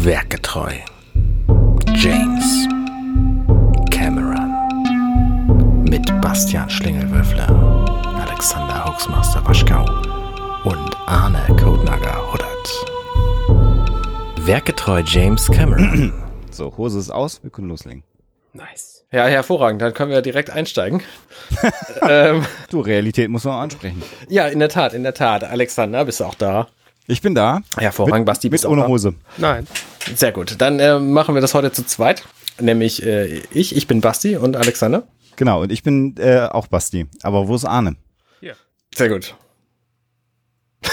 [0.00, 0.72] Werketreu.
[1.94, 2.68] James
[3.90, 4.52] Cameron.
[5.84, 7.48] Mit Bastian Schlingelwürfler,
[8.26, 9.84] Alexander Hoaxmaster Waschkau
[10.64, 14.46] und Arne Codenager Huddert.
[14.46, 16.12] Werketreu James Cameron.
[16.50, 18.02] So, Hose ist aus, wir können loslegen.
[18.52, 19.04] Nice.
[19.12, 19.80] Ja, hervorragend.
[19.80, 21.02] Dann können wir direkt einsteigen.
[22.08, 24.02] ähm, Du, Realität muss man auch ansprechen.
[24.28, 25.44] ja, in der Tat, in der Tat.
[25.44, 26.66] Alexander, bist du auch da?
[27.06, 27.60] Ich bin da.
[27.76, 28.88] Hervorragend, Basti, Mit bist du auch ohne da?
[28.88, 29.14] Hose.
[29.36, 29.68] Nein.
[30.16, 30.56] Sehr gut.
[30.58, 32.24] Dann äh, machen wir das heute zu zweit.
[32.60, 35.06] Nämlich äh, ich, ich bin Basti und Alexander.
[35.36, 37.06] Genau, und ich bin äh, auch Basti.
[37.22, 37.96] Aber wo ist Arne?
[38.94, 39.34] Sehr gut.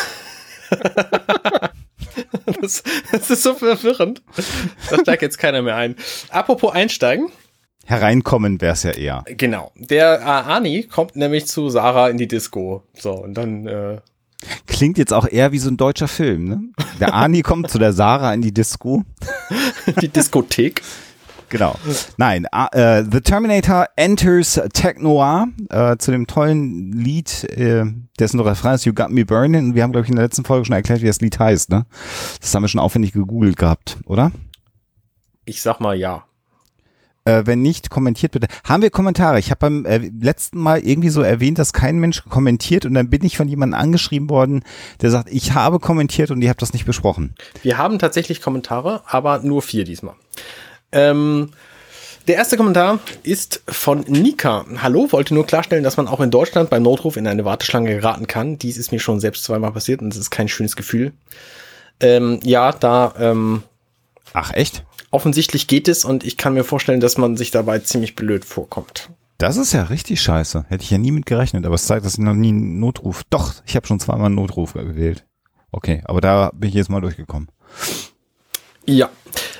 [2.62, 4.22] das, das ist so verwirrend.
[4.90, 5.96] Da steigt jetzt keiner mehr ein.
[6.30, 7.30] Apropos einsteigen.
[7.86, 9.24] Hereinkommen wär's ja eher.
[9.26, 9.72] Genau.
[9.76, 12.84] Der äh, Ani kommt nämlich zu Sarah in die Disco.
[12.94, 14.02] So, und dann äh,
[14.67, 16.62] Klingt jetzt auch eher wie so ein deutscher Film, ne?
[16.99, 19.03] Der Ani kommt zu der Sarah in die Disco.
[20.02, 20.81] die Diskothek.
[21.49, 21.76] Genau.
[22.18, 27.85] Nein, ah, äh, The Terminator enters Tech Noir äh, zu dem tollen Lied, äh,
[28.20, 29.68] dessen Refrain ist You Got Me Burning.
[29.68, 31.70] Und wir haben, glaube ich, in der letzten Folge schon erklärt, wie das Lied heißt,
[31.70, 31.85] ne?
[32.41, 34.32] Das haben wir schon aufwendig gegoogelt gehabt, oder?
[35.45, 36.26] Ich sag mal ja.
[37.27, 38.48] Äh, wenn nicht, kommentiert bitte.
[38.63, 39.40] Haben wir Kommentare?
[39.40, 43.09] Ich habe beim äh, letzten Mal irgendwie so erwähnt, dass kein Mensch kommentiert und dann
[43.09, 44.63] bin ich von jemandem angeschrieben worden,
[45.01, 47.34] der sagt, ich habe kommentiert und ihr habt das nicht besprochen.
[47.63, 50.13] Wir haben tatsächlich Kommentare, aber nur vier diesmal.
[50.91, 51.49] Ähm,
[52.27, 54.65] der erste Kommentar ist von Nika.
[54.84, 58.27] Hallo, wollte nur klarstellen, dass man auch in Deutschland beim Notruf in eine Warteschlange geraten
[58.27, 58.60] kann.
[58.60, 61.12] Dies ist mir schon selbst zweimal passiert und es ist kein schönes Gefühl.
[61.99, 63.63] Ähm, ja, da ähm,
[64.34, 64.84] Ach, echt?
[65.16, 69.09] Offensichtlich geht es und ich kann mir vorstellen, dass man sich dabei ziemlich blöd vorkommt.
[69.38, 70.66] Das ist ja richtig scheiße.
[70.68, 73.24] Hätte ich ja nie mit gerechnet, aber es zeigt, dass ich noch nie einen Notruf.
[73.30, 75.25] Doch, ich habe schon zweimal einen Notruf gewählt.
[75.72, 77.50] Okay, aber da bin ich jetzt mal durchgekommen.
[78.85, 79.09] Ja,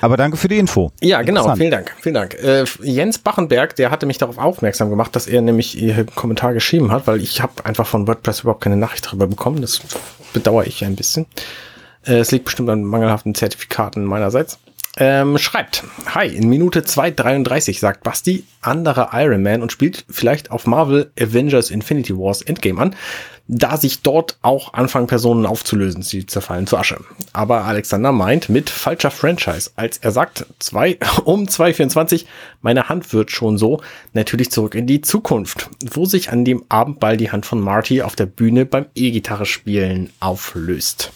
[0.00, 0.92] Aber danke für die Info.
[1.00, 1.54] Ja, genau.
[1.56, 1.94] Vielen Dank.
[2.00, 2.34] Vielen Dank.
[2.34, 6.92] Äh, Jens Bachenberg, der hatte mich darauf aufmerksam gemacht, dass er nämlich ihr Kommentar geschrieben
[6.92, 9.62] hat, weil ich habe einfach von WordPress überhaupt keine Nachricht darüber bekommen.
[9.62, 9.80] Das
[10.32, 11.26] bedauere ich ein bisschen.
[12.04, 14.58] Äh, es liegt bestimmt an mangelhaften Zertifikaten meinerseits.
[14.98, 20.66] Ähm, schreibt, hi, in Minute 2.33 sagt Basti, anderer Iron Man und spielt vielleicht auf
[20.66, 22.96] Marvel Avengers Infinity Wars Endgame an,
[23.46, 26.98] da sich dort auch anfangen Personen aufzulösen, sie zerfallen zu Asche.
[27.34, 32.24] Aber Alexander meint mit falscher Franchise, als er sagt, zwei, um 2.24,
[32.62, 33.82] meine Hand wird schon so,
[34.14, 38.00] natürlich zurück in die Zukunft, wo sich an dem Abend bald die Hand von Marty
[38.00, 41.12] auf der Bühne beim E-Gitarre spielen auflöst.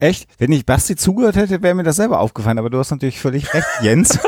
[0.00, 0.26] Echt?
[0.38, 3.52] Wenn ich Basti zugehört hätte, wäre mir das selber aufgefallen, aber du hast natürlich völlig
[3.52, 4.18] recht, Jens.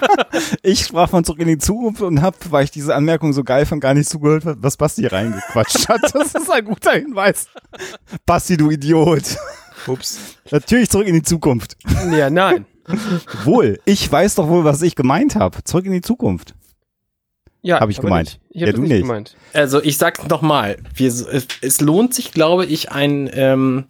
[0.62, 3.66] ich sprach von zurück in die Zukunft und hab, weil ich diese Anmerkung so geil
[3.66, 6.00] fand, gar nicht zugehört, was Basti reingequatscht hat.
[6.14, 7.48] Das ist ein guter Hinweis.
[8.26, 9.36] Basti, du Idiot.
[9.88, 10.18] Ups.
[10.50, 11.76] Natürlich zurück in die Zukunft.
[12.12, 12.64] Ja, nein.
[13.44, 15.62] Wohl, ich weiß doch wohl, was ich gemeint habe.
[15.64, 16.54] Zurück in die Zukunft.
[17.60, 18.28] Ja, Hab ich gemeint.
[18.28, 18.40] Nicht.
[18.50, 19.02] Ich hab Ja, das du nicht nicht.
[19.02, 19.36] gemeint.
[19.52, 21.26] Also ich sag noch mal, wir, es,
[21.60, 23.84] es lohnt sich, glaube ich, ein ähm,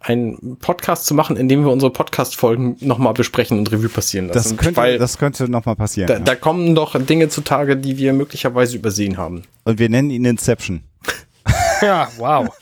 [0.00, 4.28] einen Podcast zu machen, in dem wir unsere Podcast-Folgen noch mal besprechen und Revue passieren
[4.28, 4.56] lassen.
[4.56, 6.08] Das könnte, weil das könnte nochmal passieren.
[6.08, 6.20] da, ja.
[6.20, 9.42] da kommen doch Dinge zutage, die wir möglicherweise übersehen haben.
[9.64, 10.82] Und wir nennen ihn Inception.
[11.82, 12.48] Ja, wow.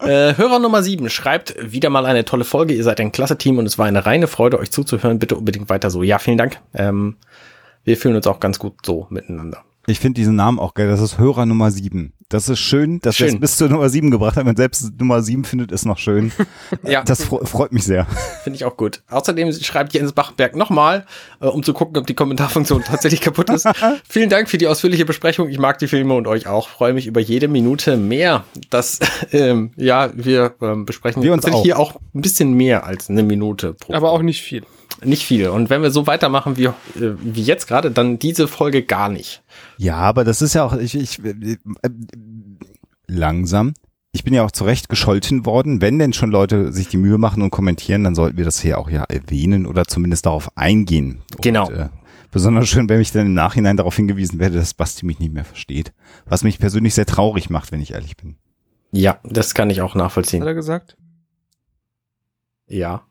[0.00, 2.74] Äh, Hörer Nummer 7 schreibt wieder mal eine tolle Folge.
[2.74, 5.18] Ihr seid ein klasse Team und es war eine reine Freude, euch zuzuhören.
[5.18, 6.02] Bitte unbedingt weiter so.
[6.02, 6.60] Ja, vielen Dank.
[6.74, 7.16] Ähm,
[7.84, 9.64] wir fühlen uns auch ganz gut so miteinander.
[9.86, 10.88] Ich finde diesen Namen auch geil.
[10.88, 12.12] Das ist Hörer Nummer 7.
[12.30, 13.36] Das ist schön, dass wir Schön.
[13.36, 14.48] es bis zur Nummer 7 gebracht haben.
[14.48, 16.32] Und selbst Nummer 7 findet es noch schön.
[16.82, 17.02] Ja.
[17.02, 18.06] Das fre freut mich sehr.
[18.42, 19.02] Finde ich auch gut.
[19.08, 21.06] Außerdem schreibt Jens Bachberg nochmal,
[21.40, 23.66] äh, um zu gucken, ob die Kommentarfunktion tatsächlich kaputt ist.
[24.08, 25.48] Vielen Dank für die ausführliche Besprechung.
[25.48, 26.68] Ich mag die Filme und euch auch.
[26.68, 28.44] Freue mich über jede Minute mehr.
[28.70, 29.00] Das,
[29.32, 31.62] ähm, ja, wir ähm, besprechen Wir uns auch.
[31.62, 34.64] hier auch ein bisschen mehr als eine Minute pro Aber auch nicht viel.
[35.02, 35.48] Nicht viel.
[35.48, 39.42] Und wenn wir so weitermachen wie, äh, wie jetzt gerade, dann diese Folge gar nicht.
[39.76, 41.30] Ja, aber das ist ja auch, ich, ich, äh,
[41.82, 41.90] äh,
[43.06, 43.74] langsam.
[44.12, 45.80] Ich bin ja auch zurecht gescholten worden.
[45.80, 48.78] Wenn denn schon Leute sich die Mühe machen und kommentieren, dann sollten wir das hier
[48.78, 51.22] auch ja erwähnen oder zumindest darauf eingehen.
[51.40, 51.66] Genau.
[51.66, 51.88] Und, äh,
[52.30, 55.44] besonders schön, wenn mich dann im Nachhinein darauf hingewiesen werde, dass Basti mich nicht mehr
[55.44, 55.92] versteht.
[56.26, 58.36] Was mich persönlich sehr traurig macht, wenn ich ehrlich bin.
[58.92, 60.42] Ja, das kann ich auch Hat nachvollziehen.
[60.42, 60.96] er gesagt?
[62.68, 63.02] Ja.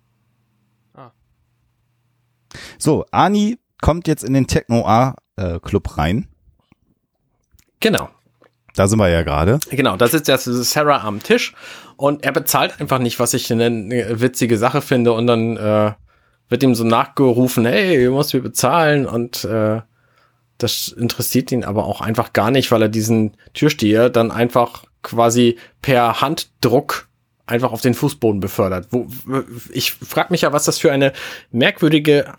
[2.77, 6.27] So, Ani kommt jetzt in den Techno-A-Club rein.
[7.79, 8.09] Genau.
[8.75, 9.59] Da sind wir ja gerade.
[9.69, 11.53] Genau, da sitzt jetzt Sarah am Tisch
[11.95, 15.91] und er bezahlt einfach nicht, was ich eine, eine witzige Sache finde und dann äh,
[16.49, 19.81] wird ihm so nachgerufen, hey, du musst mir bezahlen und äh,
[20.57, 25.57] das interessiert ihn aber auch einfach gar nicht, weil er diesen Türsteher dann einfach quasi
[25.81, 27.09] per Handdruck
[27.45, 28.87] einfach auf den Fußboden befördert.
[28.91, 29.07] Wo,
[29.71, 31.13] ich frage mich ja, was das für eine
[31.51, 32.31] merkwürdige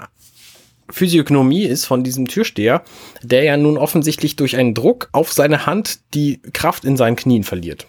[0.91, 2.83] Physiognomie ist von diesem Türsteher,
[3.23, 7.45] der ja nun offensichtlich durch einen Druck auf seine Hand die Kraft in seinen Knien
[7.45, 7.87] verliert.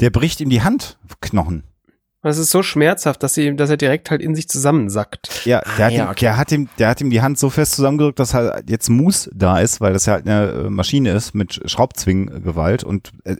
[0.00, 1.64] Der bricht ihm die Handknochen.
[2.22, 5.46] Das ist so schmerzhaft, dass, sie, dass er direkt halt in sich zusammensackt.
[5.46, 6.20] Ja, der, Ah, hat ja, ihm, okay.
[6.20, 9.30] der, hat ihm, der hat ihm die Hand so fest zusammengedrückt, dass halt jetzt Mus
[9.32, 13.36] da ist, weil das ja halt eine äh, Maschine ist mit Schraubzwinggewalt und äh,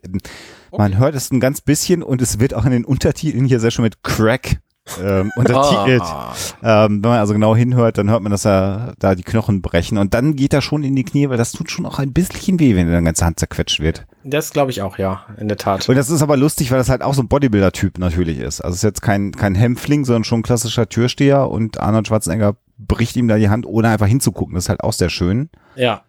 [0.77, 3.71] man hört es ein ganz bisschen und es wird auch in den Untertiteln hier sehr
[3.71, 4.61] schön mit Crack
[5.03, 6.03] ähm, untertitelt.
[6.03, 6.35] Ah.
[6.63, 9.99] Ähm, wenn man also genau hinhört, dann hört man, dass er da die Knochen brechen
[9.99, 12.61] und dann geht er schon in die Knie, weil das tut schon auch ein bisschen
[12.61, 14.07] weh, wenn deine ganze Hand zerquetscht wird.
[14.25, 15.89] Das glaube ich auch, ja, in der Tat.
[15.89, 18.61] Und das ist aber lustig, weil das halt auch so ein Bodybuilder-Typ natürlich ist.
[18.61, 22.57] Also es ist jetzt kein, kein Hämpfling, sondern schon ein klassischer Türsteher und Arnold Schwarzenegger
[22.79, 24.55] bricht ihm da die Hand, ohne einfach hinzugucken.
[24.55, 25.51] Das ist halt auch sehr schön.
[25.75, 26.03] Ja.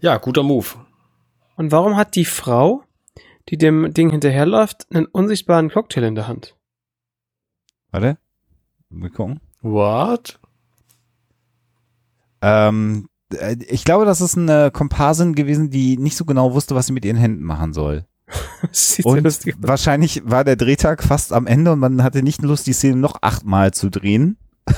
[0.00, 0.66] Ja, guter Move.
[1.56, 2.82] Und warum hat die Frau,
[3.48, 6.56] die dem Ding hinterherläuft, einen unsichtbaren Cocktail in der Hand?
[7.90, 8.18] Warte.
[8.88, 9.40] Mal gucken.
[9.62, 10.38] What?
[12.42, 16.86] Ähm, äh, ich glaube, das ist eine Komparsin gewesen, die nicht so genau wusste, was
[16.86, 18.06] sie mit ihren Händen machen soll.
[18.62, 19.68] Das sieht sehr Und lustig aus.
[19.68, 23.18] wahrscheinlich war der Drehtag fast am Ende und man hatte nicht Lust, die Szene noch
[23.20, 24.38] achtmal zu drehen.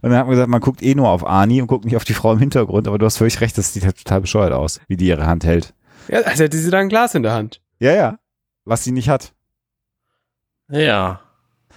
[0.00, 2.04] Und dann hat man gesagt, man guckt eh nur auf Ani und guckt nicht auf
[2.04, 4.80] die Frau im Hintergrund, aber du hast völlig recht, das sieht halt total bescheuert aus,
[4.88, 5.74] wie die ihre Hand hält.
[6.08, 7.60] Ja, als hätte sie da ein Glas in der Hand.
[7.78, 8.18] Ja, ja.
[8.64, 9.34] Was sie nicht hat.
[10.70, 11.20] Ja.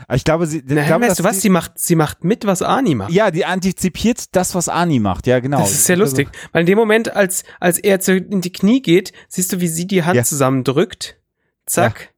[0.07, 1.35] Aber Ich glaube, sie, ich Na, glaube, weißt du was?
[1.35, 3.11] die- Sie macht, sie macht mit, was Ani macht.
[3.11, 5.27] Ja, die antizipiert das, was Ani macht.
[5.27, 5.59] Ja, genau.
[5.59, 6.29] Das ist sehr lustig.
[6.51, 9.67] Weil in dem Moment, als, als er zu, in die Knie geht, siehst du, wie
[9.67, 10.23] sie die Hand Ja.
[10.23, 11.17] zusammendrückt.
[11.65, 12.13] Zack.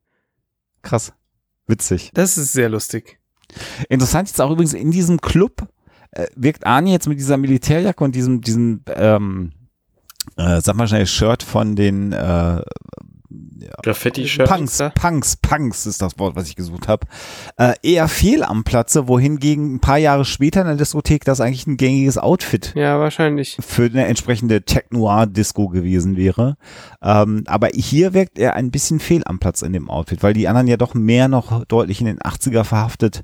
[0.81, 1.13] Krass.
[1.67, 2.11] Witzig.
[2.13, 3.19] Das ist sehr lustig.
[3.89, 5.67] Interessant ist auch übrigens in diesem Club
[6.11, 9.51] äh, wirkt Ani jetzt mit dieser Militärjacke und diesem, diesem, ähm,
[10.37, 12.61] äh, sag mal schnell, Shirt von den äh,
[13.81, 14.47] Graffiti-Shirt.
[14.47, 14.79] Punks.
[14.95, 17.07] Punks, Punks ist das Wort, was ich gesucht habe,
[17.57, 21.65] äh, eher fehl am Platze, wohingegen ein paar Jahre später in der Diskothek das eigentlich
[21.67, 23.57] ein gängiges Outfit Ja, wahrscheinlich.
[23.59, 26.57] für eine entsprechende Tech-Noir-Disco gewesen wäre.
[27.01, 30.47] Ähm, aber hier wirkt er ein bisschen fehl am Platz in dem Outfit, weil die
[30.47, 33.23] anderen ja doch mehr noch deutlich in den 80er verhaftet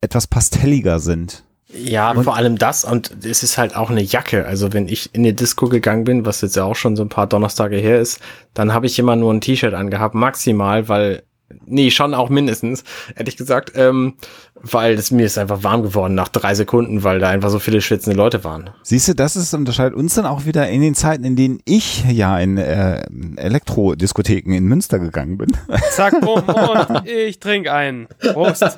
[0.00, 1.43] etwas pastelliger sind.
[1.76, 4.46] Ja, vor allem das und es ist halt auch eine Jacke.
[4.46, 7.08] Also wenn ich in die Disco gegangen bin, was jetzt ja auch schon so ein
[7.08, 8.20] paar Donnerstage her ist,
[8.54, 11.22] dann habe ich immer nur ein T-Shirt angehabt, maximal, weil,
[11.66, 12.84] nee, schon auch mindestens,
[13.16, 14.14] ehrlich gesagt, ähm,
[14.54, 17.80] weil es mir ist einfach warm geworden nach drei Sekunden, weil da einfach so viele
[17.80, 18.70] schwitzende Leute waren.
[18.82, 22.04] Siehst du, das ist, unterscheidet uns dann auch wieder in den Zeiten, in denen ich
[22.04, 23.04] ja in äh,
[23.36, 25.48] Elektrodiskotheken in Münster gegangen bin.
[25.90, 28.06] Zack, bumm, und ich trinke einen.
[28.32, 28.76] Prost.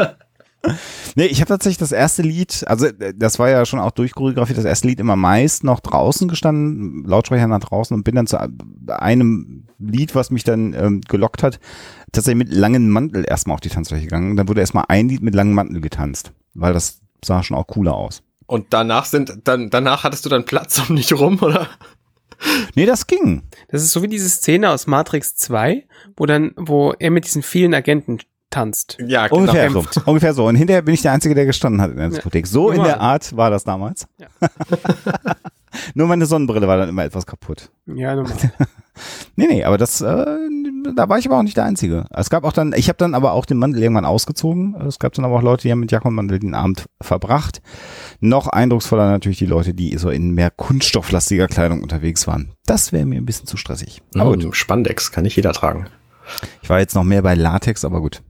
[1.14, 4.58] Nee, ich habe tatsächlich das erste Lied, also äh, das war ja schon auch durchchoreografiert,
[4.58, 8.38] das erste Lied immer meist noch draußen gestanden, Lautsprecher nach draußen und bin dann zu
[8.88, 11.58] einem Lied, was mich dann ähm, gelockt hat,
[12.12, 14.36] tatsächlich mit langem Mantel erstmal auf die Tanzfläche gegangen.
[14.36, 17.94] Dann wurde erstmal ein Lied mit langem Mantel getanzt, weil das sah schon auch cooler
[17.94, 18.22] aus.
[18.46, 21.68] Und danach sind, dann, danach hattest du dann Platz um dich rum, oder?
[22.74, 23.42] Nee, das ging.
[23.68, 25.86] Das ist so wie diese Szene aus Matrix 2,
[26.16, 28.18] wo dann, wo er mit diesen vielen Agenten
[28.56, 28.96] tanzt.
[29.06, 29.40] Ja, genau.
[29.40, 29.84] Ungefähr so.
[30.06, 30.46] Ungefähr so.
[30.46, 32.46] Und hinterher bin ich der Einzige, der gestanden hat in der Diskothek.
[32.46, 34.06] So in der Art war das damals.
[34.18, 34.26] Ja.
[35.94, 37.70] Nur meine Sonnenbrille war dann immer etwas kaputt.
[37.86, 38.32] Ja, normal.
[39.38, 40.24] Nee, nee, aber das, äh,
[40.96, 42.06] da war ich aber auch nicht der Einzige.
[42.14, 44.74] Es gab auch dann, ich habe dann aber auch den Mantel irgendwann ausgezogen.
[44.88, 47.60] Es gab dann aber auch Leute, die haben mit Jacke und Mantel den Abend verbracht.
[48.20, 52.52] Noch eindrucksvoller natürlich die Leute, die so in mehr kunststofflastiger Kleidung unterwegs waren.
[52.64, 54.00] Das wäre mir ein bisschen zu stressig.
[54.14, 55.88] Aber Oh, gut, Spandex kann nicht jeder tragen.
[56.62, 58.22] ich war jetzt noch mehr bei Latex, aber gut.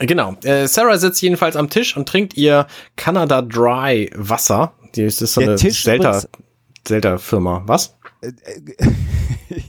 [0.00, 0.34] Genau.
[0.44, 2.66] Äh, Sarah sitzt jedenfalls am Tisch und trinkt ihr
[2.96, 4.72] Canada Dry Wasser.
[4.94, 6.26] Die ist, ist so Der eine Tisch übrigens-
[6.84, 7.62] Zelda Firma.
[7.66, 7.96] Was?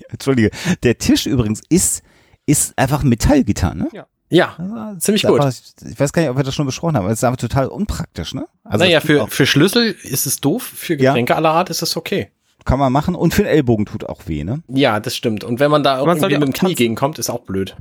[0.10, 0.52] Entschuldige.
[0.84, 2.04] Der Tisch übrigens ist,
[2.46, 3.90] ist einfach Metallgitarre, ne?
[4.30, 5.42] Ja, Also, ziemlich gut.
[5.42, 5.54] einfach-
[5.90, 7.68] ich weiß gar nicht, ob wir das schon besprochen haben, aber es ist einfach total
[7.68, 8.48] unpraktisch, ne?
[8.64, 11.12] Also naja, für, für Schlüssel ist es doof, für Ja.
[11.12, 12.30] Getränke aller Art ist es okay.
[12.64, 14.62] kann man machen und für den Ellbogen tut auch weh, ne?
[14.70, 15.44] Ja, das stimmt.
[15.44, 17.76] Und wenn man da man irgendwie ja mit dem Knie gegenkommt, ist auch blöd.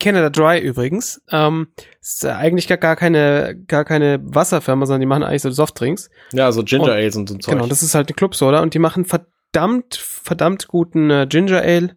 [0.00, 1.22] Canada Dry übrigens.
[1.30, 1.68] Ähm,
[2.00, 6.10] ist eigentlich gar, gar keine, gar keine Wasserfirma, sondern die machen eigentlich so Softdrinks.
[6.32, 7.54] Ja, so Ginger Ales und so Zeug.
[7.54, 11.96] Genau, das ist halt eine Clubsoda und die machen verdammt, verdammt guten äh, Ginger Ale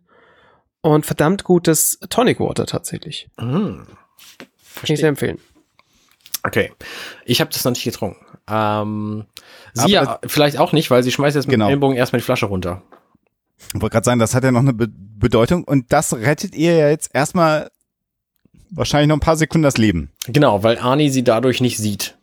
[0.81, 3.29] und verdammt gutes Tonic Water tatsächlich.
[3.39, 3.87] Hm.
[4.75, 5.39] Kann ich sehr empfehlen.
[6.45, 6.71] Okay.
[7.25, 8.25] Ich habe das noch nicht getrunken.
[8.49, 9.25] Ähm,
[9.77, 11.67] Aber sie ja vielleicht auch nicht, weil sie schmeißt jetzt mit Genau.
[11.67, 12.81] dem Ellbogen erstmal die Flasche runter.
[13.73, 16.75] Ich wollte gerade sagen, das hat ja noch eine Be Bedeutung und das rettet ihr
[16.75, 17.71] ja jetzt erstmal
[18.73, 20.11] wahrscheinlich noch ein paar Sekunden das Leben.
[20.27, 22.17] Genau, weil Arnie sie dadurch nicht sieht.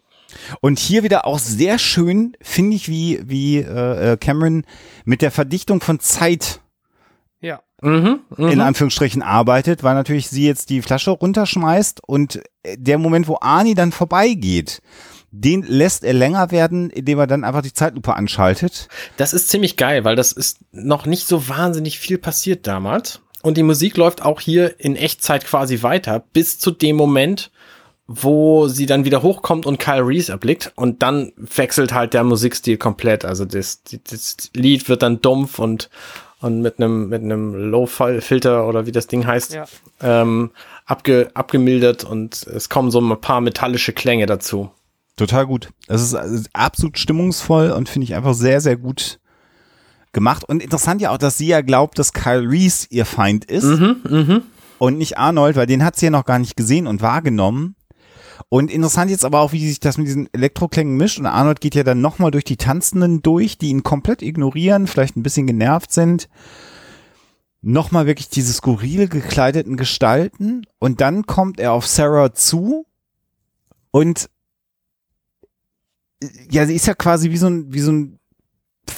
[0.61, 4.65] Und hier wieder auch sehr schön, finde ich, wie, wie äh, äh, Cameron
[5.05, 6.61] mit der Verdichtung von Zeit
[7.41, 7.61] Ja.
[7.83, 8.49] Mhm, mhm.
[8.49, 12.43] in Anführungsstrichen arbeitet, weil natürlich sie jetzt die Flasche runterschmeißt und
[12.77, 14.83] der Moment, wo Arnie dann vorbeigeht,
[15.31, 18.89] den lässt er länger werden, indem er dann einfach die Zeitlupe anschaltet.
[19.17, 23.21] Das ist ziemlich geil, weil das ist noch nicht so wahnsinnig viel passiert damals.
[23.43, 27.51] Und die Musik läuft auch hier in Echtzeit quasi weiter, bis zu dem Moment,
[28.07, 30.73] wo sie dann wieder hochkommt und Kyle Reese erblickt.
[30.75, 33.25] Und dann wechselt halt der Musikstil komplett.
[33.25, 35.89] Also das, das Lied wird dann dumpf und,
[36.41, 39.65] und mit einem mit einem Low-Filter oder wie das Ding heißt, Ja.
[40.03, 40.51] ähm,
[40.87, 44.71] abge, abgemildert und es kommen so ein paar metallische Klänge dazu.
[45.17, 45.69] Total gut.
[45.87, 49.21] Das ist absolut stimmungsvoll und finde ich einfach sehr, sehr gut
[50.13, 50.45] gemacht.
[50.45, 54.43] Und interessant ja auch, dass sie ja glaubt, dass Kyle Reese ihr Feind ist Mhm,
[54.79, 57.77] und nicht Arnold, weil den hat sie ja noch gar nicht gesehen und wahrgenommen.
[58.49, 61.19] Und interessant jetzt aber auch, wie sich das mit diesen Elektroklängen mischt.
[61.19, 65.17] Und Arnold geht ja dann nochmal durch die Tanzenden durch, die ihn komplett ignorieren, vielleicht
[65.17, 66.29] ein bisschen genervt sind.
[67.63, 70.67] Nochmal wirklich diese skurril gekleideten Gestalten.
[70.79, 72.87] Und dann kommt er auf Sarah zu
[73.91, 74.29] und
[76.51, 78.20] ja, sie ist ja quasi wie so ein, wie so ein,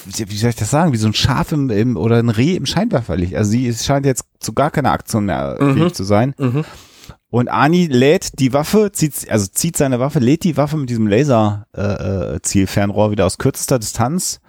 [0.05, 2.65] wie soll ich das sagen, wie so ein Schaf im, im oder ein Reh im
[2.65, 3.35] Scheinwerferlicht.
[3.35, 5.73] Also sie scheint jetzt zu gar keiner Aktion mehr Mhm.
[5.75, 6.33] fähig zu sein.
[6.37, 6.63] Mhm.
[7.29, 11.07] Und Ani lädt die Waffe, zieht, also zieht seine Waffe, lädt die Waffe mit diesem
[11.07, 14.39] Laser-Zielfernrohr äh, Zielfernrohr wieder aus kürzester Distanz.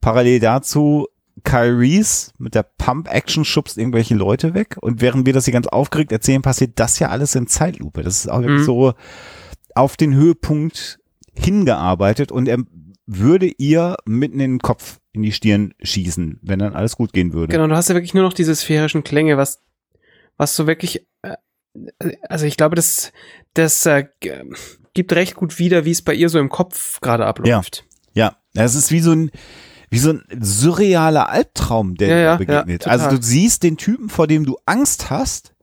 [0.00, 1.08] Parallel dazu
[1.44, 4.76] Kyle Reese mit der Pump-Action schubst irgendwelche Leute weg.
[4.80, 8.02] Und während wir das hier ganz aufgeregt erzählen, passiert das ja alles in Zeitlupe.
[8.02, 8.64] Das ist auch wirklich Mhm.
[8.66, 8.92] so
[9.74, 10.98] auf den Höhepunkt
[11.34, 12.58] hingearbeitet und er
[13.08, 17.32] würde ihr mitten in den Kopf, in die Stirn schießen, wenn dann alles gut gehen
[17.32, 17.50] würde.
[17.52, 19.62] Genau, du hast ja wirklich nur noch diese sphärischen Klänge, was,
[20.36, 21.36] was so wirklich, äh,
[22.28, 23.12] also ich glaube, das,
[23.54, 24.04] das äh,
[24.92, 27.86] gibt recht gut wieder, wie es bei ihr so im Kopf gerade abläuft.
[28.14, 29.30] Ja, es ist wie so ein,
[29.88, 32.84] wie so ein surrealer Albtraum, der Ja, dir ja, begegnet.
[32.84, 35.54] ja, also du siehst den Typen, vor dem du Angst hast,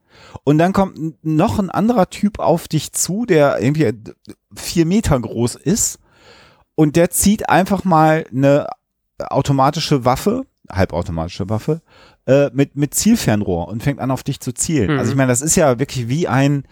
[0.43, 3.91] und dann kommt noch ein anderer Typ auf dich zu, der irgendwie
[4.55, 5.99] vier Meter groß ist,
[6.75, 8.67] und der zieht einfach mal eine
[9.19, 11.81] automatische Waffe, halbautomatische Waffe,
[12.27, 14.93] äh, mit, mit Zielfernrohr und fängt an auf dich zu zielen.
[14.93, 14.99] Mhm.
[14.99, 16.63] Also ich meine, das ist ja wirklich wie ein,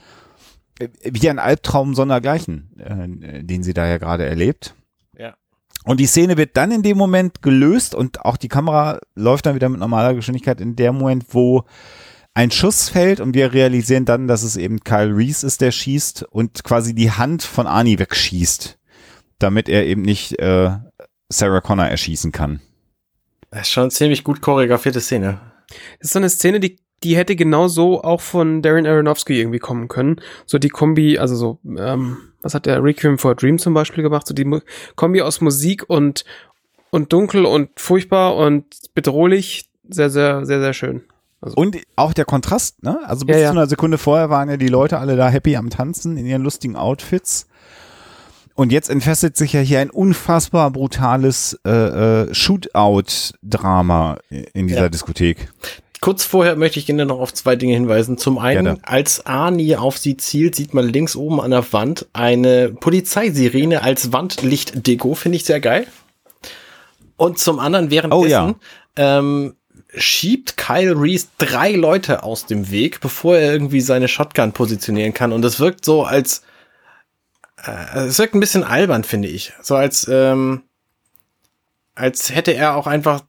[0.80, 4.76] äh, wie ein Albtraum sondergleichen, äh, den sie da ja gerade erlebt.
[5.18, 5.36] Ja.
[5.86, 9.56] Und die Szene wird dann in dem Moment gelöst und auch die Kamera läuft dann
[9.56, 11.64] wieder mit normaler Geschwindigkeit in dem Moment, wo
[12.34, 16.24] ein Schuss fällt und wir realisieren dann, dass es eben Kyle Reese ist, der schießt
[16.24, 18.80] und quasi die Hand von Arnie wegschießt,
[19.40, 20.72] damit er eben nicht äh,
[21.30, 22.62] Sarah Connor erschießen kann.
[23.52, 25.40] Das ist schon eine ziemlich gut choreografierte Szene.
[26.00, 29.88] Das ist so eine Szene, die, die hätte genauso auch von Darren Aronofsky irgendwie kommen
[29.88, 30.18] können.
[30.46, 34.04] So die Kombi, also so, ähm, was hat der Requiem for a Dream zum Beispiel
[34.04, 34.28] gemacht?
[34.28, 34.60] So die Mu
[34.96, 36.26] Kombi aus Musik und,
[36.90, 39.70] und dunkel und furchtbar und bedrohlich.
[39.90, 41.04] Sehr, sehr, sehr, sehr schön.
[41.56, 43.00] Und auch der Kontrast, ne?
[43.06, 43.48] Also bis Ja, ja.
[43.50, 46.42] zu einer Sekunde vorher waren ja die Leute alle da happy am Tanzen in ihren
[46.42, 47.48] lustigen Outfits.
[48.56, 54.18] Und jetzt entfesselt sich ja hier ein unfassbar brutales äh, äh, Shootout-Drama
[54.54, 54.90] in dieser Ja.
[54.90, 55.50] Diskothek.
[56.02, 58.18] Kurz vorher möchte ich Ihnen noch auf zwei Dinge hinweisen.
[58.18, 58.80] Zum einen, Gerne.
[58.84, 64.12] als Arnie auf sie zielt, sieht man links oben an der Wand eine Polizeisirene als
[64.12, 65.16] Wandlichtdeko.
[65.16, 65.88] Finde ich sehr geil.
[67.16, 68.56] Und zum anderen, währenddessen Oh ja.
[68.98, 69.56] ähm,
[69.96, 75.32] schiebt Kyle Reese drei Leute aus dem Weg, bevor er irgendwie seine Shotgun positionieren kann.
[75.32, 76.42] Und das wirkt so als,
[77.66, 79.54] äh, es wirkt ein bisschen albern, finde ich.
[79.62, 80.64] So als, ähm,
[81.96, 83.22] als hätte er auch einfach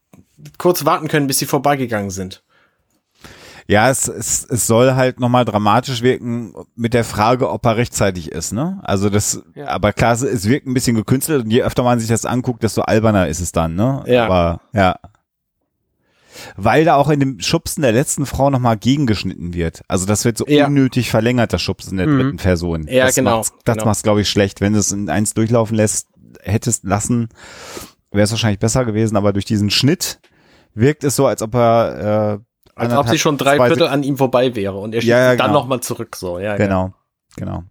[0.59, 2.43] kurz warten können, bis sie vorbeigegangen sind.
[3.67, 8.31] Ja, es, es, es soll halt nochmal dramatisch wirken mit der Frage, ob er rechtzeitig
[8.31, 8.79] ist, ne?
[8.83, 9.69] Also das, Ja.
[9.69, 12.63] aber klar, es- es wirkt ein bisschen gekünstelt und je öfter man sich das anguckt,
[12.63, 14.03] desto alberner ist es dann, ne?
[14.07, 14.27] Ja.
[14.27, 14.97] Aber, ja.
[16.57, 19.83] Weil da auch in dem Schubsen der letzten Frau nochmal gegengeschnitten wird.
[19.89, 20.67] Also das wird so Ja.
[20.67, 22.19] unnötig verlängert, das Schubsen der Mhm.
[22.19, 22.87] dritten Person.
[22.89, 23.87] Ja, das genau, Macht's, das genau.
[23.87, 24.61] macht's, glaube ich, schlecht.
[24.61, 26.09] Wenn du es in eins durchlaufen lässt,
[26.43, 27.29] hättest lassen,
[28.11, 30.21] wäre es wahrscheinlich besser gewesen, aber durch diesen Schnitt
[30.75, 34.17] wirkt es so, als ob er, äh, Als ob sie schon drei Viertel an ihm
[34.17, 35.61] vorbei wäre und er schiebt Ja, ja, sie dann genau.
[35.61, 36.45] nochmal zurück, so, ja.
[36.53, 36.57] ja.
[36.57, 36.93] Genau,
[37.37, 37.63] genau.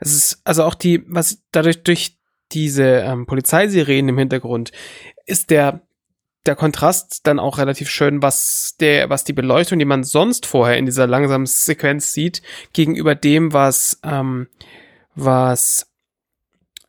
[0.00, 2.18] Es ist also auch die, was dadurch durch
[2.50, 4.72] diese ähm, Polizeisirenen im Hintergrund
[5.24, 5.80] ist der
[6.46, 10.76] der Kontrast dann auch relativ schön, was der, was die Beleuchtung, die man sonst vorher
[10.76, 14.48] in dieser langsamen Sequenz sieht, gegenüber dem, was ähm,
[15.14, 15.88] was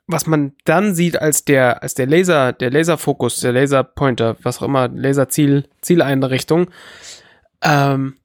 [0.06, 4.64] was man dann sieht als der als der Laser, der Laserfokus, der Laserpointer, was auch
[4.64, 6.70] immer, Laserziel Zieleinrichtung,
[7.62, 8.18] ähm,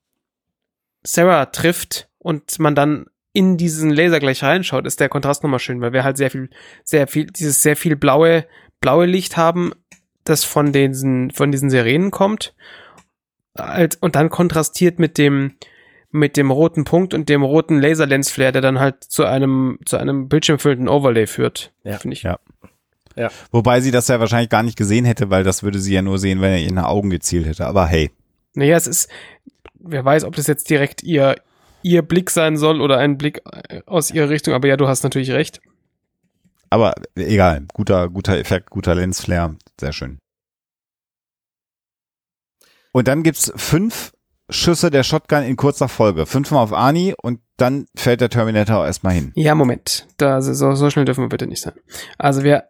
[1.03, 5.81] Sarah trifft und man dann in diesen Laser gleich reinschaut, ist der Kontrast nochmal schön,
[5.81, 6.51] weil wir halt sehr viel,
[6.83, 8.47] sehr viel, dieses sehr viel blaue,
[8.81, 9.73] blaue Licht haben,
[10.29, 12.55] das von diesen, von diesen Sirenen kommt.
[13.55, 15.55] als, und dann kontrastiert mit dem,
[16.11, 20.29] mit dem roten Punkt und dem roten Laserlensflare, der dann halt zu einem, zu einem
[20.29, 21.73] bildschirmfüllenden Overlay führt.
[21.85, 21.99] Ja.
[21.99, 22.23] Finde ich.
[22.23, 22.39] Ja.
[23.51, 26.19] Wobei sie das ja wahrscheinlich gar nicht gesehen hätte, weil das würde sie ja nur
[26.19, 27.67] sehen, wenn er ihr in die Augen gezielt hätte.
[27.67, 28.13] Aber hey.
[28.55, 29.11] Naja, es ist,
[29.75, 31.35] wer weiß, ob das jetzt direkt ihr,
[31.83, 35.03] ihr Blick sein soll oder ein Blick äh, aus ihrer Richtung, aber ja, du hast
[35.03, 35.61] natürlich recht.
[36.71, 37.67] Aber egal.
[37.73, 39.57] Guter, guter Effekt, guter Lensflare.
[39.81, 40.19] Sehr schön.
[42.93, 44.13] Und dann gibt's fünf
[44.51, 46.27] Schüsse der Shotgun in kurzer Folge.
[46.27, 49.33] Fünfmal auf Ani und dann fällt der Terminator erstmal hin.
[49.35, 50.07] Ja, Moment.
[50.17, 51.75] Da, so, so schnell dürfen wir bitte nicht sein.
[52.17, 52.65] Also wir,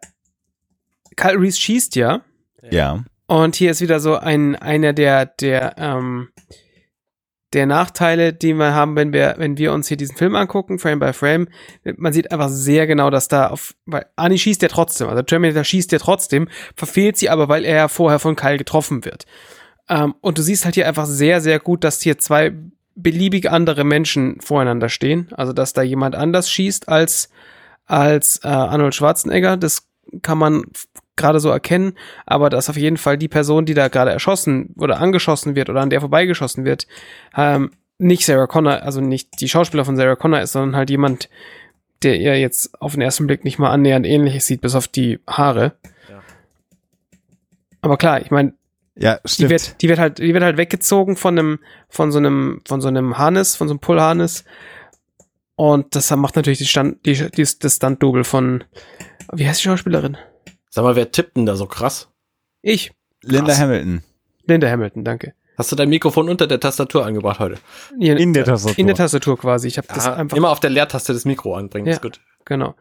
[1.15, 2.21] Kyle Reese schießt ja,
[2.69, 3.03] Ja.
[3.27, 6.29] Und hier ist wieder so ein, einer der, der, ähm,
[7.53, 10.99] der Nachteile, die wir haben, wenn wir, wenn wir uns hier diesen Film angucken, Frame
[10.99, 11.47] by Frame.
[11.97, 15.63] Man sieht einfach sehr genau, dass da auf, weil Ani schießt ja trotzdem, also Terminator
[15.63, 19.25] schießt ja trotzdem, verfehlt sie aber, weil er ja vorher von Kyle getroffen wird.
[19.89, 22.53] Ähm, und du siehst halt hier einfach sehr, sehr gut, dass hier zwei
[22.95, 25.29] beliebig andere Menschen voreinander stehen.
[25.31, 27.29] Also, dass da jemand anders schießt als,
[27.85, 29.57] als äh, Arnold Schwarzenegger.
[29.57, 29.87] Das
[30.21, 30.63] kann man
[31.19, 31.93] gerade so erkennen,
[32.25, 35.81] aber dass auf jeden Fall die Person, die da gerade erschossen oder angeschossen wird oder
[35.81, 36.87] an der vorbeigeschossen wird,
[37.35, 41.29] ähm, nicht Sarah Connor, also nicht die Schauspieler von Sarah Connor ist, sondern halt jemand,
[42.01, 45.19] der ihr jetzt auf den ersten Blick nicht mal annähernd ähnlich sieht, bis auf die
[45.27, 45.73] Haare.
[46.09, 46.21] Ja.
[47.81, 48.53] Aber klar, ich meine,
[48.95, 51.59] Ja, die wird, die wird halt, die wird halt weggezogen von einem,
[51.89, 54.43] von so einem, von so einem Harness, von so einem Pull-Harness.
[55.55, 58.63] Und das macht natürlich die Stand, die, die, das Stunt-Double von,
[59.33, 60.17] wie heißt die Schauspielerin?
[60.69, 62.09] Sag mal, wer tippt denn da so krass?
[62.61, 62.91] Ich.
[63.23, 63.59] Linda Krass.
[63.59, 64.03] Hamilton.
[64.45, 65.33] Linda Hamilton, danke.
[65.57, 67.57] Hast du dein Mikrofon unter der Tastatur angebracht heute?
[67.99, 68.79] Hier, In der Tastatur.
[68.79, 69.67] In der Tastatur quasi.
[69.67, 70.37] Ich habe das Ah, einfach.
[70.37, 71.93] immer auf der Leertaste das Mikro anbringen, Ja.
[71.93, 72.21] ist gut.
[72.45, 72.75] Genau.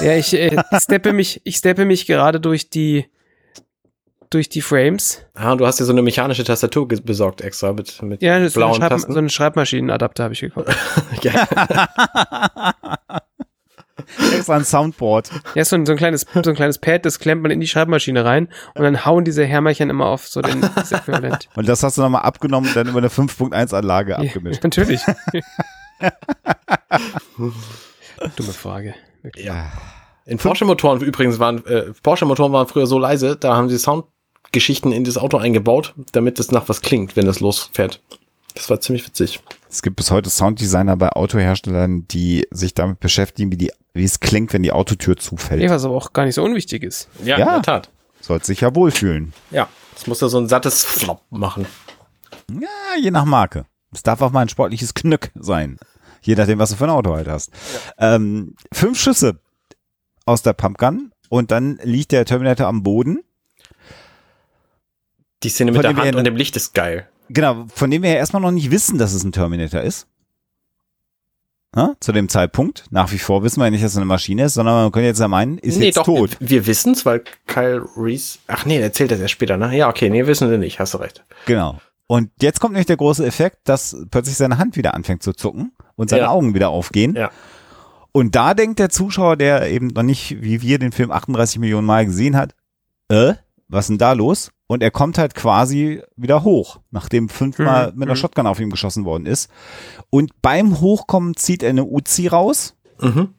[0.00, 3.06] Ja, ich äh, steppe mich, ich steppe mich gerade durch die,
[4.28, 5.22] durch die Frames.
[5.34, 8.52] Ah, du hast dir so eine mechanische Tastatur besorgt extra mit, mit Ja, das ist
[8.54, 9.12] so, eine blauen Schreib Tasten.
[9.14, 10.68] so einen Schreibmaschinenadapter habe ich gekauft.
[14.34, 15.30] Extra ein Soundboard.
[15.54, 17.66] Ja, so ein, so ein kleines, so ein kleines Pad, das klemmt man in die
[17.66, 21.48] Schreibmaschine rein und dann hauen diese Härmerchen immer auf so den das Äquivalent.
[21.56, 24.62] Und das hast du nochmal abgenommen und dann über eine 5.1 Anlage Ja, abgemischt.
[24.64, 25.02] natürlich.
[28.36, 28.94] Dumme Frage.
[29.22, 29.46] Wirklich.
[29.46, 29.70] ja.
[30.26, 35.04] In Porsche-Motoren übrigens waren, äh, Porsche-Motoren waren früher so leise, da haben sie Soundgeschichten in
[35.04, 38.00] das Auto eingebaut, damit es nach was klingt, wenn es losfährt.
[38.54, 39.40] Das war ziemlich witzig.
[39.68, 44.20] Es gibt bis heute Sounddesigner bei Autoherstellern, die sich damit beschäftigen, wie, die, wie es
[44.20, 45.62] klingt, wenn die Autotür zufällt.
[45.62, 47.08] Ja, was aber auch gar nicht so unwichtig ist.
[47.24, 47.46] Ja, Ja.
[47.46, 47.90] in der Tat.
[48.20, 49.32] Sollte sich ja wohlfühlen.
[49.50, 51.66] Ja, das muss ja so ein sattes Flop machen.
[52.50, 52.68] Ja,
[53.00, 53.64] je nach Marke.
[53.92, 55.78] Es darf auch mal ein sportliches Knück sein.
[56.22, 57.50] Je nachdem, was du für ein Auto halt hast.
[57.98, 59.40] Ähm, fünf Schüsse
[60.26, 63.20] aus der Pumpgun und dann liegt der Terminator am Boden.
[65.42, 67.08] Die Szene Von mit der Hand ja- und dem Licht ist geil.
[67.30, 70.06] Genau, von dem wir ja erstmal noch nicht wissen, dass es ein Terminator ist.
[71.72, 72.84] Na, zu dem Zeitpunkt.
[72.90, 75.06] Nach wie vor wissen wir ja nicht, dass es eine Maschine ist, sondern man könnte
[75.06, 76.36] jetzt ja meinen, ist nee, jetzt doch, tot.
[76.40, 78.38] wir, wir wissen es, weil Kyle Reese.
[78.48, 79.76] Ach nee, erzählt das erst später, ne?
[79.76, 81.24] Ja, okay, nee, wissen wir nicht, hast du recht.
[81.46, 81.78] Genau.
[82.08, 85.70] Und jetzt kommt nämlich der große Effekt, dass plötzlich seine Hand wieder anfängt zu zucken
[85.94, 86.30] und seine Ja.
[86.30, 87.14] Augen wieder aufgehen.
[87.14, 87.30] Ja.
[88.10, 91.86] Und da denkt der Zuschauer, der eben noch nicht, wie wir, den Film 38 Millionen
[91.86, 92.56] Mal gesehen hat,
[93.08, 93.34] äh,
[93.70, 94.50] was ist denn da los?
[94.66, 98.20] Und er kommt halt quasi wieder hoch, nachdem fünfmal Hm, mit einer hm.
[98.20, 99.50] Shotgun auf ihm geschossen worden ist.
[100.10, 102.76] Und beim Hochkommen zieht er eine Uzi raus.
[103.00, 103.34] Mhm.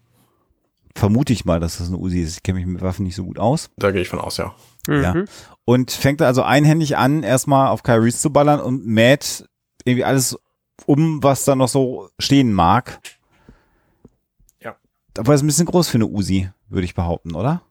[0.95, 2.37] Vermute ich mal, dass das eine Uzi ist.
[2.37, 3.69] Ich kenne mich mit Waffen nicht so gut aus.
[3.77, 4.53] Da gehe ich von aus, ja.
[4.87, 5.13] Ja.
[5.13, 5.25] Mhm.
[5.63, 9.45] Und fängt also einhändig an, erstmal auf Kyle Reese zu ballern und mäht
[9.85, 10.37] irgendwie alles
[10.85, 12.99] um, was da noch so stehen mag.
[14.59, 14.75] Ja.
[15.17, 17.61] Aber ist ein bisschen groß für eine Uzi, würde ich behaupten, oder?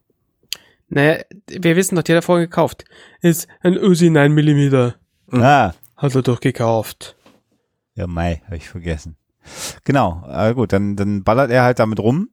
[0.91, 2.85] Naja, wir wissen doch, die hat er vorher gekauft.
[3.21, 4.93] Ist ein Uzi 9 mm.
[5.41, 7.17] Ah, Hat er doch gekauft.
[7.95, 9.17] ja, Mai, habe ich vergessen.
[9.85, 12.31] Genau, äh, gut, dann, dann ballert er halt damit rum.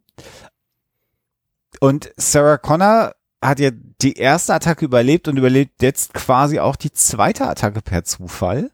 [1.80, 3.70] Und Sarah Connor hat ja
[4.02, 8.72] die erste Attacke überlebt und überlebt jetzt quasi auch die zweite Attacke per Zufall,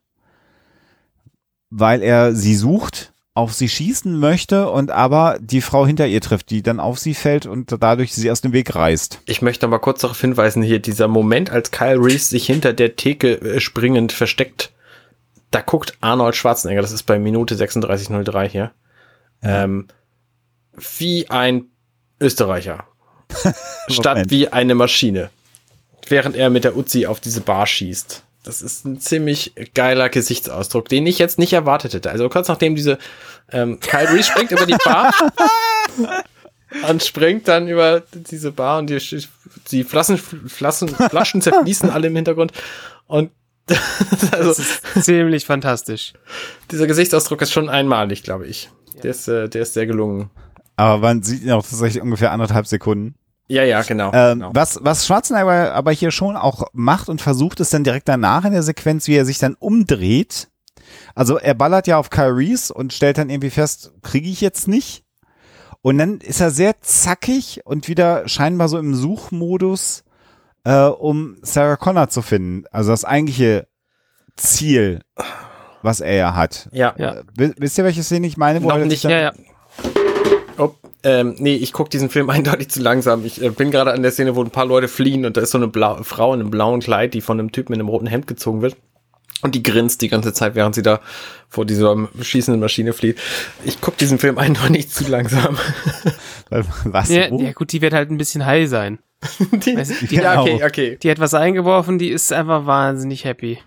[1.70, 6.52] weil er sie sucht, auf sie schießen möchte und aber die Frau hinter ihr trifft,
[6.52, 9.22] die dann auf sie fällt und dadurch sie aus dem Weg reißt.
[9.26, 12.96] Ich möchte aber kurz darauf hinweisen, hier dieser Moment, als Kyle Reese sich hinter der
[12.96, 14.72] Theke äh, springend versteckt,
[15.50, 18.72] da guckt Arnold Schwarzenegger, das ist bei Minute 3603 hier,
[19.42, 19.88] ähm,
[20.98, 21.66] wie ein
[22.20, 22.86] Österreicher.
[23.88, 25.32] Statt wie eine Maschine.
[26.08, 28.24] Während er mit der Uzi auf diese Bar schießt.
[28.44, 32.12] Das ist ein ziemlich geiler Gesichtsausdruck, den ich jetzt nicht erwartet hätte.
[32.12, 32.98] Also kurz nachdem diese
[33.52, 35.14] ähm, Kyle Reese springt über die Bar
[36.90, 39.00] und springt dann über diese Bar und die,
[39.72, 42.52] die Flaschen, Flaschen, Flaschen zerfließen alle im Hintergrund.
[43.08, 43.32] Und
[44.32, 46.14] also, Das ist ziemlich fantastisch.
[46.70, 48.70] dieser Gesichtsausdruck ist schon einmalig, glaube ich.
[49.02, 50.30] Der ist, äh, der ist sehr gelungen.
[50.76, 53.16] Aber man sieht ihn auch tatsächlich ungefähr anderthalb Sekunden.
[53.48, 54.12] Ja, ja, genau.
[54.14, 54.52] Ähm, genau.
[54.54, 58.54] was, was Schwarzenegger aber hier schon auch macht und versucht, ist dann direkt danach in
[58.54, 60.50] der Sequenz, wie er sich dann umdreht.
[61.16, 64.68] Also er ballert ja auf Kyle Reese und stellt dann irgendwie fest, kriege ich jetzt
[64.68, 65.04] nicht.
[65.82, 70.04] Und dann ist er sehr zackig und wieder scheinbar so im Suchmodus,
[70.64, 72.64] äh, um Sarah Connor zu finden.
[72.72, 73.68] Also das eigentliche
[74.38, 75.02] Ziel,
[75.82, 76.70] was er ja hat.
[76.72, 76.94] ja.
[76.98, 77.14] Ja.
[77.16, 78.64] Äh, wi- wisst ihr, welche Szene ich meine?
[78.64, 79.04] Wo Noch er sich nicht.
[79.06, 79.34] dann- Ja, ja.
[81.04, 83.26] Ähm, nee, ich gucke diesen Film eindeutig zu langsam.
[83.26, 85.52] Ich äh, bin gerade an der Szene, wo ein paar Leute fliehen und da ist
[85.52, 88.08] so eine Blau Frau in einem blauen Kleid, die von einem Typen in einem roten
[88.08, 88.76] Hemd gezogen wird.
[89.42, 91.02] Und die grinst die ganze Zeit, während sie da
[91.50, 93.20] vor dieser schießenden Maschine flieht.
[93.66, 95.58] Ich gucke diesen Film eindeutig zu langsam.
[96.86, 97.10] Was?
[97.10, 99.00] Ja, ja, gut, die wird halt ein bisschen high sein.
[99.52, 100.66] die, Weiß ich- ja, okay, Genau.
[100.66, 100.98] okay.
[101.04, 103.60] Die hat was eingeworfen, die ist einfach wahnsinnig happy.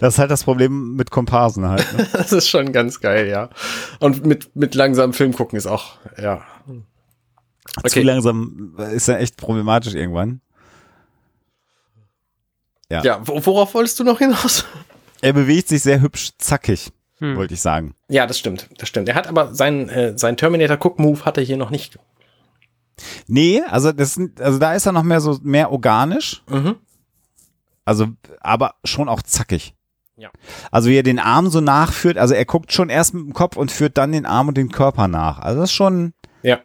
[0.00, 1.86] Das ist halt das Problem mit Komparsen halt.
[1.96, 2.06] Ne?
[2.12, 3.50] Das ist schon ganz geil, ja.
[4.00, 6.42] Und mit, mit langsamem Film gucken ist auch, ja.
[6.66, 6.82] Zu
[7.84, 8.02] Okay.
[8.02, 10.40] langsam ist ja echt problematisch irgendwann.
[12.90, 13.02] Ja.
[13.02, 14.64] Ja, wo, worauf wolltest du noch hinaus?
[15.20, 17.36] Er bewegt sich sehr hübsch zackig, Hm.
[17.36, 17.94] wollte ich sagen.
[18.08, 19.08] Ja, das stimmt, das stimmt.
[19.08, 21.98] Er hat aber seinen, äh, seinen Terminator-Cook-Move hat er hier noch nicht.
[23.26, 26.76] Nee, also das sind, also da ist er noch mehr so mehr organisch, Mhm.
[27.84, 28.08] Also
[28.40, 29.74] aber schon auch zackig.
[30.16, 30.30] Ja.
[30.70, 33.56] Also wie er den Arm so nachführt, also er guckt schon erst mit dem Kopf
[33.56, 35.40] und führt dann den Arm und den Körper nach.
[35.40, 36.60] Also das ist schon, Ja.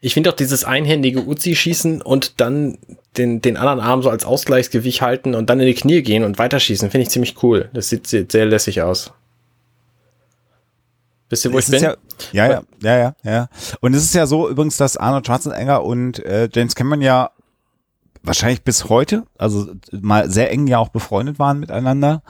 [0.00, 2.78] Ich finde auch dieses einhändige Uzi-Schießen und dann
[3.16, 6.38] den, den anderen Arm so als Ausgleichsgewicht halten und dann in die Knie gehen und
[6.38, 7.70] weiterschießen, finde ich ziemlich cool.
[7.72, 9.12] Das sieht sehr, sehr lässig aus.
[11.28, 11.94] Wisst ihr, wo es ich bin?
[12.32, 13.48] ja, ja, ja, ja, ja, ja.
[13.80, 17.30] Und es ist ja so übrigens, dass Arnold Schwarzenegger und äh, James Cameron ja
[18.22, 22.22] wahrscheinlich bis heute, also mal sehr eng ja auch befreundet waren miteinander.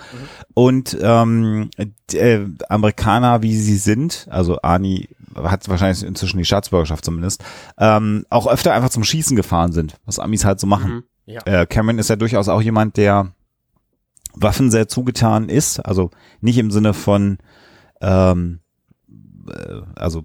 [0.55, 1.71] Und ähm,
[2.13, 7.45] äh, Amerikaner, wie sie sind, also Arnie hat wahrscheinlich inzwischen die Staatsbürgerschaft zumindest,
[7.79, 10.93] ähm, auch öfter einfach zum Schießen gefahren sind, was Amis halt so machen.
[10.93, 11.03] Mhm.
[11.27, 11.41] Ja.
[11.45, 13.33] Äh, Cameron ist ja durchaus auch jemand, der
[14.35, 17.39] Waffen sehr zugetan ist, also nicht im Sinne von
[18.01, 18.61] ähm,
[19.49, 20.25] äh, also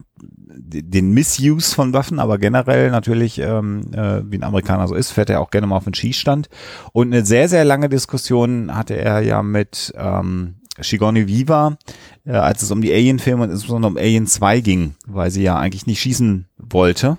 [0.49, 5.29] den Missuse von Waffen, aber generell natürlich, ähm, äh, wie ein Amerikaner so ist, fährt
[5.29, 6.49] er auch gerne mal auf den Schießstand.
[6.93, 11.77] Und eine sehr, sehr lange Diskussion hatte er ja mit ähm, Shigoni Viva,
[12.25, 15.57] äh, als es um die Alien-Filme und insbesondere um Alien 2 ging, weil sie ja
[15.57, 17.17] eigentlich nicht schießen wollte.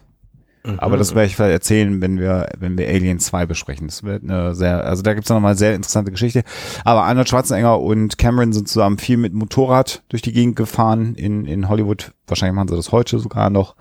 [0.78, 3.86] Aber das werde ich vielleicht erzählen, wenn wir, wenn wir Alien 2 besprechen.
[3.86, 6.44] Das wird eine sehr, also da gibt's noch mal sehr interessante Geschichte.
[6.84, 11.46] Aber Arnold Schwarzenegger und Cameron sind zusammen viel mit Motorrad durch die Gegend gefahren in,
[11.46, 12.12] in Hollywood.
[12.26, 13.76] Wahrscheinlich machen sie das heute sogar noch.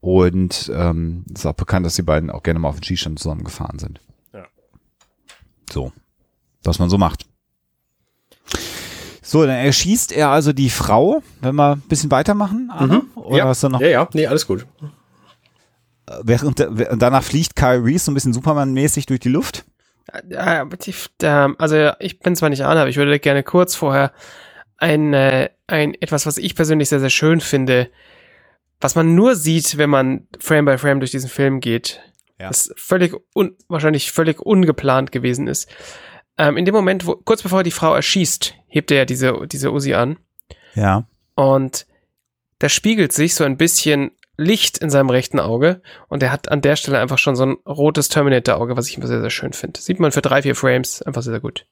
[0.00, 3.44] Und ähm, ist auch bekannt, dass die beiden auch gerne mal auf den Skistand zusammen
[3.44, 4.00] gefahren sind.
[4.32, 4.44] Ja.
[5.70, 5.92] So.
[6.64, 7.26] Was man so macht.
[9.22, 13.02] So, dann erschießt er also die Frau, wenn wir ein bisschen weitermachen, Arne?
[13.14, 13.46] Oder ja.
[13.46, 14.66] hast du noch ja, ja, nee, alles gut.
[16.22, 19.64] Während, und danach fliegt Kyle Reese so ein bisschen Superman-mäßig durch die Luft.
[21.58, 24.12] Also ich bin zwar nicht an, aber ich würde gerne kurz vorher
[24.76, 27.90] ein, äh, ein etwas, was ich persönlich sehr, sehr schön finde,
[28.80, 32.00] was man nur sieht, wenn man Frame by Frame durch diesen Film geht,
[32.38, 32.48] Ja.
[32.48, 35.70] das völlig un, wahrscheinlich völlig ungeplant gewesen ist.
[36.36, 39.46] Ähm, in dem Moment, wo kurz bevor er die Frau erschießt, hebt er ja diese
[39.46, 40.18] diese Uzi an
[40.74, 41.06] Ja.
[41.34, 41.86] und
[42.58, 46.60] da spiegelt sich so ein bisschen Licht in seinem rechten Auge und er hat an
[46.60, 49.80] der Stelle einfach schon so ein rotes Terminator-Auge, was ich immer sehr, sehr schön finde.
[49.80, 51.66] Sieht man für drei, vier Frames einfach sehr, sehr gut.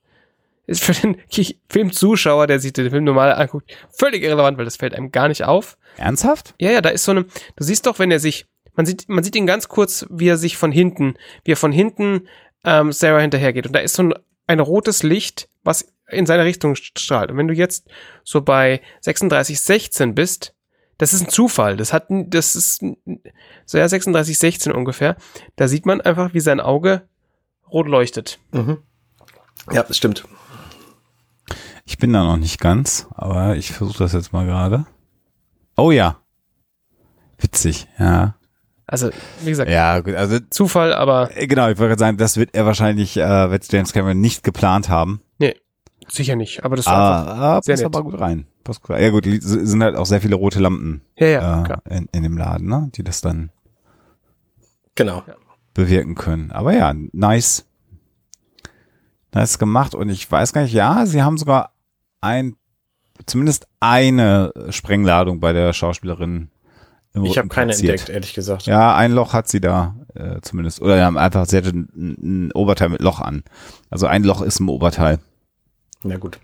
[0.66, 1.16] Ist für den
[1.68, 5.44] Filmzuschauer, der sich den Film normal anguckt, völlig irrelevant, weil das fällt einem gar nicht
[5.44, 5.77] auf.
[5.96, 6.55] Ernsthaft?
[6.61, 9.25] Ja, ja, da ist so eine, du siehst doch, wenn er sich, man sieht, man
[9.25, 12.29] sieht ihn ganz kurz, wie er sich von hinten, wie er von hinten
[12.64, 13.66] ähm, Sarah hinterhergeht.
[13.66, 14.14] Und da ist so ein,
[14.46, 17.31] ein rotes Licht, was in seine Richtung strahlt.
[17.31, 17.88] Und wenn du jetzt
[18.22, 20.55] so bei 3616 bist,
[21.02, 21.76] das ist ein Zufall.
[21.76, 22.96] Das hat, n- das ist n-
[23.66, 25.16] so ja 3616 ungefähr.
[25.56, 27.02] Da sieht man einfach, wie sein Auge
[27.70, 28.38] rot leuchtet.
[28.52, 28.78] Mhm.
[29.72, 30.24] Ja, das stimmt.
[31.84, 34.86] Ich bin da noch nicht ganz, aber ich versuche das jetzt mal gerade.
[35.76, 36.18] Oh ja.
[37.38, 38.36] Witzig, ja.
[38.86, 39.10] Also,
[39.42, 42.50] wie gesagt, Ja, gut, also Zufall, aber äh, genau, ich wollte gerade sagen, das wird
[42.54, 45.20] er wahrscheinlich, äh, wird James Cameron nicht geplant haben.
[46.08, 46.64] sicher nicht.
[46.64, 46.92] Aber das war
[47.24, 47.32] einfach.
[47.32, 47.86] Aber ah, sehr passt nett.
[47.96, 48.46] aber gut rein.
[48.88, 49.03] Rein.
[49.03, 52.37] Ja gut, sind halt auch sehr viele rote Lampen Ja, ja, äh, in, in dem
[52.37, 52.90] Laden, ne?
[52.94, 53.51] die das dann
[54.94, 55.22] Genau.
[55.75, 56.51] bewirken können.
[56.53, 57.64] Aber ja, nice.
[59.35, 59.94] Nice gemacht.
[59.94, 61.72] Und ich weiß gar nicht, ja, sie haben sogar
[62.20, 62.57] ein,
[63.27, 66.51] zumindest eine Sprengladung bei der Schauspielerin
[67.14, 67.90] im Ich habe keine platziert.
[67.92, 68.66] entdeckt, ehrlich gesagt.
[68.66, 70.83] Ja, ein Loch hat sie da äh, zumindest.
[70.83, 73.42] Oder ja, einfach, sie hatte ein, ein Oberteil mit Loch an.
[73.90, 75.18] Also ein Loch ist im Oberteil.
[76.05, 76.38] Na gut.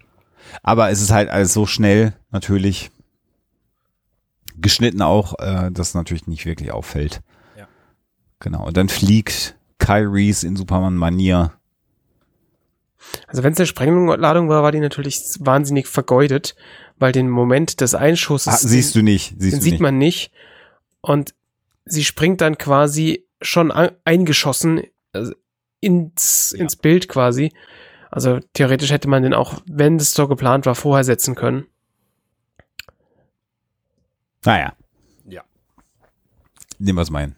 [0.62, 2.90] Aber es ist halt alles so schnell, natürlich.
[4.60, 7.20] Geschnitten auch, äh, dass es natürlich nicht wirklich auffällt.
[7.56, 7.68] Ja.
[8.40, 8.66] Genau.
[8.66, 11.52] Und dann fliegt Kyle Reese in Superman-Manier.
[13.28, 16.56] Also wenn es eine Sprengladung war, war die natürlich wahnsinnig vergeudet,
[16.98, 19.34] weil den Moment des Einschusses Ah, siehst du nicht.
[19.38, 19.80] Siehst den du sieht nicht.
[19.80, 20.32] man nicht.
[21.00, 21.34] Und
[21.84, 23.70] sie springt dann quasi schon
[24.04, 24.82] eingeschossen
[25.12, 25.32] also
[25.80, 26.62] ins, Ja.
[26.64, 27.52] ins Bild quasi.
[28.10, 31.66] Also theoretisch hätte man den auch, wenn es so geplant war, vorher setzen können.
[34.44, 34.72] Naja.
[35.26, 35.42] Ja.
[36.78, 37.36] Nehmen wir es mal hin.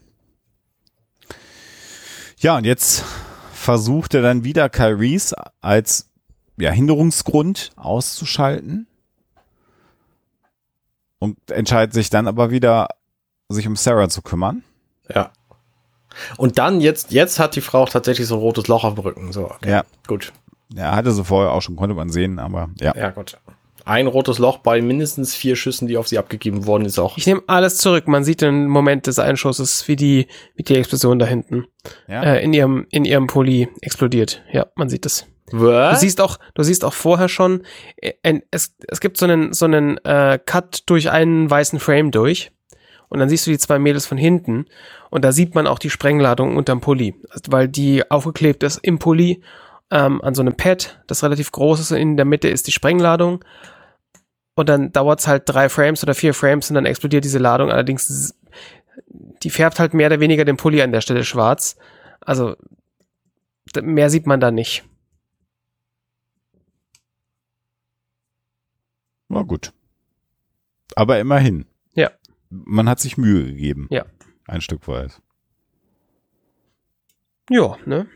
[2.38, 3.04] Ja, und jetzt
[3.52, 6.08] versucht er dann wieder Reese als
[6.56, 8.86] ja, Hinderungsgrund auszuschalten.
[11.18, 12.88] Und entscheidet sich dann aber wieder,
[13.50, 14.62] sich um Sarah zu kümmern.
[15.14, 15.32] Ja.
[16.38, 19.02] Und dann, jetzt, jetzt hat die Frau auch tatsächlich so ein rotes Loch auf dem
[19.02, 19.32] Rücken.
[19.32, 19.70] So, okay.
[19.70, 19.84] Ja.
[20.06, 20.32] Gut.
[20.74, 22.94] Er hatte sie vorher auch schon, konnte man sehen, aber ja.
[22.96, 23.38] Ja, gut.
[23.84, 27.16] Ein rotes Loch bei mindestens vier Schüssen, die auf sie abgegeben worden ist, auch.
[27.16, 28.06] Ich nehme alles zurück.
[28.08, 31.66] Man sieht den Moment des Einschusses, wie die, wie die Explosion da hinten
[32.06, 32.22] ja.
[32.22, 34.42] äh, in ihrem, in ihrem Pulli explodiert.
[34.52, 35.26] Ja, man sieht es.
[35.50, 37.62] Du siehst auch, du siehst auch vorher schon,
[37.96, 38.12] äh,
[38.50, 42.52] es, es gibt so einen, so einen äh, Cut durch einen weißen Frame durch.
[43.08, 44.66] Und dann siehst du die zwei Mädels von hinten.
[45.10, 47.16] Und da sieht man auch die Sprengladung unterm Pulli.
[47.30, 49.42] Also, weil die aufgeklebt ist im Pulli
[49.90, 51.90] ähm, an so einem Pad, das relativ groß ist.
[51.90, 53.44] In der Mitte ist die Sprengladung.
[54.54, 57.70] Und dann dauert's halt drei Frames oder vier Frames und dann explodiert diese Ladung.
[57.70, 58.34] Allerdings,
[59.42, 61.76] die färbt halt mehr oder weniger den Pulli an der Stelle schwarz.
[62.20, 62.56] Also,
[63.80, 64.84] mehr sieht man da nicht.
[69.28, 69.72] War gut.
[70.96, 71.66] Aber immerhin.
[71.94, 72.10] Ja.
[72.50, 73.86] Man hat sich Mühe gegeben.
[73.90, 74.04] Ja.
[74.46, 75.22] Ein Stück weit.
[77.48, 78.08] Ja, ne?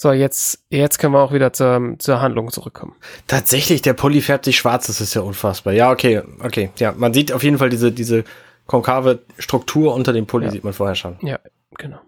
[0.00, 2.94] So, jetzt, jetzt können wir auch wieder zur, zur Handlung zurückkommen.
[3.26, 5.72] Tatsächlich, der Pulli färbt sich schwarz, das ist ja unfassbar.
[5.72, 6.70] Ja, okay, okay.
[6.76, 8.22] Ja, man sieht auf jeden Fall diese, diese
[8.66, 10.52] konkave Struktur unter dem Pulli, Ja.
[10.52, 11.18] sieht man vorher schon.
[11.22, 11.40] Ja,
[11.76, 11.98] genau.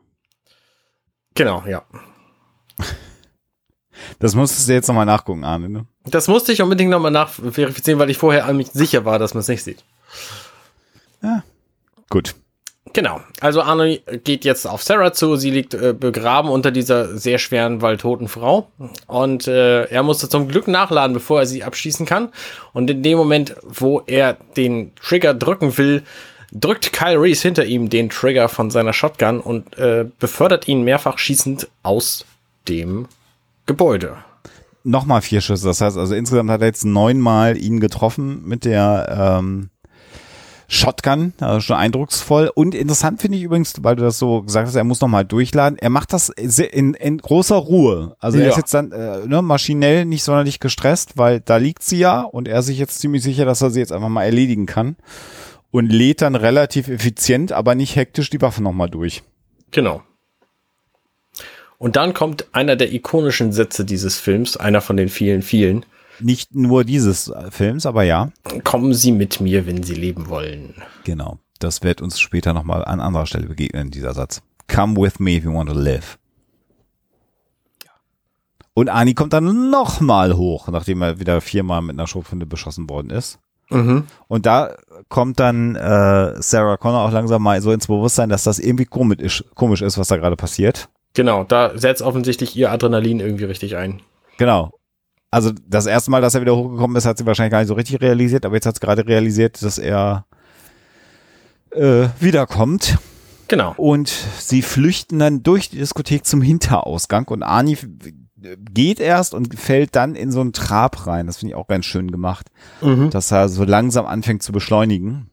[1.35, 1.83] Genau, ja.
[4.21, 5.69] Das musstest du jetzt nochmal nachgucken, Arne.
[5.69, 5.87] Ne?
[6.05, 9.41] Das musste ich unbedingt nochmal nachverifizieren, weil ich vorher an mich sicher war, dass man
[9.41, 9.85] es nicht sieht.
[12.09, 12.37] Gut.
[12.93, 13.21] Genau.
[13.41, 15.37] Also Arno geht jetzt auf Sarah zu.
[15.37, 18.69] Sie liegt äh, begraben unter dieser sehr schweren, weil toten Frau.
[19.07, 22.31] Und äh, er musste zum Glück nachladen, bevor er sie abschießen kann.
[22.73, 26.03] Und in dem Moment, wo er den Trigger drücken will,
[26.53, 31.19] drückt Kyle Reese hinter ihm den Trigger von seiner Shotgun und äh, befördert ihn mehrfach
[31.19, 32.25] schießend aus
[32.69, 33.07] dem
[33.67, 34.17] Gebäude.
[34.83, 35.67] Nochmal vier Schüsse.
[35.67, 39.69] Das heißt, also insgesamt hat er jetzt neunmal ihn getroffen mit der ähm,
[40.73, 41.33] Shotgun.
[41.41, 42.51] Also schon eindrucksvoll.
[42.55, 45.77] Und interessant finde ich übrigens, weil du das so gesagt hast, er muss nochmal durchladen.
[45.79, 48.17] Er macht das in, in großer Ruhe.
[48.21, 48.51] Also er Ja.
[48.51, 52.47] ist jetzt dann äh, ne, maschinell nicht sonderlich gestresst, weil da liegt sie ja und
[52.47, 54.97] er ist sich jetzt ziemlich sicher, dass er sie jetzt einfach mal erledigen kann.
[55.73, 59.23] Und lädt dann relativ effizient, aber nicht hektisch die Waffe nochmal durch.
[59.73, 60.03] Genau.
[61.79, 65.85] Und dann kommt einer der ikonischen Sätze dieses Films, einer von den vielen, vielen.
[66.21, 68.31] Nicht nur dieses äh, Films, aber ja.
[68.65, 70.75] Kommen Sie mit mir, wenn Sie leben wollen.
[71.05, 71.39] Genau.
[71.59, 74.43] Das wird uns später nochmal an anderer Stelle begegnen, dieser Satz.
[74.67, 76.19] Come with me if you want to live.
[78.73, 83.11] Und Ani kommt dann nochmal hoch, nachdem er wieder viermal mit einer Schrotflinte beschossen worden
[83.11, 83.39] ist.
[83.69, 84.05] Mhm.
[84.27, 84.75] Und da
[85.09, 89.19] kommt dann äh, Sarah Connor auch langsam mal so ins Bewusstsein, dass das irgendwie komisch
[89.19, 90.89] ist, komisch ist was da gerade passiert.
[91.15, 94.01] Genau, da setzt offensichtlich ihr Adrenalin irgendwie richtig ein.
[94.39, 94.71] Genau.
[95.31, 97.75] Also das erste Mal, dass er wieder hochgekommen ist, hat sie wahrscheinlich gar nicht so
[97.75, 100.27] richtig realisiert, aber jetzt hat sie gerade realisiert, dass er
[101.71, 102.99] äh, wiederkommt.
[103.49, 103.75] Genau.
[103.77, 107.87] Und sie flüchten dann durch die Diskothek zum Hinterausgang und Ani f-
[108.73, 111.27] geht erst und fällt dann in so einen Trab rein.
[111.27, 112.47] Das finde ich auch ganz schön gemacht,
[112.81, 113.11] Mhm.
[113.11, 115.31] dass er so langsam anfängt zu beschleunigen.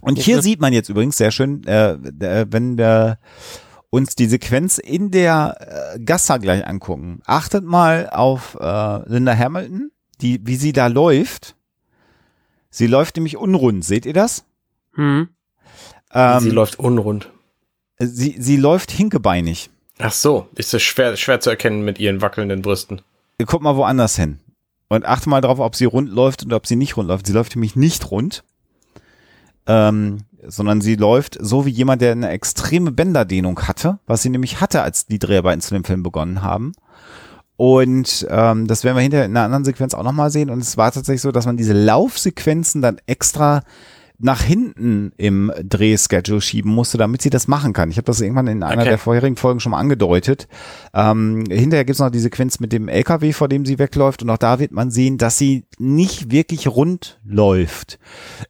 [0.00, 3.18] Und hier sieht man jetzt übrigens sehr schön, äh, äh, wenn wir
[3.94, 7.22] uns die Sequenz in der äh, Gassa gleich angucken.
[7.26, 11.54] Achtet mal auf äh, Linda Hamilton, die, wie sie da läuft.
[12.70, 13.84] Sie läuft nämlich unrund.
[13.84, 14.44] Seht ihr das?
[14.94, 15.28] Hm.
[16.12, 17.30] Ähm, Sie läuft unrund.
[18.00, 19.70] sie, sie läuft hinkebeinig.
[19.98, 23.00] Ach so, ist das schwer, schwer zu erkennen mit ihren wackelnden Brüsten.
[23.46, 24.40] Guck mal woanders hin.
[24.88, 27.28] Und achte mal drauf, ob sie rund läuft oder ob sie nicht rund läuft.
[27.28, 28.42] Sie läuft nämlich nicht rund,
[29.66, 34.60] ähm, sondern sie läuft so wie jemand, der eine extreme Bänderdehnung hatte, was sie nämlich
[34.60, 36.72] hatte, als die Dreharbeiten zu dem Film begonnen haben.
[37.56, 40.50] und ähm, das werden wir hinterher in einer anderen Sequenz auch nochmal sehen.
[40.50, 43.62] Und es war tatsächlich so, dass man diese Laufsequenzen dann extra
[44.18, 47.90] nach hinten im Drehschedule schieben musste, damit sie das machen kann.
[47.90, 48.90] Ich habe das irgendwann in einer Okay.
[48.90, 50.46] der vorherigen Folgen schon mal angedeutet.
[50.94, 54.38] Ähm, hinterher gibt's noch die Sequenz mit dem LKW, vor dem sie wegläuft und auch
[54.38, 57.98] da wird man sehen, dass sie nicht wirklich rund läuft.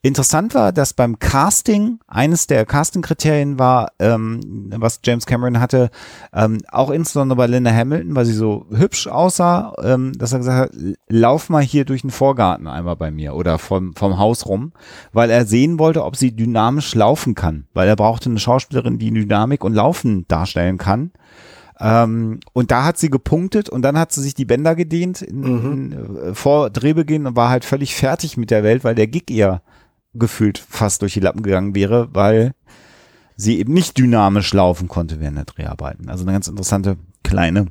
[0.02, 5.90] Interessant war, dass beim Casting, eines der Casting-Kriterien war, ähm, was James Cameron hatte,
[6.34, 10.74] ähm, auch insbesondere bei Linda Hamilton, weil sie so hübsch aussah, ähm, dass er gesagt
[10.74, 14.72] hat, lauf mal hier durch den Vorgarten einmal bei mir oder vom, vom Haus rum,
[15.12, 19.10] weil er sehen wollte, ob sie dynamisch laufen kann, weil er brauchte eine Schauspielerin, die
[19.10, 21.12] Dynamik und Laufen darstellen kann.
[21.80, 25.42] Ähm, und da hat sie gepunktet und dann hat sie sich die Bänder gedehnt in,
[25.44, 29.30] in, äh, vor Drehbeginn und war halt völlig fertig mit der Welt, weil der Gig
[29.30, 29.60] ihr
[30.14, 32.52] gefühlt fast durch die Lappen gegangen wäre, weil
[33.36, 36.08] sie eben nicht dynamisch laufen konnte während der Dreharbeiten.
[36.08, 37.66] Also eine ganz interessante kleine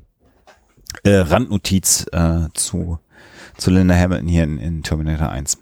[1.04, 3.00] äh, Randnotiz äh, zu,
[3.58, 5.58] zu Linda Hamilton hier in, in Terminator 1.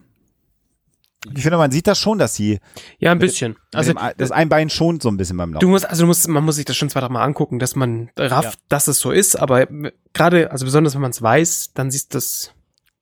[1.36, 2.60] Ich finde, man sieht das schon, dass sie
[2.98, 3.56] Ja, ein bisschen.
[3.74, 5.62] also Also das ein Bein schont so ein bisschen beim Laufen.
[5.62, 7.76] Du musst, also du musst, man muss sich das schon zwei, drei Mal angucken, dass
[7.76, 9.68] man rafft, dass es so ist, aber
[10.14, 12.54] gerade, also besonders wenn man es weiß, dann siehst du das.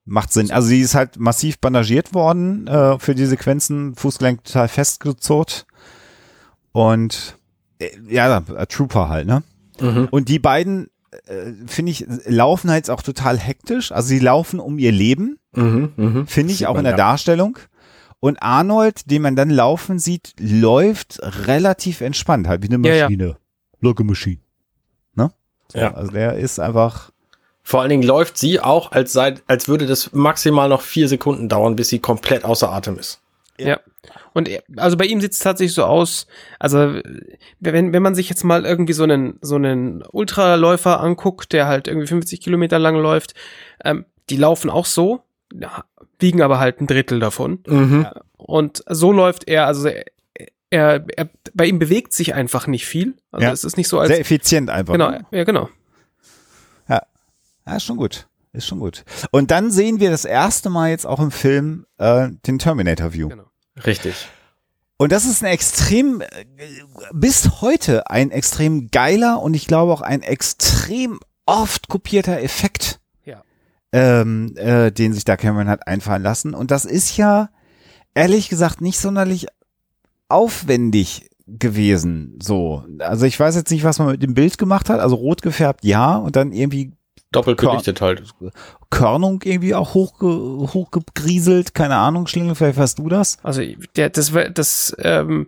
[0.05, 0.51] Macht Sinn.
[0.51, 5.65] Also sie ist halt massiv bandagiert worden äh, für die Sequenzen, Fußgelenk total festgezurrt.
[6.71, 7.37] Und
[7.79, 9.43] äh, ja, äh, Trooper halt, ne?
[9.79, 10.07] Mhm.
[10.11, 10.89] Und die beiden,
[11.27, 13.91] äh, finde ich, laufen halt auch total hektisch.
[13.91, 15.93] Also sie laufen um ihr Leben, Mhm.
[15.95, 16.27] Mhm.
[16.27, 16.97] finde ich, Sieht auch man, in der ja.
[16.97, 17.57] Darstellung.
[18.19, 23.03] Und Arnold, den man dann laufen sieht, läuft relativ entspannt, halt wie eine Ja, ja.
[23.05, 23.37] Maschine.
[23.81, 24.39] Like a machine.
[25.15, 25.31] Ne?
[25.71, 25.93] So, Ja.
[25.93, 27.11] Also der ist einfach,
[27.63, 31.47] Vor allen Dingen läuft sie auch, als, sei, als würde das maximal noch vier Sekunden
[31.47, 33.21] dauern, bis sie komplett außer Atem ist.
[33.57, 33.79] Ja.
[34.33, 36.27] Und er, also bei ihm sieht es tatsächlich so aus,
[36.59, 36.99] also
[37.59, 41.87] wenn, wenn man sich jetzt mal irgendwie so einen, so einen Ultraläufer anguckt, der halt
[41.87, 43.33] irgendwie 50 Kilometer lang läuft,
[43.83, 45.83] ähm, die laufen auch so, ja,
[46.19, 47.63] wiegen aber halt ein Drittel davon.
[47.67, 48.07] Mhm.
[48.37, 50.05] Und so läuft er, also er,
[50.69, 53.15] er, er bei ihm bewegt sich einfach nicht viel.
[53.31, 53.51] Also Ja.
[53.51, 54.93] es ist nicht so als sehr effizient einfach.
[54.93, 55.25] genau, ne?
[55.31, 55.69] ja genau.
[56.87, 58.27] Ja, ist schon gut.
[58.51, 59.03] Ist schon gut.
[59.31, 63.29] Und dann sehen wir das erste Mal jetzt auch im Film äh, den Terminator View.
[63.29, 63.43] Genau.
[63.85, 64.27] Richtig.
[64.97, 66.23] Und das ist ein extrem,
[67.13, 72.97] bis heute ein extrem geiler und ich glaube auch ein extrem oft kopierter Effekt, Ja.
[73.91, 76.53] Ähm, äh, den sich da Cameron hat einfallen lassen.
[76.53, 77.49] Und das ist ja
[78.13, 79.47] ehrlich gesagt nicht sonderlich
[80.27, 82.37] aufwendig gewesen.
[82.41, 84.99] So, also ich weiß jetzt nicht, was man mit dem Bild gemacht hat.
[84.99, 86.93] Also rot gefärbt, ja, und dann irgendwie
[87.31, 88.23] Doppelt belichtet halt.
[88.89, 93.37] Körnung irgendwie auch hochge hochgegrieselt, keine Ahnung, Schlingel, vielleicht weißt du das?
[93.43, 93.61] Also
[93.95, 95.47] der, das, das, ähm,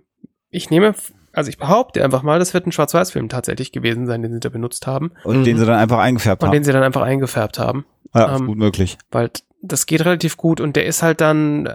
[0.52, 0.94] ich nehme,
[1.34, 4.50] also ich behaupte einfach mal, das wird ein Schwarz-Weiß-Film tatsächlich gewesen sein, den sie da
[4.50, 5.44] benutzt haben Und Mhm.
[5.44, 6.54] den sie dann einfach eingefärbt und haben.
[6.54, 8.98] den sie dann einfach eingefärbt haben, Ja, ist ähm, gut möglich.
[9.12, 9.30] weil
[9.62, 11.70] das geht relativ gut und der ist halt dann,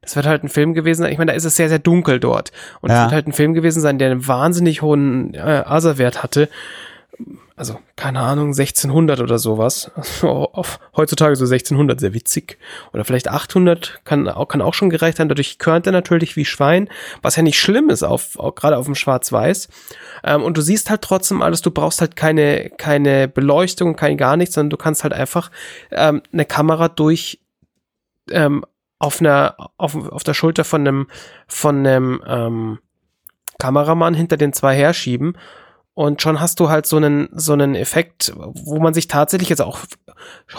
[0.00, 1.12] das wird halt ein Film gewesen sein.
[1.12, 3.02] Ich meine, da ist es sehr, sehr dunkel dort und es Ja.
[3.04, 6.48] wird halt ein Film gewesen sein, der einen wahnsinnig hohen äh, ASA-Wert hatte.
[7.58, 9.90] Also, keine Ahnung, 1600 oder sowas.
[10.22, 12.58] Auf, heutzutage so 1600, sehr witzig.
[12.92, 15.30] Oder vielleicht 800 kann auch, kann auch schon gereicht haben.
[15.30, 16.90] Dadurch körnt er natürlich wie Schwein,
[17.22, 19.68] was ja nicht schlimm ist, auf, gerade auf dem Schwarz-Weiß.
[20.22, 24.36] Ähm, und du siehst halt trotzdem alles, du brauchst halt keine, keine Beleuchtung, kein gar
[24.36, 25.50] nichts, sondern du kannst halt einfach
[25.90, 27.40] ähm, eine Kamera durch
[28.30, 28.66] ähm,
[28.98, 31.06] auf einer, auf, auf der Schulter von einem,
[31.46, 32.78] von einem ähm,
[33.58, 35.38] Kameramann hinter den zwei herschieben
[35.96, 39.62] und schon hast du halt so einen, so einen Effekt, wo man sich tatsächlich jetzt
[39.62, 39.78] auch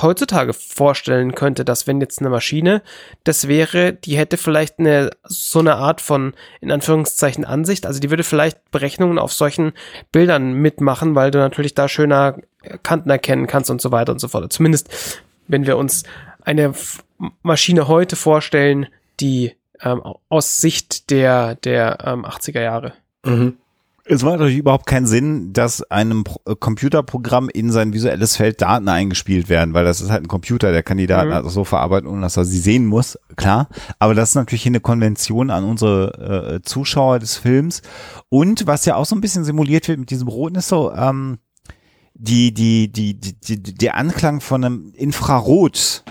[0.01, 2.81] heutzutage vorstellen könnte, dass wenn jetzt eine Maschine
[3.23, 8.09] das wäre, die hätte vielleicht eine, so eine Art von, in Anführungszeichen, Ansicht, also die
[8.09, 9.73] würde vielleicht Berechnungen auf solchen
[10.11, 12.39] Bildern mitmachen, weil du natürlich da schöner
[12.81, 14.51] Kanten erkennen kannst und so weiter und so fort.
[14.51, 16.01] Zumindest, wenn wir uns
[16.41, 16.73] eine
[17.43, 18.87] Maschine heute vorstellen,
[19.19, 22.93] die ähm, aus Sicht der, der ähm, 80er Jahre.
[23.23, 23.57] Mhm.
[24.09, 28.87] Es macht natürlich überhaupt keinen Sinn, dass einem äh, Computerprogramm in sein visuelles Feld Daten
[28.87, 31.35] eingespielt werden, weil das ist halt ein Computer, der kann die Daten Mhm.
[31.35, 33.67] also so verarbeiten, ohne dass er sie sehen muss, klar.
[33.99, 37.81] Aber das ist natürlich hier eine Konvention an unsere äh, Zuschauer des Films.
[38.29, 41.39] Und was ja auch so ein bisschen simuliert wird mit diesem Roten, ist so, ähm,
[42.13, 46.03] die, die, die, die, die, der Anklang von einem Infrarot,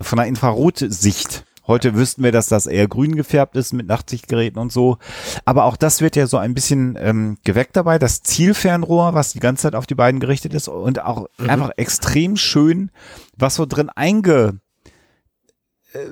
[0.00, 1.44] von einer Infrarotsicht.
[1.66, 4.98] Heute wüssten wir, dass das eher grün gefärbt ist mit Nachtsichtgeräten und so.
[5.44, 7.98] Aber auch das wird ja so ein bisschen ähm, geweckt dabei.
[7.98, 12.36] Das Zielfernrohr, was die ganze Zeit auf die beiden gerichtet ist und auch einfach extrem
[12.36, 12.90] schön,
[13.36, 14.60] was so drin einge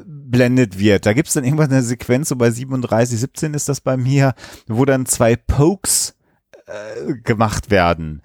[0.06, 1.06] blendet wird.
[1.06, 4.34] Da gibt's dann irgendwann eine Sequenz, so bei 37, 17 ist das bei mir,
[4.66, 6.14] wo dann zwei Pokes
[6.66, 8.22] äh, gemacht werden.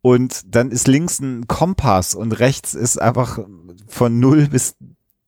[0.00, 3.38] Und dann ist links ein Kompass und rechts ist einfach
[3.88, 4.76] von 0 bis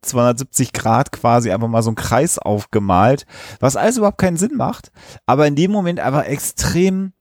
[0.05, 3.27] 270 Grad quasi einfach mal so ein Kreis aufgemalt,
[3.61, 4.93] was alles überhaupt keinen Sinn macht,
[5.27, 7.13] aber in dem Moment einfach extrem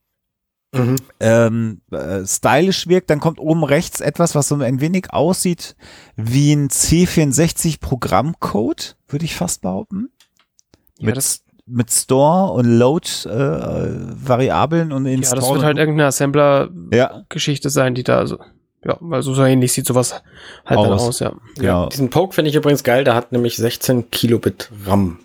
[0.74, 0.96] Mhm.
[1.20, 3.10] ähm, äh, stylisch wirkt.
[3.10, 5.76] Dann kommt oben rechts etwas, was so ein wenig aussieht
[6.16, 10.10] wie ein C64 Programmcode, würde ich fast behaupten.
[10.98, 16.08] Ja, mit, mit Store und Load äh, Variablen und in ja, das wird halt irgendeine
[16.08, 18.40] Assembler-Geschichte ja, sein, die da, also,
[18.86, 20.12] ja, weil so ähnlich sieht sowas
[20.66, 21.08] halt dann Aus.
[21.08, 21.34] aus, ja.
[21.56, 21.88] genau.
[21.90, 25.20] Diesen Poke finde ich übrigens geil, der hat nämlich 16 Kilobit RAM.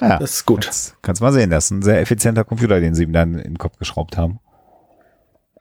[0.00, 0.64] Ja, Das ist gut.
[0.64, 3.52] Kannst, kannst mal sehen, das ist ein sehr effizienter Computer, den sie ihm dann in
[3.54, 4.40] den Kopf geschraubt haben.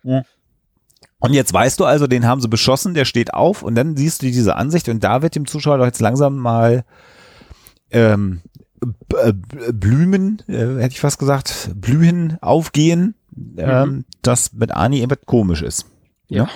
[0.04, 4.22] Und jetzt weißt du also, den haben sie beschossen, der steht auf und dann siehst
[4.22, 6.84] du diese Ansicht und da wird dem Zuschauer doch jetzt langsam mal
[7.92, 8.42] ähm,
[9.22, 13.14] äh, B- Blümen, äh, hätte ich fast gesagt, Blühen aufgehen,
[13.58, 15.86] ähm, dass mit Ani irgendwas komisch ist.
[16.28, 16.48] Ja.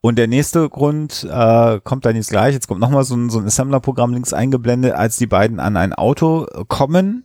[0.00, 2.54] Und der nächste Grund äh, kommt dann jetzt gleich.
[2.54, 5.92] Jetzt kommt nochmal so ein, so ein Assembler-Programm links eingeblendet, als die beiden an ein
[5.92, 7.24] Auto äh, kommen.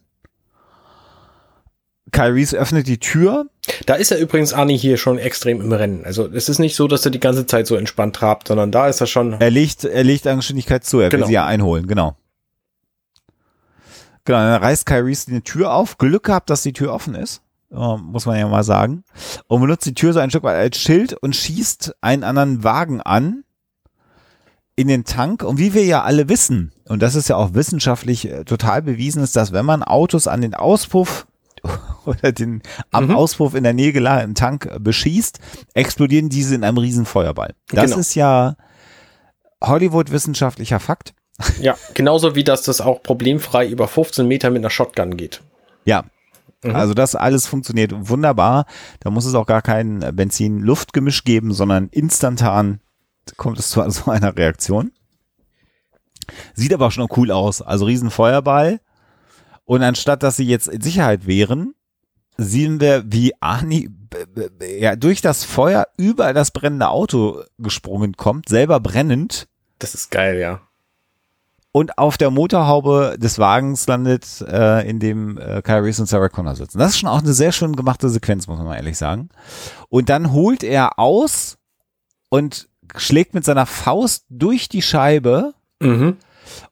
[2.12, 3.46] Kyrie's öffnet die Tür.
[3.86, 6.06] Da ist er übrigens Arnie hier schon extrem im Rennen.
[6.06, 8.88] Also es ist nicht so, dass er die ganze Zeit so entspannt trabt, sondern da
[8.88, 9.34] ist er schon.
[9.34, 11.00] Er legt, er legt an Geschwindigkeit zu.
[11.00, 11.28] Er will Genau.
[11.28, 11.86] sie ja einholen.
[11.88, 12.16] Genau.
[14.26, 15.98] Genau, dann reißt Kyrie's die Tür auf.
[15.98, 17.42] Glück gehabt, dass die Tür offen ist.
[17.72, 19.04] Muss man ja mal sagen.
[19.48, 23.00] Und benutzt die Tür so ein Stück weit als Schild und schießt einen anderen Wagen
[23.02, 23.44] an
[24.76, 25.44] in den Tank.
[25.44, 29.22] Und wie wir ja alle wissen, und das ist ja auch wissenschaftlich äh, total bewiesen,
[29.24, 31.28] ist, dass wenn man Autos an den Auspuff
[32.06, 33.16] oder den am Mhm.
[33.16, 35.40] Auspuff in der Nähe gelagerten Tank äh, beschießt,
[35.74, 37.54] explodieren diese in einem riesen Feuerball.
[37.70, 38.00] Das Genau.
[38.00, 38.56] ist ja
[39.64, 41.14] Hollywood-wissenschaftlicher Fakt.
[41.62, 45.42] Ja, genauso wie dass das auch problemfrei über 15 Meter mit einer Shotgun geht.
[45.86, 46.04] Ja.
[46.64, 46.76] Mhm.
[46.76, 48.66] Also das alles funktioniert wunderbar.
[49.00, 52.82] Da muss es auch gar kein Benzin-Luft-Gemisch geben, sondern instantan
[53.38, 54.92] kommt es zu so einer Reaktion.
[56.54, 57.62] Sieht aber auch schon cool aus.
[57.62, 58.80] Also riesen Feuerball.
[59.66, 61.76] Und anstatt, dass sie jetzt in Sicherheit wären,
[62.38, 63.34] sehen wir, wie
[64.58, 69.48] b- ja, durch das Feuer über das brennende Auto gesprungen kommt, selber brennend
[69.78, 70.62] Das ist geil, ja.
[71.72, 76.30] Und auf der Motorhaube des Wagens landet, äh, in dem äh, Kyle Reese und Sarah
[76.30, 76.80] Connor sitzen.
[76.80, 79.30] Das ist schon auch eine sehr schön gemachte Sequenz, muss man mal ehrlich sagen.
[79.90, 81.58] Und dann holt er aus
[82.30, 85.54] und schlägt mit seiner Faust durch die Scheibe.
[85.80, 86.18] Mhm.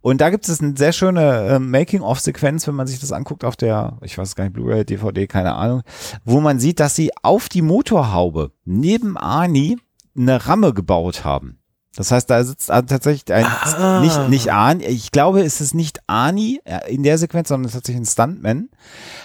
[0.02, 3.56] Und da gibt es eine sehr schöne äh, Making-of-Sequenz, wenn man sich das anguckt auf
[3.56, 5.84] der, ich weiß gar nicht, Blu-ray, DVD, keine Ahnung,
[6.26, 9.78] wo man sieht, dass sie auf die Motorhaube neben Arnie
[10.18, 11.60] eine Ramme gebaut haben.
[11.98, 14.02] Das heißt, da sitzt tatsächlich ein, Ah.
[14.02, 18.06] nicht, nicht Arnie, ich glaube, es ist nicht äh, in der Sequenz, sondern tatsächlich ein
[18.06, 18.70] Stuntman.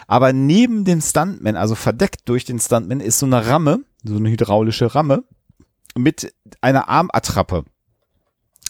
[0.06, 4.30] Aber neben dem Stuntman, also verdeckt durch den Stuntman, ist so eine Ramme, so eine
[4.30, 5.22] hydraulische Ramme
[5.94, 7.64] mit einer Armattrappe.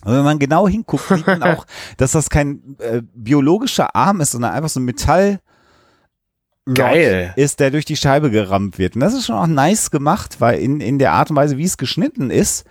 [0.05, 1.65] Und wenn man genau hinguckt, sieht man auch,
[1.97, 5.39] dass das kein äh, biologischer Arm ist, sondern einfach so ein Metall
[6.73, 7.33] Geil.
[7.37, 8.95] ist, der durch die Scheibe gerammt wird.
[8.95, 11.65] Und das ist schon auch nice gemacht, weil in, in der Art und Weise, wie
[11.65, 12.65] es geschnitten ist,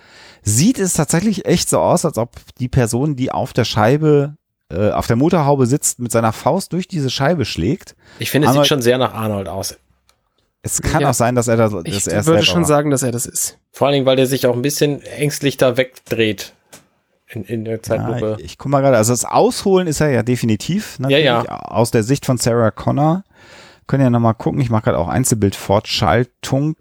[0.43, 4.35] sieht es tatsächlich echt so aus, als ob die Person, die auf der Scheibe,
[4.71, 7.95] äh, auf der Motorhaube sitzt, mit seiner Faust durch diese Scheibe schlägt.
[8.19, 9.77] Ich finde, es sieht schon sehr nach Arnold aus.
[10.63, 11.09] Es kann Ja.
[11.09, 12.67] auch sein, dass er das, Ich dass er würde schon war.
[12.67, 13.57] sagen, dass er das ist.
[13.71, 16.53] Vor allen Dingen, weil der sich auch ein bisschen ängstlich da wegdreht.
[17.27, 18.31] In, in der Zeitlupe.
[18.31, 20.99] Ja, ich, ich guck mal gerade, also das Ausholen ist er ja definitiv.
[20.99, 23.23] Natürlich, Ja, Aus der Sicht von Sarah Connor.
[23.91, 24.61] Können ja nochmal gucken.
[24.61, 26.77] Ich mache gerade auch Einzelbildfortschaltung.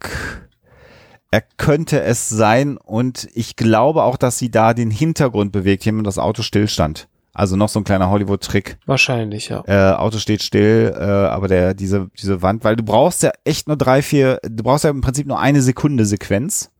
[1.33, 5.93] Er könnte es sein und ich glaube auch, dass sie da den Hintergrund bewegt, hier
[5.93, 7.09] mit das Auto stillstand.
[7.33, 8.79] Also noch so ein kleiner Hollywood-Trick.
[8.87, 9.65] Wahrscheinlich, ja.
[9.67, 13.67] Äh, Auto steht still, äh, aber der, diese, diese Wand, weil du brauchst ja echt
[13.67, 16.71] nur drei, vier, du brauchst ja im Prinzip nur eine Sekunde Sequenz.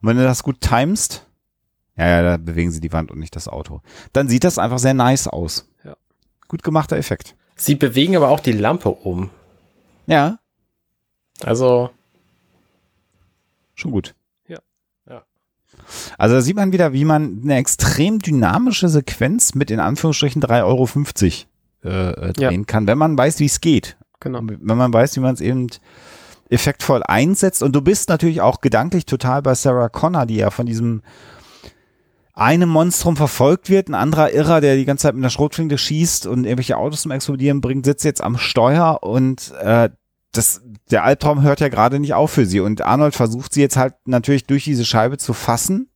[0.00, 1.26] Und wenn du das gut timest,
[1.96, 3.80] ja, ja, da bewegen sie die Wand und nicht das Auto.
[4.12, 5.68] Dann sieht das einfach sehr nice aus.
[5.82, 5.96] Ja.
[6.46, 7.34] Gut gemachter Effekt.
[7.56, 9.30] Sie bewegen aber auch die Lampe um.
[10.06, 10.38] Ja,
[11.42, 11.90] Also,
[13.74, 14.14] schon gut.
[14.46, 14.58] Ja.
[15.08, 15.24] Ja.
[16.18, 20.64] Also da sieht man wieder, wie man eine extrem dynamische Sequenz mit in Anführungsstrichen 3,50
[20.64, 20.88] Euro
[21.84, 23.96] äh, äh, drehen kann, wenn man weiß, wie es geht.
[24.20, 24.40] Genau.
[24.42, 25.68] wenn man weiß, wie man es eben
[26.48, 27.62] effektvoll einsetzt.
[27.62, 31.02] Und du bist natürlich auch gedanklich total bei Sarah Connor, die ja von diesem
[32.34, 36.26] einem Monstrum verfolgt wird, ein anderer Irrer, der die ganze Zeit mit einer Schrotflinte schießt
[36.26, 39.90] und irgendwelche Autos zum Explodieren bringt, sitzt jetzt am Steuer und äh,
[40.32, 42.58] das, der Albtraum hört ja gerade nicht auf für sie.
[42.58, 45.88] Und Arnold versucht sie jetzt halt natürlich durch diese Scheibe zu fassen,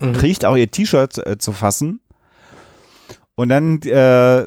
[0.00, 0.14] Mhm.
[0.14, 2.00] kriegt auch ihr T-Shirt äh, zu fassen.
[3.36, 4.46] Und dann äh,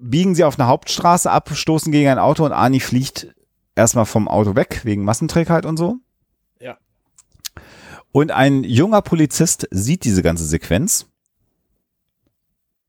[0.00, 3.34] biegen sie auf eine Hauptstraße ab, stoßen gegen ein Auto und Arnie fliegt
[3.74, 5.96] erstmal vom Auto weg, wegen Massenträgheit und so.
[8.18, 11.06] Und ein junger Polizist sieht diese ganze Sequenz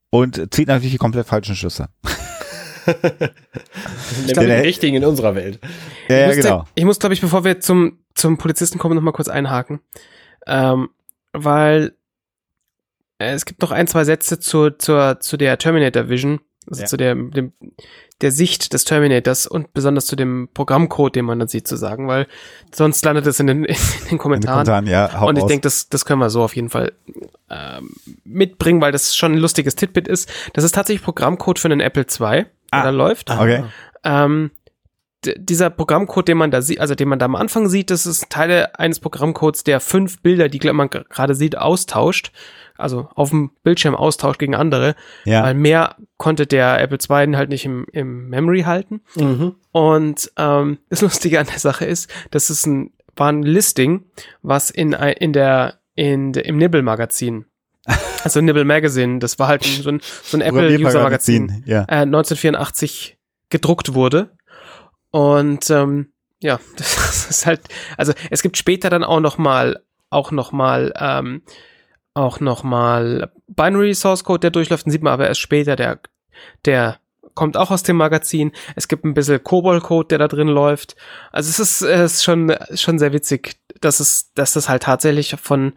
[0.10, 1.90] und zieht natürlich die komplett falschen Schlüsse.
[2.88, 5.60] Nämlich die richtigen in unserer Welt.
[6.08, 6.66] Ja, ja, ich muss, genau.
[6.74, 9.82] ich muss glaube ich, bevor wir zum, zum Polizisten kommen, noch mal kurz einhaken.
[10.48, 10.90] Ähm,
[11.32, 11.94] weil
[13.20, 16.88] äh, es gibt noch ein, zwei Sätze zu, zur, zu der Terminator Vision, also Ja.
[16.88, 17.54] zu der, dem,
[18.22, 22.08] der Sicht des Terminators und besonders zu dem Programmcode, den man dann sieht, zu sagen,
[22.08, 22.28] weil
[22.74, 24.66] sonst landet es in den, in den In den Kommentaren.
[24.66, 26.92] Kommentaren, ja, Und ich denke, das, das können wir so auf jeden Fall
[27.50, 27.92] ähm,
[28.24, 30.30] mitbringen, weil das schon ein lustiges Titbit ist.
[30.54, 32.84] Das ist tatsächlich Programmcode für einen Apple II, der Ah.
[32.84, 33.32] da läuft.
[33.32, 33.64] Okay.
[34.04, 34.52] Ähm,
[35.26, 38.30] dieser Programmcode, den man da sieht, also den man da am Anfang sieht, das ist
[38.30, 42.32] Teile eines Programmcodes, der fünf Bilder, die man gerade sieht, austauscht.
[42.80, 45.44] Also auf dem Bildschirm austauscht gegen andere, Ja.
[45.44, 49.02] weil mehr konnte der Apple II halt nicht im, im Memory halten.
[49.16, 49.56] Mhm.
[49.72, 54.06] Und ähm, das Lustige an der Sache ist, das ist ein, war ein Listing,
[54.42, 57.46] was in, in der, in, im Nibble-Magazin,
[58.24, 61.82] also Nibble Magazine, das war halt ein, so ein, so ein Apple-User-Magazin, Ja.
[61.90, 63.18] äh, 1984
[63.50, 64.32] gedruckt wurde.
[65.12, 66.12] Und ähm,
[66.42, 67.62] ja, das ist halt,
[67.98, 71.42] also es gibt später dann auch noch mal, auch noch mal, ähm,
[72.14, 76.00] auch noch mal Binary Source Code, der durchläuft, den sieht man aber erst später, der,
[76.66, 77.00] der
[77.34, 78.52] kommt auch aus dem Magazin.
[78.76, 80.96] Es gibt ein bisschen COBOL-Code, der da drin läuft.
[81.32, 85.36] Also es ist, es ist schon, schon sehr witzig, dass es, dass das halt tatsächlich
[85.42, 85.74] von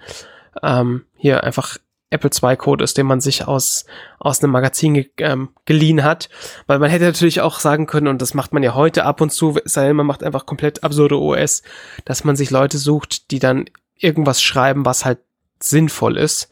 [0.62, 1.78] ähm, hier einfach
[2.12, 3.86] Apple II-Code ist, den man sich aus,
[4.18, 6.28] aus einem Magazin ge ähm, geliehen hat.
[6.66, 9.30] Weil man hätte natürlich auch sagen können, und das macht man ja heute ab und
[9.30, 11.62] zu, sei man macht einfach komplett absurde OS,
[12.04, 13.64] dass man sich Leute sucht, die dann
[13.96, 15.20] irgendwas schreiben, was halt
[15.64, 16.48] sinnvoll ist.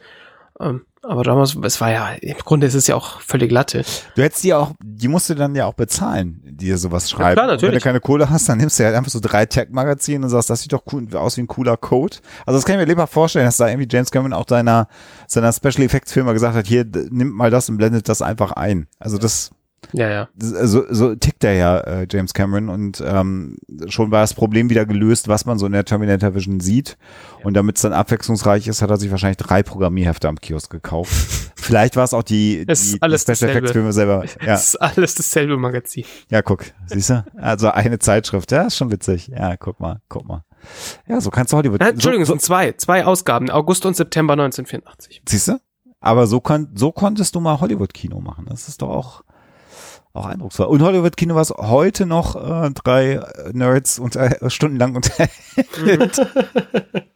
[0.61, 3.84] Ähm, aber damals, es war ja, im Grunde ist es ja auch völlig Latte.
[4.16, 7.36] Du hättest die auch, die musst du dann ja auch bezahlen, die dir sowas schreiben.
[7.36, 7.82] klar, Und Wenn du natürlich.
[7.84, 10.74] keine Kohle hast, dann nimmst du halt einfach so drei Tech-Magazine und sagst, das sieht
[10.74, 12.18] doch cool, aus wie ein cooler Code.
[12.44, 14.88] Also das kann ich mir lieber vorstellen, dass da irgendwie James Cameron auch seiner,
[15.26, 18.86] seiner Special Effects Firma gesagt hat, hier, nimmt mal das und blendet das einfach ein.
[18.98, 19.52] Also das,
[19.93, 20.28] Ja, ja.
[20.39, 23.57] so, so tickt er ja, äh, James Cameron und ähm,
[23.89, 26.97] schon war das Problem wieder gelöst, was man so in der Terminator Vision sieht.
[27.43, 31.12] Und damit es dann abwechslungsreich ist, hat er sich wahrscheinlich drei Programmierhefte am Kiosk gekauft.
[31.57, 33.51] Vielleicht war es auch die, Es die, ist alles die Special.
[33.51, 34.24] Effects Firma selber.
[34.41, 34.55] Ja.
[34.55, 36.05] Es ist alles dasselbe Magazin.
[36.31, 37.24] Ja, guck, siehst du?
[37.37, 39.28] Also eine Zeitschrift, ja, ist schon witzig.
[39.28, 40.45] Ja, guck mal, guck mal.
[41.09, 41.81] Ja, so kannst du Hollywood.
[41.81, 45.22] Äh, Entschuldigung, es so, sind zwei, zwei Ausgaben, August und September 1984.
[45.28, 45.61] siehst du?
[46.01, 48.47] Aber so, kon so konntest du mal Hollywood-Kino machen.
[48.49, 49.22] Das ist doch auch,
[50.12, 50.66] auch eindrucksvoll.
[50.66, 55.30] Und Hollywood-Kino, was heute noch äh, drei äh, Nerds unter, stundenlang unterhält.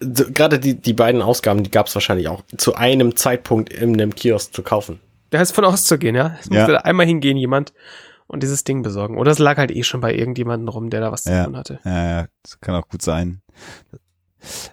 [0.00, 3.92] So, Gerade die, die beiden Ausgaben, die gab es wahrscheinlich auch zu einem Zeitpunkt in
[3.92, 4.98] einem Kiosk zu kaufen.
[5.28, 6.36] Da ist von auszugehen, ja.
[6.40, 6.54] Es Ja.
[6.56, 7.74] musste da einmal hingehen, jemand,
[8.26, 9.18] und dieses Ding besorgen.
[9.18, 11.44] Oder es lag halt eh schon bei irgendjemandem rum, der da was zu Ja.
[11.44, 11.80] tun hatte.
[11.84, 13.42] Ja, ja, das kann auch gut sein.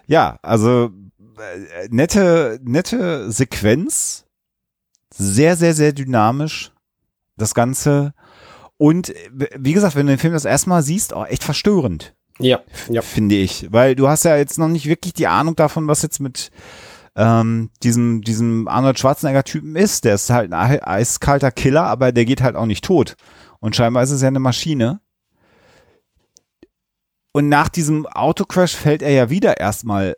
[0.06, 0.90] Ja, also
[1.38, 4.24] äh, nette, nette Sequenz,
[5.12, 6.72] sehr, sehr, sehr dynamisch
[7.40, 8.12] das Ganze
[8.76, 12.14] und äh, wie gesagt, wenn du den Film das erste Mal siehst, auch echt verstörend,
[12.38, 13.02] Ja, ja.
[13.02, 16.20] finde ich, weil du hast ja jetzt noch nicht wirklich die Ahnung davon, was jetzt
[16.20, 16.50] mit
[17.16, 20.04] ähm, diesem, diesem Arnold Schwarzenegger-Typen ist.
[20.04, 23.16] Der ist halt ein ei- eiskalter Killer, aber der geht halt auch nicht tot.
[23.58, 25.00] Und scheinbar ist es ja eine Maschine.
[27.32, 30.16] Und nach diesem Autocrash fällt er ja wieder erstmal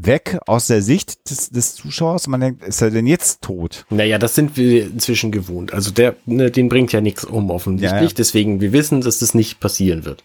[0.00, 2.26] weg aus der Sicht des, des Zuschauers.
[2.28, 3.84] Man denkt, ist er denn jetzt tot?
[3.90, 5.72] Naja, das sind wir inzwischen gewohnt.
[5.72, 8.00] Also der, ne, den bringt ja nichts um offensichtlich.
[8.00, 8.14] Ja, ja.
[8.16, 10.24] Deswegen, wir wissen, dass das nicht passieren wird.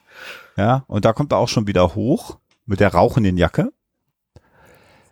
[0.58, 3.72] Ja, und da kommt er auch schon wieder hoch mit der rauchenden Jacke.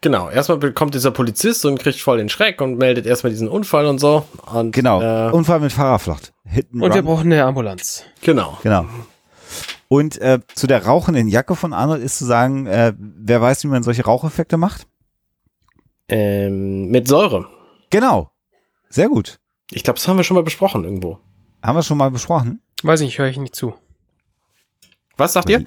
[0.01, 3.85] Genau, erstmal bekommt dieser Polizist und kriegt voll den Schreck und meldet erstmal diesen Unfall
[3.85, 4.25] und so.
[4.51, 5.01] Und, Genau.
[5.01, 6.33] Äh, Unfall mit Fahrerflucht.
[6.43, 7.05] Hit and Und wir run.
[7.05, 8.03] brauchen eine Ambulanz.
[8.21, 8.57] genau.
[8.63, 8.85] Genau.
[9.91, 13.67] Und äh, zu der rauchenden Jacke von Arnold ist zu sagen, äh, wer weiß, wie
[13.67, 14.87] man solche Raucheffekte macht?
[16.07, 17.49] Ähm, mit Säure.
[17.89, 18.31] Genau.
[18.87, 19.41] Sehr gut.
[19.69, 21.19] Ich glaube, das haben wir schon mal besprochen irgendwo.
[21.61, 22.61] Haben wir schon mal besprochen.
[22.83, 23.73] Weiß nicht, höre ich nicht zu.
[25.17, 25.65] Was sagt ihr?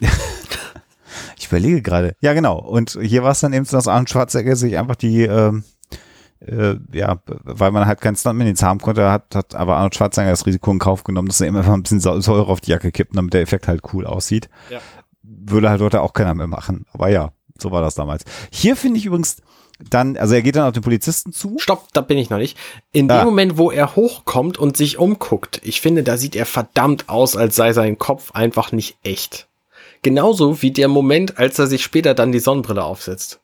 [1.36, 2.14] Ich überlege gerade.
[2.20, 2.58] Ja, genau.
[2.58, 5.64] Und hier war es dann eben so, dass Arnold Schwarzenegger sich einfach die, ähm,
[6.46, 10.46] äh, ja, weil man halt keinen Stuntman haben konnte, hat, hat aber Arnold Schwarzenegger das
[10.46, 13.32] Risiko in Kauf genommen, dass er immer ein bisschen Säure auf die Jacke kippt, damit
[13.34, 14.48] der Effekt halt cool aussieht.
[14.70, 14.80] Ja.
[15.22, 16.86] Würde halt heute auch keiner mehr machen.
[16.92, 18.24] Aber ja, so war das damals.
[18.50, 19.36] Hier finde ich übrigens
[19.90, 21.56] dann, also er geht dann auf den Polizisten zu.
[21.58, 22.56] Stopp, da bin ich noch nicht.
[22.92, 23.18] In Ah.
[23.18, 27.36] dem Moment, wo er hochkommt und sich umguckt, ich finde, da sieht er verdammt aus,
[27.36, 29.48] als sei sein Kopf einfach nicht echt.
[30.02, 33.40] Genauso wie der Moment, als er sich später dann die Sonnenbrille aufsetzt.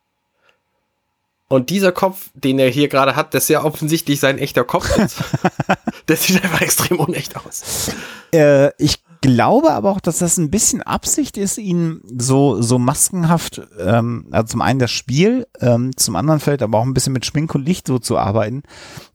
[1.48, 4.96] Und dieser Kopf, den er hier gerade hat, das ist ja offensichtlich sein echter Kopf
[4.98, 5.16] ist.
[6.08, 7.90] der sieht einfach extrem unecht aus.
[8.34, 13.62] Äh, ich glaube aber auch, dass das ein bisschen Absicht ist, ihn so, so maskenhaft,
[13.80, 17.24] ähm, also zum einen das Spiel, ähm, zum anderen vielleicht aber auch ein bisschen mit
[17.24, 18.62] Schmink und Licht so zu arbeiten,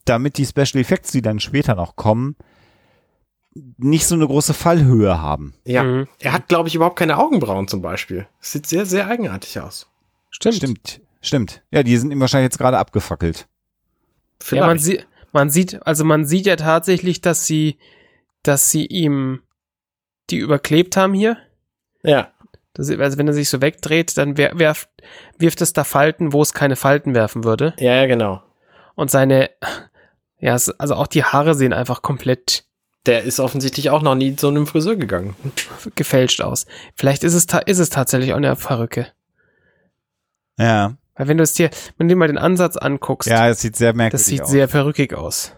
[0.05, 2.35] damit die Special Effects, die dann später noch kommen,
[3.77, 5.53] nicht so eine große Fallhöhe haben.
[5.65, 5.83] Ja.
[5.83, 6.07] Mhm.
[6.19, 8.27] Er hat, glaube ich, überhaupt keine Augenbrauen zum Beispiel.
[8.39, 9.87] Das sieht sehr, sehr eigenartig aus.
[10.31, 10.55] Stimmt.
[10.55, 11.63] Stimmt, stimmt.
[11.71, 13.47] Ja, die sind ihm wahrscheinlich jetzt gerade abgefackelt.
[14.51, 14.83] Ja, man, Vielleicht.
[14.83, 17.79] sieht, man sieht, also man sieht ja tatsächlich, dass sie,
[18.43, 19.41] dass sie ihm
[20.29, 21.37] die überklebt haben hier.
[22.03, 22.31] Ja.
[22.73, 24.89] Das, also wenn er sich so wegdreht, dann wer, werft,
[25.37, 27.73] wirft es da Falten, wo es keine Falten werfen würde.
[27.79, 28.41] Ja, ja, genau.
[28.95, 29.49] Und seine,
[30.39, 32.65] ja, also auch die Haare sehen einfach komplett
[33.05, 35.35] Der ist offensichtlich auch noch nie zu einem Friseur gegangen.
[35.95, 36.65] gefälscht aus.
[36.95, 39.07] Vielleicht ist es, ta- ist es tatsächlich auch eine Perücke.
[40.57, 40.95] Ja.
[41.15, 43.75] Weil wenn du es dir, wenn du dir mal den Ansatz anguckst, Ja, es sieht
[43.75, 44.49] sehr merkwürdig das sieht aus.
[44.49, 45.51] sehr perückig aus.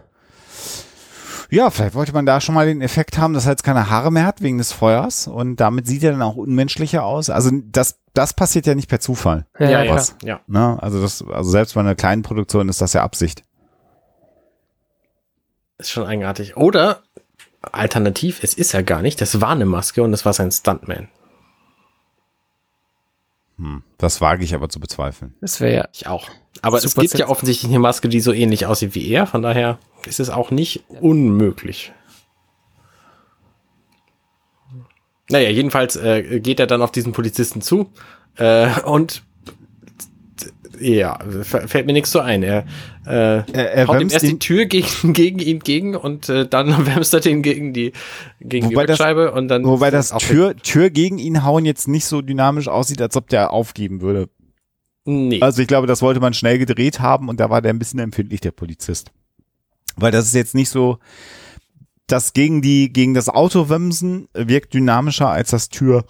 [1.48, 4.10] Ja, vielleicht wollte man da schon mal den Effekt haben, dass er jetzt keine Haare
[4.10, 7.30] mehr hat wegen des Feuers und damit sieht er dann auch unmenschlicher aus.
[7.30, 9.46] Also das, das passiert ja nicht per Zufall.
[9.58, 9.92] Ja, ja, ja.
[9.92, 10.06] klar.
[10.24, 10.40] ja.
[10.48, 10.76] Ne?
[10.82, 13.44] Also das, also selbst bei einer kleinen Produktion ist das ja Absicht.
[15.78, 16.56] Ist schon eigenartig.
[16.56, 17.02] Oder
[17.62, 21.08] alternativ, es ist ja gar nicht, das war eine Maske und das war sein Stuntman.
[23.58, 23.82] Hm.
[23.98, 25.34] Das wage ich aber zu bezweifeln.
[25.40, 26.28] Das wäre ja, Ich auch.
[26.62, 29.26] Aber es Super gibt ja Sens- offensichtlich eine Maske, die so ähnlich aussieht wie er,
[29.26, 31.92] von daher ist es auch nicht unmöglich.
[35.28, 37.90] Naja, jedenfalls äh, geht er dann auf diesen Polizisten zu
[38.36, 39.22] äh, und
[40.80, 42.42] ja, fällt mir nichts so ein.
[42.42, 42.64] Er,
[43.06, 46.68] äh, Er, er haut ihm erst die Tür gegen, gegen ihn gegen und äh, dann
[46.86, 47.92] wärmst er den gegen die
[48.40, 51.88] gegen Wobei die das- Rückscheibe und dann wobei das Tür, Tür gegen ihn hauen jetzt
[51.88, 54.28] nicht so dynamisch aussieht, als ob der aufgeben würde.
[55.04, 55.40] nee.
[55.40, 58.00] Also ich glaube, das wollte man schnell gedreht haben und da war der ein bisschen
[58.00, 59.12] empfindlich, der Polizist.
[59.96, 60.98] Weil das ist jetzt nicht so,
[62.06, 66.04] das gegen die, gegen das Auto wemsen wirkt dynamischer als das Tür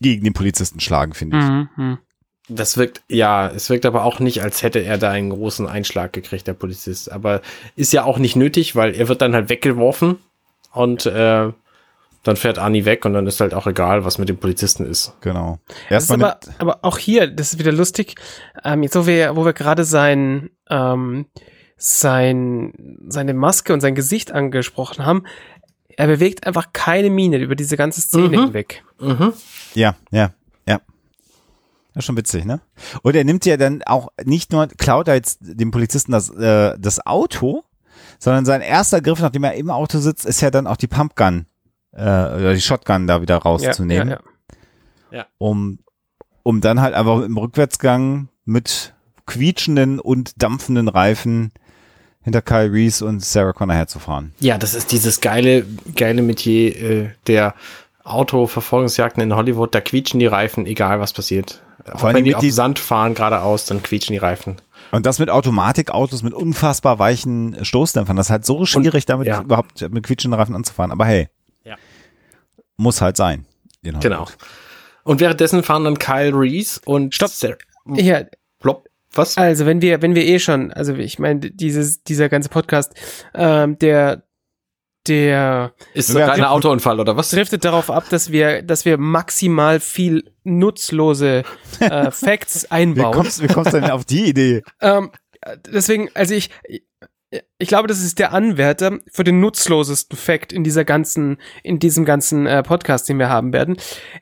[0.00, 1.44] gegen den Polizisten schlagen, finde ich.
[1.44, 1.98] mhm, mhm.
[2.48, 6.12] Das wirkt, ja, es wirkt aber auch nicht, als hätte er da einen großen Einschlag
[6.12, 7.10] gekriegt, der Polizist.
[7.10, 7.40] Aber
[7.74, 10.18] ist ja auch nicht nötig, weil er wird dann halt weggeworfen
[10.72, 11.52] und äh,
[12.22, 15.14] dann fährt Ani weg und dann ist halt auch egal, was mit dem Polizisten ist.
[15.22, 15.58] Genau.
[15.90, 18.14] Erstmal aber, aber auch hier, das ist wieder lustig,
[18.64, 21.26] ähm, jetzt wo wir, wo wir gerade sein, ähm,
[21.76, 22.72] sein,
[23.08, 25.24] seine Maske und sein Gesicht angesprochen haben,
[25.96, 28.44] er bewegt einfach keine Miene über diese ganze Szene Mhm.
[28.44, 28.84] hinweg.
[29.00, 29.32] Mhm.
[29.74, 30.30] Ja, ja.
[31.96, 32.60] Das ist schon witzig, ne?
[33.00, 36.76] Und er nimmt ja dann auch nicht nur, klaut er jetzt dem Polizisten das, äh,
[36.78, 37.64] das Auto,
[38.18, 41.46] sondern sein erster Griff, nachdem er im Auto sitzt, ist ja dann auch die Pumpgun,
[41.92, 44.18] äh, oder die Shotgun da wieder rauszunehmen, Ja,
[45.10, 45.78] ja, um,
[46.42, 48.92] um dann halt einfach im Rückwärtsgang mit
[49.24, 51.50] quietschenden und dampfenden Reifen
[52.20, 54.34] hinter Kyle Reese und Sarah Connor herzufahren.
[54.38, 57.54] Ja, das ist dieses geile, geile Metier äh, der
[58.04, 59.74] Autoverfolgungsjagden in Hollywood.
[59.74, 61.62] Da quietschen die Reifen, egal was passiert.
[61.92, 64.56] Auch Vor allem wenn die auf die- Sand fahren geradeaus, dann quietschen die Reifen.
[64.92, 68.16] Und das mit Automatikautos mit unfassbar weichen Stoßdämpfern.
[68.16, 69.42] Das ist halt so schwierig, damit ja.
[69.42, 70.90] überhaupt mit quietschenden Reifen anzufahren.
[70.92, 71.28] Aber hey,
[71.64, 71.76] Ja.
[72.76, 73.46] muss halt sein.
[73.82, 74.16] in Genau.
[74.20, 74.36] Hollywood.
[75.04, 77.30] Und währenddessen fahren dann Kyle Reese und Stopp.
[77.30, 77.56] Sarah,
[77.94, 78.22] ja.
[78.58, 79.36] Plop, was?
[79.38, 82.92] Also wenn wir, wenn wir eh schon, also ich meine, dieses, dieser ganze Podcast,
[83.34, 84.24] ähm, der,
[85.08, 86.50] der Ist ein ja.
[86.50, 87.30] Autounfall oder was?
[87.30, 91.42] driftet darauf ab, dass wir, dass wir maximal viel nutzlose
[91.80, 93.12] äh, Facts Wie einbauen.
[93.12, 94.62] kommst, wie kommst du denn auf die Idee?
[94.80, 95.10] Ähm,
[95.72, 96.50] deswegen, also ich,
[97.58, 102.04] ich glaube, das ist der Anwärter für den nutzlosesten Fact in dieser ganzen, in diesem
[102.04, 103.76] ganzen äh, Podcast, den wir haben werden.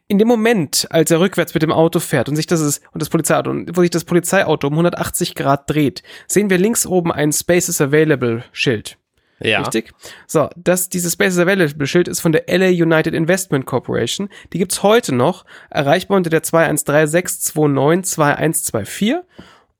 [0.08, 3.02] In dem Moment, als er rückwärts mit dem Auto fährt und sich das ist, und
[3.02, 7.12] das Polizeiauto, und wo sich das Polizeiauto um 180 Grad dreht, sehen wir links oben
[7.12, 8.96] ein Spaces Available Schild.
[9.40, 9.60] Ja.
[9.60, 9.92] Richtig?
[10.26, 14.28] So, das, dieses Spaces Available Schild ist von der LA United Investment Corporation.
[14.52, 19.16] Die gibt's heute noch, erreichbar unter der 2136292124.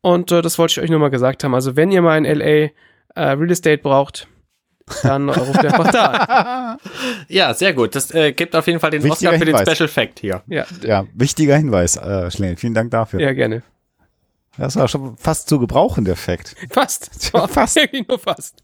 [0.01, 1.55] Und äh, das wollte ich euch nur mal gesagt haben.
[1.55, 2.71] Also, wenn ihr mal in LA äh,
[3.15, 4.29] Real Estate braucht,
[5.03, 6.79] dann ruft ihr einfach da an.
[7.29, 7.95] Ja, sehr gut.
[7.95, 9.77] Das äh, gibt auf jeden Fall den Wichtiger Oscar für den Hinweis.
[9.77, 10.43] Special Fact hier.
[10.47, 12.57] Ja, Ja, wichtiger Hinweis, äh, Schlingel.
[12.57, 13.21] Vielen Dank dafür.
[13.21, 13.63] ja, gerne.
[14.59, 16.55] Das war schon fast zu gebrauchen, der Fact.
[16.71, 17.11] Fast.
[17.49, 17.77] Fast.
[17.77, 18.63] Wirklich nur fast.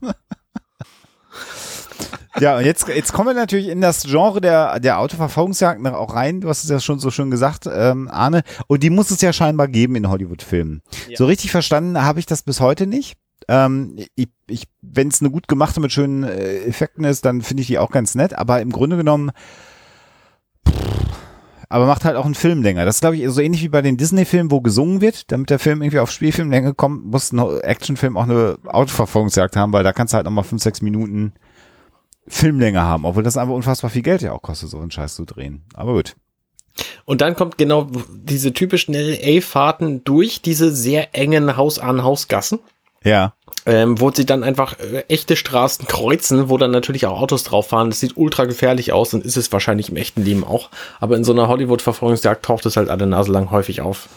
[2.38, 6.40] Ja, und jetzt, jetzt kommen wir natürlich in das Genre der, der Autoverfolgungsjagden auch rein.
[6.40, 8.42] Du hast es ja schon so schön gesagt, ähm, Arne.
[8.66, 10.82] Und die muss es ja scheinbar geben in Hollywood-Filmen.
[11.08, 11.16] Ja.
[11.16, 13.18] So richtig verstanden habe ich das bis heute nicht.
[13.48, 17.62] Ähm, ich, ich, Wenn es eine gut gemachte mit schönen äh, Effekten ist, dann finde
[17.62, 18.38] ich die auch ganz nett.
[18.38, 19.32] Aber im Grunde genommen,
[20.68, 21.09] pff,
[21.70, 22.84] aber macht halt auch einen Film länger.
[22.84, 25.30] Das ist, glaube ich, so ähnlich wie bei den Disney-Filmen, wo gesungen wird.
[25.30, 29.84] Damit der Film irgendwie auf Spielfilmlänge kommt, muss ein Actionfilm auch eine Autoverfolgungsjagd haben, weil
[29.84, 31.32] da kannst du halt nochmal fünf, sechs Minuten
[32.26, 35.24] Filmlänge haben, obwohl das einfach unfassbar viel Geld ja auch kostet, so einen Scheiß zu
[35.24, 35.62] drehen.
[35.74, 36.16] Aber gut.
[37.04, 42.58] Und dann kommt genau diese typischen LA-Fahrten durch diese sehr engen Haus-an-Haus-Gassen.
[43.04, 43.34] Ja.
[43.66, 47.68] ähm, wo sie dann einfach äh, echte Straßen kreuzen, wo dann natürlich auch Autos drauf
[47.68, 47.90] fahren.
[47.90, 50.70] Das sieht ultra gefährlich aus und ist es wahrscheinlich im echten Leben auch.
[50.98, 54.08] Aber in so einer Hollywood-Verfolgungsjagd taucht es halt alle Nase lang häufig auf.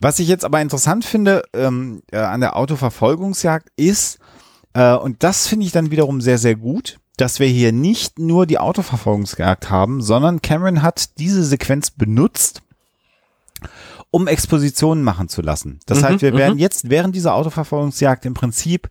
[0.00, 4.18] Was ich jetzt aber interessant finde ähm, äh, an der Autoverfolgungsjagd ist,
[4.74, 8.46] äh, und das finde ich dann wiederum sehr, sehr gut, dass wir hier nicht nur
[8.46, 12.62] die Autoverfolgungsjagd haben, sondern Cameron hat diese Sequenz benutzt,
[14.14, 15.80] um Expositionen machen zu lassen.
[15.86, 16.38] Das Mhm, heißt, wir mhm.
[16.38, 18.88] werden jetzt während dieser Autoverfolgungsjagd im Prinzip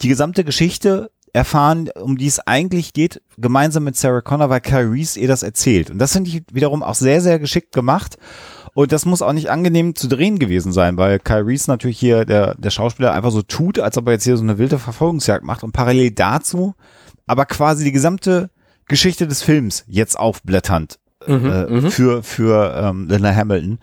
[0.00, 4.90] die gesamte Geschichte erfahren, um die es eigentlich geht, gemeinsam mit Sarah Connor, weil Kyle
[4.90, 5.90] Reese ihr das erzählt.
[5.90, 8.16] Und das finde ich wiederum auch sehr, sehr geschickt gemacht.
[8.72, 12.24] Und das muss auch nicht angenehm zu drehen gewesen sein, weil Kyle Reese natürlich hier,
[12.24, 15.44] der, der Schauspieler, einfach so tut, als ob er jetzt hier so eine wilde Verfolgungsjagd
[15.44, 16.74] macht und parallel dazu
[17.30, 18.50] aber quasi die gesamte
[18.86, 20.98] Geschichte des Films jetzt aufblätternd
[21.30, 23.78] äh, für, für ähm, Linda Hamilton.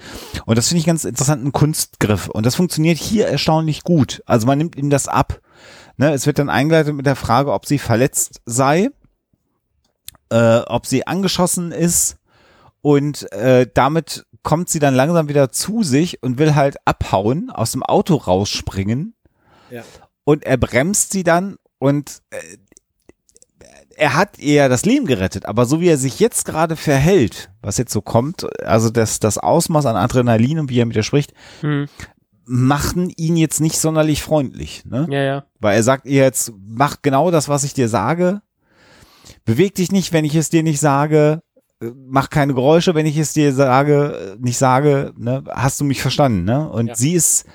[0.45, 2.27] Und das finde ich ganz interessanten Kunstgriff.
[2.27, 4.21] Und das funktioniert hier erstaunlich gut.
[4.25, 5.39] Also man nimmt ihm das ab.
[5.97, 8.89] Ne, es wird dann eingeleitet mit der Frage, ob sie verletzt sei,
[10.29, 12.17] äh, ob sie angeschossen ist
[12.81, 17.71] und äh, damit kommt sie dann langsam wieder zu sich und will halt abhauen, aus
[17.71, 19.15] dem Auto rausspringen
[19.71, 19.83] Ja.
[20.23, 22.37] und er bremst sie dann und äh,
[23.99, 27.77] er hat ihr das Leben gerettet, aber so wie er sich jetzt gerade verhält, was
[27.77, 31.33] jetzt so kommt, also das, das Ausmaß an Adrenalin und wie er mit ihr spricht,
[31.61, 31.87] Hm.
[32.45, 34.83] machen ihn jetzt nicht sonderlich freundlich.
[34.85, 35.07] Ne?
[35.09, 35.45] Ja, ja.
[35.59, 38.41] Weil er sagt ihr jetzt, mach genau das, was ich dir sage.
[39.45, 41.41] Beweg dich nicht, wenn ich es dir nicht sage.
[41.81, 45.13] Mach keine Geräusche, wenn ich es dir sage, nicht sage.
[45.17, 45.43] Ne?
[45.49, 46.43] Hast du mich verstanden?
[46.43, 46.69] Ne?
[46.69, 46.95] Und Ja.
[46.95, 47.45] sie ist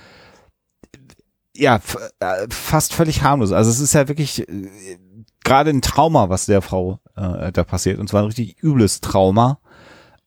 [1.56, 1.80] ja
[2.20, 3.52] äh, fast völlig harmlos.
[3.52, 4.98] Also es ist ja wirklich äh,
[5.44, 7.98] gerade ein Trauma, was der Frau äh, da passiert.
[7.98, 9.58] Und zwar ein richtig übles Trauma.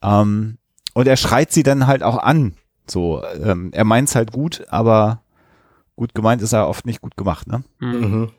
[0.02, 0.58] Ähm,
[0.94, 2.56] und er schreit sie dann halt auch an.
[2.88, 5.22] So, ähm, er meint's halt gut, aber
[5.96, 7.64] gut gemeint ist er oft nicht gut gemacht, ne?
[7.80, 8.00] Hm.
[8.02, 8.32] Mhm.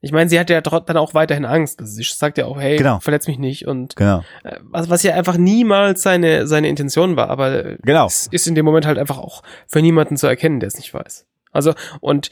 [0.00, 1.80] Ich meine, sie hat ja dann auch weiterhin Angst.
[1.80, 3.00] Also sie sagt ja auch, hey, Genau.
[3.00, 3.66] verletz mich nicht.
[3.66, 4.22] Und Genau.
[4.44, 7.28] äh, was, was ja einfach niemals seine, seine Intention war.
[7.30, 8.06] Aber Genau.
[8.06, 10.94] es ist in dem Moment halt einfach auch für niemanden zu erkennen, der es nicht
[10.94, 11.26] weiß.
[11.50, 12.30] Also, und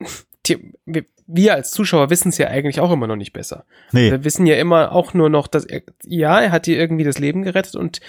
[0.46, 3.64] die, wir, wir als Zuschauer wissen es ja eigentlich auch immer noch nicht besser.
[3.92, 4.10] Nee.
[4.10, 7.18] Wir wissen ja immer auch nur noch, dass er, ja, er hat ihr irgendwie das
[7.18, 8.00] Leben gerettet und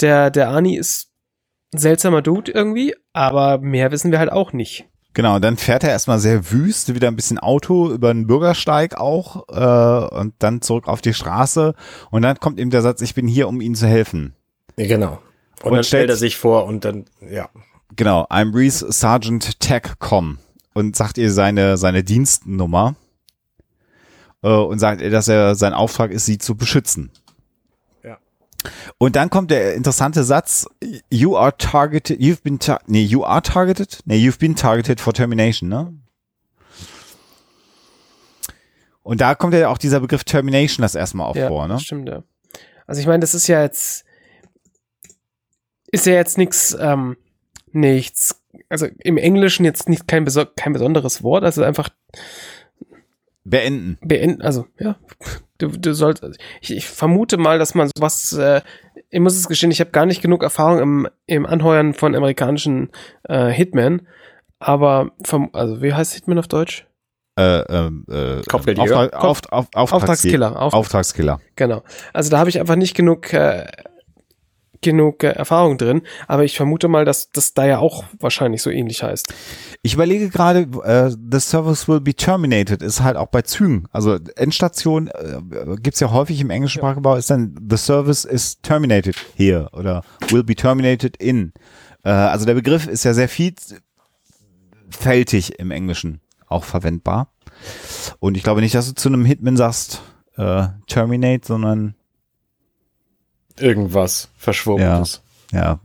[0.00, 1.10] der, der Ani ist
[1.74, 4.86] ein seltsamer Dude irgendwie, aber mehr wissen wir halt auch nicht.
[5.14, 8.96] Genau, und dann fährt er erstmal sehr wüst, wieder ein bisschen Auto über einen Bürgersteig
[8.96, 11.74] auch äh, und dann zurück auf die Straße
[12.10, 14.34] und dann kommt ihm der Satz, ich bin hier, um Ihnen zu helfen.
[14.76, 15.18] Genau.
[15.62, 17.48] Und, Und dann stellt stellt- er sich vor und dann, ja.
[17.96, 20.38] Genau, I'm Reese Sergeant TechCom
[20.74, 22.94] und sagt ihr seine, seine Dienstnummer
[24.42, 27.10] äh, und sagt ihr, dass er sein Auftrag ist, sie zu beschützen.
[28.02, 28.18] Ja.
[28.98, 30.66] Und dann kommt der interessante Satz,
[31.10, 34.00] you are targeted, you've been, tar nee, you are targeted?
[34.04, 35.94] Nee, you've been targeted for termination, ne?
[39.02, 41.80] Und da kommt ja auch dieser Begriff Termination das erstmal auf ja, vor, ne?
[41.80, 42.22] stimmt, ja.
[42.86, 44.04] Also ich meine, das ist ja jetzt,
[45.90, 47.16] ist ja jetzt nichts, ähm,
[47.72, 51.90] nichts, also im Englischen jetzt nicht kein, beso kein besonderes Wort, also einfach
[53.44, 53.98] Beenden.
[54.02, 54.96] beenden, also ja,
[55.58, 56.24] du, du sollst,
[56.60, 58.60] ich, ich vermute mal, dass man sowas, äh,
[59.10, 62.90] ich muss es gestehen, ich habe gar nicht genug Erfahrung im, im Anheuern von amerikanischen
[63.24, 64.06] äh, Hitmen,
[64.58, 66.86] aber vom, also wie heißt Hitman auf Deutsch?
[67.38, 68.42] Äh, ähm, äh?
[68.50, 69.92] Auftrag, auf, auf, Auftragskiller.
[69.92, 70.60] Auftragskiller.
[70.60, 71.40] Auf, Auftragskiller.
[71.54, 71.84] Genau.
[72.12, 73.66] Also da habe ich einfach nicht genug äh,
[74.80, 78.70] genug äh, Erfahrung drin, aber ich vermute mal, dass das da ja auch wahrscheinlich so
[78.70, 79.32] ähnlich heißt.
[79.82, 83.86] Ich überlege gerade, äh, the service will be terminated ist halt auch bei Zügen.
[83.92, 85.40] Also Endstation äh,
[85.80, 90.44] gibt's ja häufig im englischen Sprachgebrauch, ist dann the service is terminated here oder will
[90.44, 91.52] be terminated in.
[92.04, 97.32] Äh, also der Begriff ist ja sehr vielfältig im Englischen auch verwendbar.
[98.20, 100.02] Und ich glaube nicht, dass du zu einem Hitman sagst,
[100.36, 101.94] äh, terminate, sondern
[103.60, 105.22] Irgendwas Verschwobenes.
[105.52, 105.80] ja,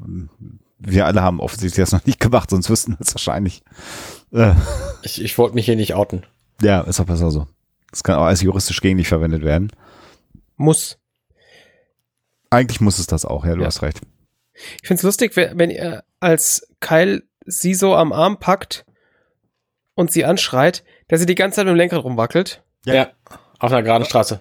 [0.80, 3.64] wir alle haben offensichtlich das noch nicht gemacht, sonst wüssten wir es wahrscheinlich.
[4.34, 4.54] Äh,
[5.04, 6.26] Ich, ich wollte mich hier nicht outen.
[6.62, 7.48] Ja, ist auch besser so.
[7.90, 9.72] Das kann auch als juristisch gegen dich verwendet werden.
[10.58, 10.98] Muss.
[12.50, 13.68] Eigentlich muss es das auch, ja, du Ja.
[13.68, 14.02] hast recht.
[14.82, 18.86] Ich find's lustig, wenn ihr als Kyle sie so am Arm packt
[19.96, 22.62] und sie anschreit, dass sie die ganze Zeit mit dem Lenkrad rumwackelt.
[22.86, 23.08] Ja.
[23.60, 24.40] Auf einer geraden Straße.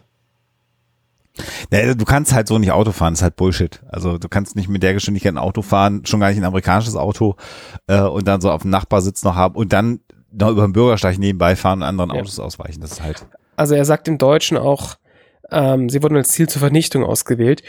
[1.72, 3.80] Ja, du kannst halt so nicht Auto fahren, das ist halt Bullshit.
[3.88, 6.94] Also du kannst nicht mit der Geschwindigkeit ein Auto fahren, schon gar nicht ein amerikanisches
[6.96, 7.36] Auto
[7.86, 11.18] äh, und dann so auf dem Nachbarsitz noch haben und dann noch über den Bürgersteig
[11.18, 12.20] nebenbei fahren und anderen Ja.
[12.20, 12.80] Autos ausweichen.
[12.82, 13.26] Das ist halt.
[13.56, 14.96] Also er sagt im Deutschen auch,
[15.50, 17.62] Ähm, sie wurden als Ziel zur Vernichtung ausgewählt.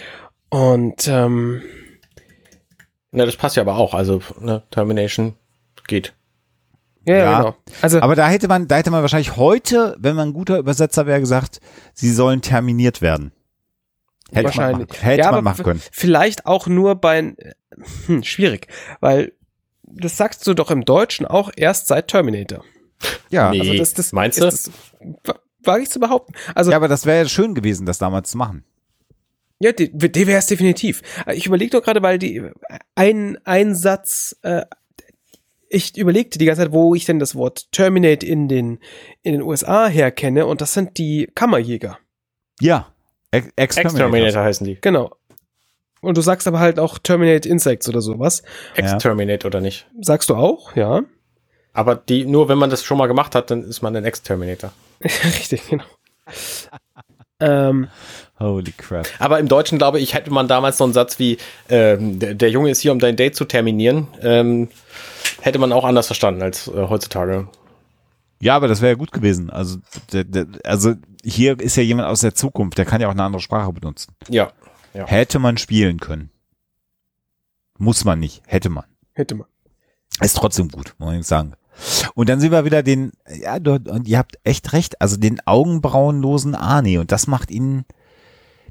[0.50, 1.62] Und ähm,
[3.12, 3.94] Na, das passt ja aber auch.
[3.94, 5.36] Also, ne, Termination
[5.88, 6.14] geht.
[7.06, 7.38] ja, ja, Ja.
[7.40, 7.56] genau.
[7.82, 11.06] Also Aber da hätte man, da hätte man wahrscheinlich heute, wenn man ein guter Übersetzer
[11.06, 11.60] wäre, gesagt,
[11.94, 13.34] sie sollen terminiert werden.
[14.34, 14.90] Hätte man wahrscheinlich.
[14.90, 15.82] machen, hätte ja, man machen können.
[15.92, 17.36] Vielleicht auch nur bei
[18.08, 18.68] hm, schwierig,
[19.00, 19.34] weil
[19.84, 22.64] das sagst du doch im Deutschen auch erst seit Terminator.
[23.30, 23.52] Ja.
[23.52, 23.60] Nee.
[23.60, 24.46] Also das, das Meinst du?
[24.46, 24.72] Das,
[25.24, 26.34] wa- wage ich zu behaupten.
[26.56, 28.64] Also ja, aber das wäre ja schön gewesen, das damals zu machen.
[29.60, 31.02] Ja, die, die wäre es definitiv.
[31.34, 32.44] Ich überlege doch gerade, weil die
[32.96, 34.66] ein, ein Satz, äh,
[35.70, 38.80] ich überlegte die ganze Zeit, wo ich denn das Wort Terminate in den,
[39.22, 41.98] in den USA herkenne, und das sind die Kammerjäger.
[42.60, 42.93] Ja.
[43.34, 44.78] Ex Exterminator heißen die.
[44.80, 45.12] Genau.
[46.02, 48.44] Und du sagst aber halt auch Terminate Insects oder sowas.
[48.76, 49.88] Exterminate oder nicht?
[50.02, 51.04] Sagst du auch, ja?
[51.72, 54.72] Aber die, nur wenn man das schon mal gemacht hat, dann ist man ein Exterminator.
[55.04, 55.84] Richtig, genau.
[57.40, 57.88] ähm,
[58.40, 59.08] Holy crap.
[59.20, 61.38] Aber im Deutschen, glaube ich, hätte man damals so einen Satz wie,
[61.70, 64.70] ähm, der, der Junge ist hier, um dein Date zu terminieren, ähm,
[65.42, 67.48] hätte man auch anders verstanden als äh, heutzutage.
[68.44, 69.50] Ja, aber das wäre ja gut gewesen.
[69.50, 69.78] Also,
[70.12, 73.24] der, der, also hier ist ja jemand aus der Zukunft, der kann ja auch eine
[73.24, 74.14] andere Sprache benutzen.
[74.28, 74.52] Ja.
[74.94, 75.08] Ja.
[75.08, 76.30] Hätte man spielen können.
[77.78, 78.84] Muss man nicht, hätte man.
[79.14, 79.48] hätte man.
[80.20, 81.54] Ist trotzdem gut, muss ich sagen.
[82.16, 85.40] Und dann sehen wir wieder den, ja, du, und ihr habt echt recht, also den
[85.48, 86.98] augenbrauenlosen Arnie.
[86.98, 87.86] Und das macht ihn,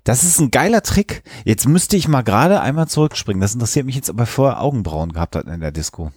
[0.05, 1.23] das ist ein geiler Trick.
[1.47, 3.41] Jetzt müsste ich mal gerade einmal zurückspringen.
[3.41, 6.13] Das interessiert mich jetzt, ob er vorher Augenbrauen gehabt hat in der Disco.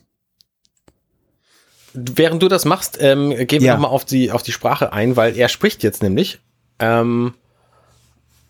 [1.96, 3.74] Während du das machst, ähm, gehen wir Ja.
[3.74, 6.40] nochmal auf die, auf die Sprache ein, weil er spricht jetzt nämlich.
[6.80, 7.34] Ähm,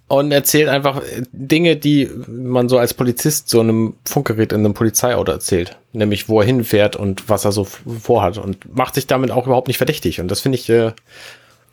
[0.07, 4.73] und erzählt einfach äh, Dinge, die man so als Polizist so einem Funkgerät in einem
[4.73, 5.77] Polizeiauto erzählt.
[5.93, 8.37] Nämlich, wo er hinfährt und was er so vorhat.
[8.37, 10.19] Und macht sich damit auch überhaupt nicht verdächtig.
[10.21, 10.91] Und das finde ich, äh,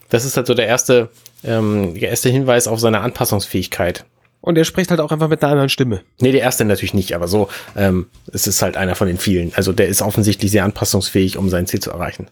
[0.09, 1.09] das ist halt so der erste,
[1.43, 4.05] ähm, der erste Hinweis auf seine Anpassungsfähigkeit.
[4.45, 6.01] Und er spricht halt auch einfach mit einer anderen Stimme.
[6.19, 9.53] Nee, der erste natürlich nicht, aber so, ähm, es ist halt einer von den vielen.
[9.55, 12.27] Also der ist offensichtlich sehr anpassungsfähig, um sein Ziel zu erreichen.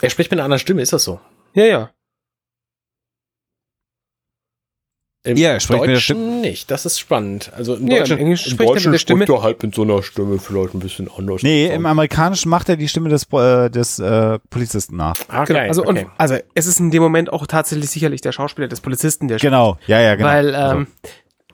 [0.00, 1.18] Er spricht mit einer anderen Stimme, ist das so?
[1.52, 1.90] Ja, ja.
[5.26, 6.70] Im Ja, er spricht mit der Deutschen nicht.
[6.70, 7.50] Das ist spannend.
[7.54, 9.24] Also im Nee, im Deutschen, Englisch spricht er mit der Stimme.
[9.28, 11.42] er halt mit so einer Stimme vielleicht ein bisschen anders.
[11.42, 15.14] Nee, im Amerikanischen macht er die Stimme des, äh, des äh, Polizisten nach.
[15.28, 15.58] ah, Genau.
[15.60, 16.04] geil, Also, okay.
[16.04, 19.38] und, also es ist in dem Moment auch tatsächlich sicherlich der Schauspieler des Polizisten, der
[19.38, 20.28] Genau, ja, ja, genau.
[20.28, 20.86] Weil, ähm,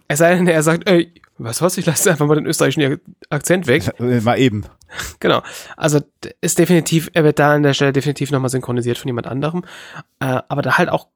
[0.08, 3.00] es sei denn, er sagt, ey, was was, ich lasse einfach mal den österreichischen
[3.30, 3.90] Akzent weg.
[3.98, 4.64] Äh, Mal eben.
[5.20, 5.42] Genau.
[5.76, 6.00] Also
[6.42, 9.64] ist definitiv, er wird da an der Stelle definitiv nochmal synchronisiert von jemand anderem.
[10.20, 11.08] Äh, aber da halt auch,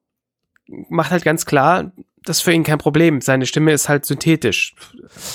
[0.89, 1.93] macht halt ganz klar,
[2.27, 3.21] das ist für ihn kein Problem.
[3.21, 4.75] Seine Stimme ist halt synthetisch.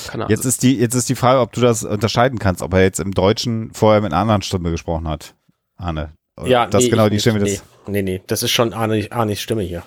[0.08, 0.30] Keine Ahnung.
[0.36, 3.00] Jetzt ist die, jetzt ist die Frage, ob du das unterscheiden kannst, ob er jetzt
[3.00, 5.36] im Deutschen vorher mit einer anderen Stimme gesprochen hat.
[5.78, 6.12] Arne.
[6.46, 7.22] ja, das nee, ist genau die nicht.
[7.22, 7.64] Stimme nee, des.
[7.88, 9.84] nee, nee, das ist schon Arne, Arnis Stimme hier.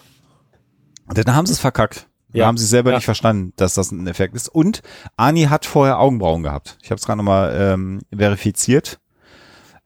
[1.06, 2.08] Dann haben sie es verkackt.
[2.32, 2.46] Da Ja.
[2.46, 2.96] haben sie selber Ja.
[2.96, 4.48] nicht verstanden, dass das ein Effekt ist.
[4.48, 4.80] Und
[5.16, 6.78] Ani hat vorher Augenbrauen gehabt.
[6.82, 8.98] Ich habe es gerade nochmal ähm, verifiziert.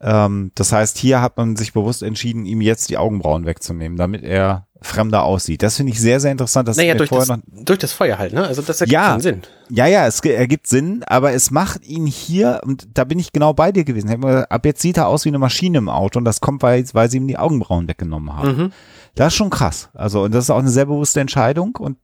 [0.01, 4.23] Ähm, das heißt, hier hat man sich bewusst entschieden, ihm jetzt die Augenbrauen wegzunehmen, damit
[4.23, 5.63] er fremder aussieht.
[5.63, 6.69] Das finde ich sehr, sehr interessant.
[6.69, 8.47] Das Naja, durch vorher das, noch, durch das Feuer halt, ne?
[8.47, 9.19] Also das ergibt Ja.
[9.19, 9.43] Sinn.
[9.69, 13.53] ja, ja, es ergibt Sinn, aber es macht ihn hier, und da bin ich genau
[13.55, 14.25] bei dir gewesen.
[14.25, 17.11] Ab jetzt sieht er aus wie eine Maschine im Auto und das kommt, weil, weil
[17.11, 18.57] sie ihm die Augenbrauen weggenommen haben.
[18.57, 18.73] Mhm.
[19.17, 19.89] Das ist schon krass.
[19.95, 21.97] Also, und das ist auch eine sehr bewusste Entscheidung und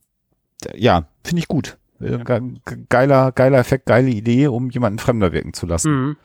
[0.75, 1.79] ja, finde ich gut.
[2.01, 2.59] Äh, ge-
[2.89, 5.93] Geiler, geiler Effekt, geile Idee, um jemanden fremder wirken zu lassen.
[5.93, 6.16] Mhm.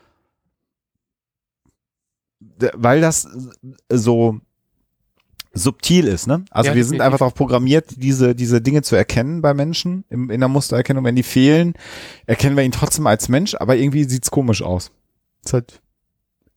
[2.73, 3.27] Weil das
[3.91, 4.39] so
[5.53, 6.45] subtil ist, ne?
[6.51, 10.29] Also Ja, wir sind einfach darauf programmiert, diese, diese Dinge zu erkennen bei Menschen im,
[10.29, 11.03] in der Mustererkennung.
[11.03, 11.73] Wenn die fehlen,
[12.25, 14.91] erkennen wir ihn trotzdem als Mensch, aber irgendwie sieht's komisch aus.
[15.43, 15.81] Ist halt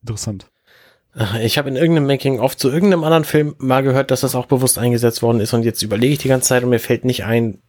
[0.01, 0.49] interessant.
[1.41, 4.79] Ich habe in irgendeinem Making-of zu irgendeinem anderen Film mal gehört, dass das auch bewusst
[4.79, 7.59] eingesetzt worden ist und jetzt überlege ich die ganze Zeit und mir fällt nicht ein,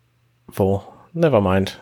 [0.47, 0.83] wo.
[1.13, 1.81] Never mind.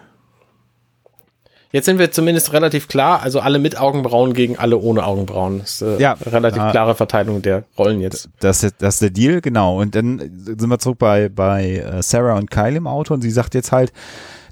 [1.73, 5.61] Jetzt sind wir zumindest relativ klar, also alle mit Augenbrauen gegen alle ohne Augenbrauen.
[5.61, 6.13] Das ist äh, Ja.
[6.27, 6.71] relativ Ah.
[6.71, 8.29] klare Verteilung der Rollen jetzt.
[8.41, 9.81] Das ist, das ist der Deal, genau.
[9.81, 13.31] Und dann sind wir zurück bei, bei äh, Sarah und Kyle im Auto und sie
[13.31, 13.91] sagt jetzt halt,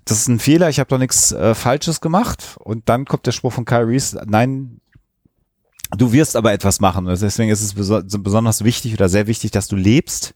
[0.06, 2.56] das ist ein Fehler, ich habe doch nichts äh, Falsches gemacht.
[2.58, 4.80] Und dann kommt der Spruch von Kyle Reese, nein,
[5.96, 7.06] du wirst aber etwas machen.
[7.06, 10.34] Und deswegen ist es beso so besonders wichtig oder sehr wichtig, dass du lebst.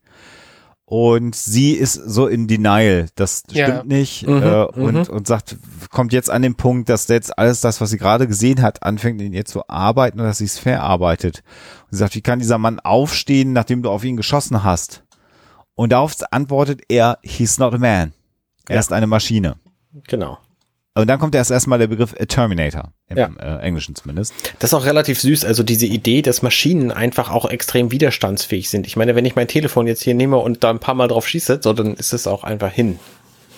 [0.97, 3.67] Und sie ist so in Denial, das Ja.
[3.67, 4.29] stimmt nicht.
[4.29, 4.85] Mhm, äh, mhm.
[4.85, 5.57] und, und sagt,
[5.91, 9.21] kommt jetzt an den Punkt, dass jetzt alles das, was sie gerade gesehen hat, anfängt
[9.21, 11.43] in ihr zu arbeiten und dass sie es verarbeitet.
[11.87, 15.03] Und sie sagt, wie kann dieser Mann aufstehen, nachdem du auf ihn geschossen hast?
[15.75, 18.13] Und darauf antwortet er, he's not a man.
[18.69, 18.81] Er Ja.
[18.81, 19.57] ist eine Maschine.
[20.07, 20.39] Genau.
[20.97, 23.31] Und dann kommt erst erstmal der Begriff äh, Terminator, im Ja.
[23.41, 24.33] äh, Englischen zumindest.
[24.61, 28.87] Das ist auch relativ süß, also diese Idee, dass Maschinen einfach auch extrem widerstandsfähig sind.
[28.87, 31.27] Ich meine, wenn ich mein Telefon jetzt hier nehme und da ein paar Mal drauf
[31.27, 33.01] schieße, so, dann ist es auch einfach hin.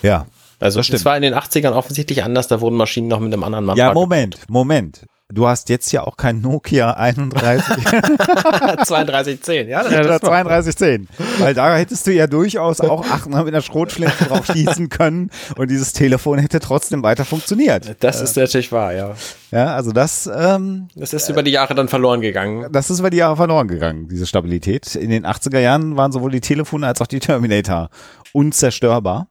[0.01, 0.25] Ja.
[0.59, 3.43] Also Das es war in den 80ern offensichtlich anders, da wurden Maschinen noch mit einem
[3.43, 3.77] anderen Mann.
[3.77, 5.05] Ja, Moment, Moment.
[5.33, 9.81] Du hast jetzt ja auch kein Nokia 31 3210, ja.
[9.83, 11.09] Ja, oder das war- 3210.
[11.39, 15.69] Weil da hättest du ja durchaus auch achtmal mit einer Schrotflinte drauf schießen können und
[15.69, 17.97] dieses Telefon hätte trotzdem weiter funktioniert.
[17.99, 19.15] Das ist natürlich wahr, ja.
[19.51, 22.71] Ja, also das, ähm, Das ist über die Jahre dann verloren gegangen.
[22.71, 24.95] das ist über die Jahre verloren gegangen, diese Stabilität.
[24.95, 27.89] In den 80er Jahren waren sowohl die Telefone als auch die Terminator
[28.31, 29.27] unzerstörbar.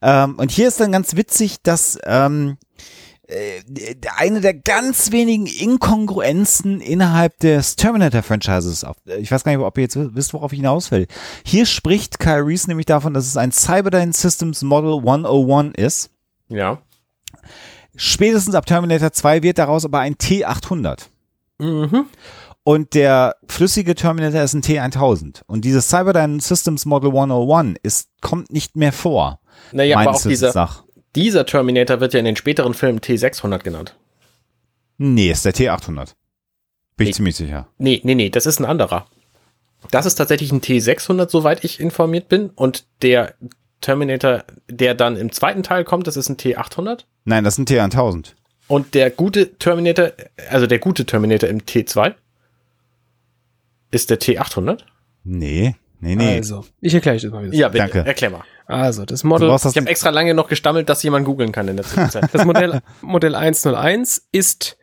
[0.00, 2.86] Ähm, und hier ist dann ganz witzig, dass ähm, äh,
[4.16, 9.82] eine der ganz wenigen Inkongruenzen innerhalb des Terminator-Franchises, auf- ich weiß gar nicht, ob ihr
[9.82, 11.06] jetzt wisst, worauf ich hinaus will.
[11.44, 16.10] Hier spricht Kyle Reese nämlich davon, dass es ein Cyberdyne Systems Model 101 ist.
[16.48, 16.78] Ja.
[17.96, 21.08] Spätestens ab Terminator 2 wird daraus aber ein T800.
[21.58, 22.04] Mhm.
[22.62, 25.42] Und der flüssige Terminator ist ein T1000.
[25.46, 29.40] Und dieses Cyberdyne Systems Model 101 ist, kommt nicht mehr vor.
[29.72, 30.52] Naja, aber auch dieser.
[31.16, 33.96] Dieser Terminator wird ja in den späteren Filmen T600 genannt.
[34.98, 36.14] Nee, ist der T800.
[36.96, 37.12] Bin ich Nee.
[37.12, 37.68] ziemlich sicher.
[37.78, 39.06] Nee, nee, nee, das ist ein anderer.
[39.90, 42.50] Das ist tatsächlich ein T600, soweit ich informiert bin.
[42.50, 43.34] Und der
[43.80, 47.04] Terminator, der dann im zweiten Teil kommt, das ist ein T800.
[47.24, 48.32] Nein, das ist ein T1000.
[48.68, 50.12] Und der gute Terminator,
[50.50, 52.14] also der gute Terminator im T2
[53.90, 54.80] ist der T800.
[55.24, 56.36] Nee, nee, nee.
[56.36, 57.54] Also, ich erkläre euch das mal wieder.
[57.54, 58.06] Ja, bitte, Danke.
[58.08, 58.44] erklär mal.
[58.66, 61.76] Also, das Model, das Ich habe extra lange noch gestammelt, dass jemand googeln kann in
[61.76, 62.28] der Zwischenzeit.
[62.32, 64.76] das Modell, Modell 101 ist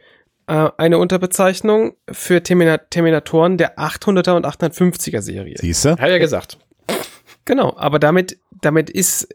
[0.47, 5.55] äh, eine Unterbezeichnung für Termina Terminatoren der 800er und 850er Serie.
[5.57, 5.91] Siehst du?
[5.91, 6.57] Hab ja gesagt.
[7.45, 9.27] Genau, aber damit, damit ist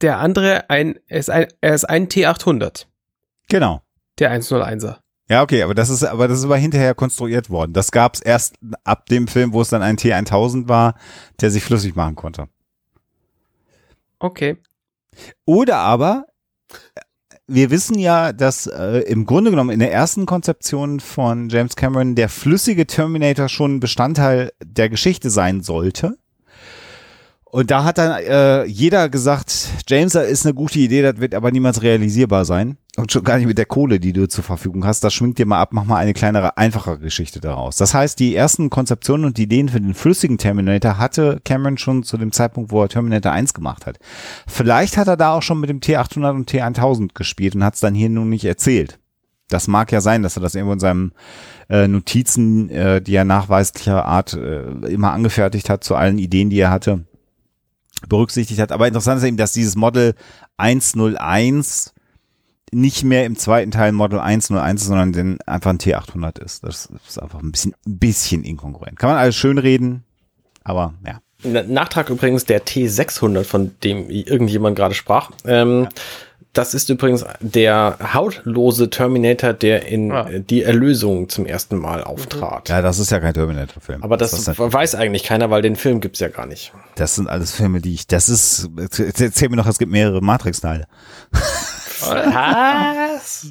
[0.00, 2.86] der andere ein, er ist ein, er ist ein T800,
[3.48, 3.82] Genau.
[4.20, 4.98] der 101er.
[5.30, 7.72] Ja, okay, aber das ist, aber das ist aber hinterher konstruiert worden.
[7.72, 10.94] Das gab es erst ab dem Film, wo es dann ein T1000 war,
[11.40, 12.48] der sich flüssig machen konnte.
[14.18, 14.56] Okay.
[15.44, 16.26] Oder aber,
[17.46, 22.14] wir wissen ja, dass äh, im Grunde genommen in der ersten Konzeption von James Cameron
[22.14, 26.18] der flüssige Terminator schon Bestandteil der Geschichte sein sollte.
[27.44, 31.34] Und da hat dann äh, jeder gesagt, James, das ist eine gute Idee, das wird
[31.34, 32.76] aber niemals realisierbar sein.
[32.98, 35.04] Und schon gar nicht mit der Kohle, die du zur Verfügung hast.
[35.04, 37.76] Das schwingt dir mal ab, mach mal eine kleinere, einfache Geschichte daraus.
[37.76, 42.16] Das heißt, die ersten Konzeptionen und Ideen für den flüssigen Terminator hatte Cameron schon zu
[42.16, 44.00] dem Zeitpunkt, wo er Terminator 1 gemacht hat.
[44.48, 47.80] Vielleicht hat er da auch schon mit dem T800 und T1000 gespielt und hat es
[47.80, 48.98] dann hier nun nicht erzählt.
[49.46, 51.12] Das mag ja sein, dass er das irgendwo in seinem
[51.70, 56.58] äh, Notizen, äh, die er nachweislicher Art äh, immer angefertigt hat, zu allen Ideen, die
[56.58, 57.04] er hatte,
[58.08, 58.72] berücksichtigt hat.
[58.72, 60.16] Aber interessant ist eben, dass dieses Model
[60.56, 61.94] 101
[62.72, 66.64] nicht mehr im zweiten Teil Model 101 ist, sondern den einfach ein T800 ist.
[66.64, 68.98] Das ist einfach ein bisschen, ein bisschen inkongruent.
[68.98, 70.04] Kann man alles schön reden,
[70.64, 71.20] aber ja.
[71.44, 75.30] Na- Nachtrag übrigens der T600, von dem irgendjemand gerade sprach.
[75.44, 75.88] Ähm,
[76.54, 80.28] Das ist übrigens der hautlose Terminator, der in Ah.
[80.28, 82.68] äh, Die Erlösung zum ersten Mal auftrat.
[82.70, 84.02] Ja, das ist ja kein Terminator-Film.
[84.02, 86.72] Aber das, ist, weiß eigentlich keiner, weil den Film gibt's ja gar nicht.
[86.96, 88.68] das sind alles Filme, die ich, das ist,
[89.20, 90.86] erzähl mir noch, es gibt mehrere Matrix-Teile.
[92.00, 93.46] Was?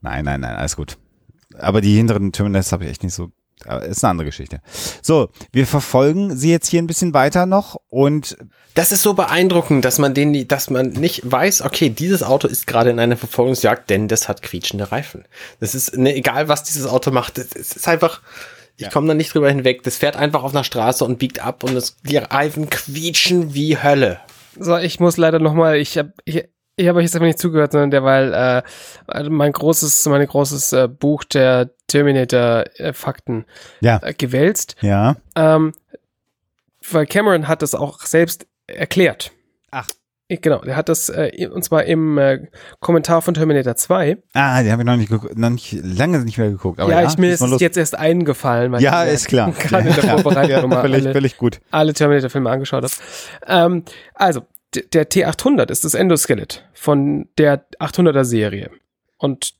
[0.00, 0.96] Nein, nein, nein, alles gut.
[1.58, 3.30] Aber die hinteren Terminals habe ich echt nicht so.
[3.88, 4.60] Ist eine andere Geschichte.
[5.00, 8.36] So, wir verfolgen sie jetzt hier ein bisschen weiter noch und
[8.74, 12.66] Das ist so beeindruckend, dass man den, dass man nicht weiß, okay, dieses Auto ist
[12.66, 15.24] gerade in einer Verfolgungsjagd, denn das hat quietschende Reifen.
[15.58, 17.38] Das ist ne, egal, was dieses Auto macht.
[17.38, 18.20] Es ist einfach,
[18.76, 19.82] ich komme da nicht drüber hinweg.
[19.82, 23.82] Das fährt einfach auf einer Straße und biegt ab und es, die Reifen quietschen wie
[23.82, 24.20] Hölle.
[24.58, 26.44] So, ich muss leider noch mal, ich habe ich,
[26.76, 28.62] ich habe euch jetzt einfach nicht zugehört, sondern derweil äh,
[29.06, 33.46] also mein großes, mein großes äh, Buch der Terminator-Fakten
[33.80, 34.76] ja, äh, gewälzt.
[34.80, 35.16] ja.
[35.34, 35.72] Ähm,
[36.88, 39.32] weil Cameron hat das auch selbst erklärt.
[39.70, 39.88] Ach.
[40.28, 42.48] Genau, der hat das, äh, und zwar im äh,
[42.80, 44.18] Kommentar von Terminator 2.
[44.34, 46.80] Ah, die habe ich noch nicht, noch nicht lange nicht mehr geguckt.
[46.80, 49.52] Aber ja, ja, ich mir ist mal jetzt erst eingefallen, weil Ja, ich ist klar.
[49.58, 51.60] gerade in der Ja, Vorbereitung ja, nochmal völlig, alle, völlig gut.
[51.70, 52.92] alle Terminator-Filme angeschaut habe.
[53.46, 54.42] Ähm, also,
[54.92, 58.70] der T800 ist das Endoskelett von der 800er Serie.
[59.18, 59.54] Und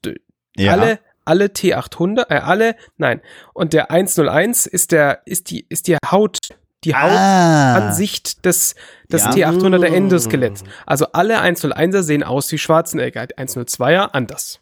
[0.57, 0.73] Ja.
[0.73, 3.21] alle, alle T800, äh, alle, nein.
[3.55, 6.39] Und der 101 ist der, ist die, ist die Haut,
[6.85, 8.74] die Haut, ah, Ansicht des,
[9.11, 9.31] des Ja.
[9.31, 10.62] T800er Endoskeletts.
[10.87, 14.61] Also alle 101er sehen aus wie Schwarzenegger, 102er anders.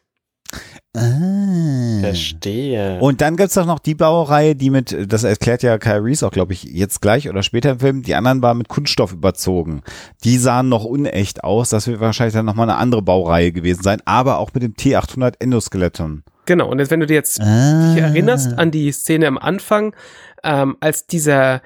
[0.96, 1.98] Ah.
[2.00, 2.98] Verstehe.
[3.00, 6.30] Und dann gibt's doch noch die Baureihe, die mit, das erklärt ja Kyle Reese auch,
[6.30, 9.82] glaube ich, jetzt gleich oder später im Film, die anderen waren mit Kunststoff überzogen.
[10.22, 14.00] Die sahen noch unecht aus, das wird wahrscheinlich dann nochmal eine andere Baureihe gewesen sein,
[14.04, 16.22] aber auch mit dem T800 Endoskeleton.
[16.46, 17.94] Genau, und jetzt, wenn du dir jetzt Ah.
[17.94, 19.96] dich erinnerst an die Szene am Anfang,
[20.44, 21.62] ähm, als dieser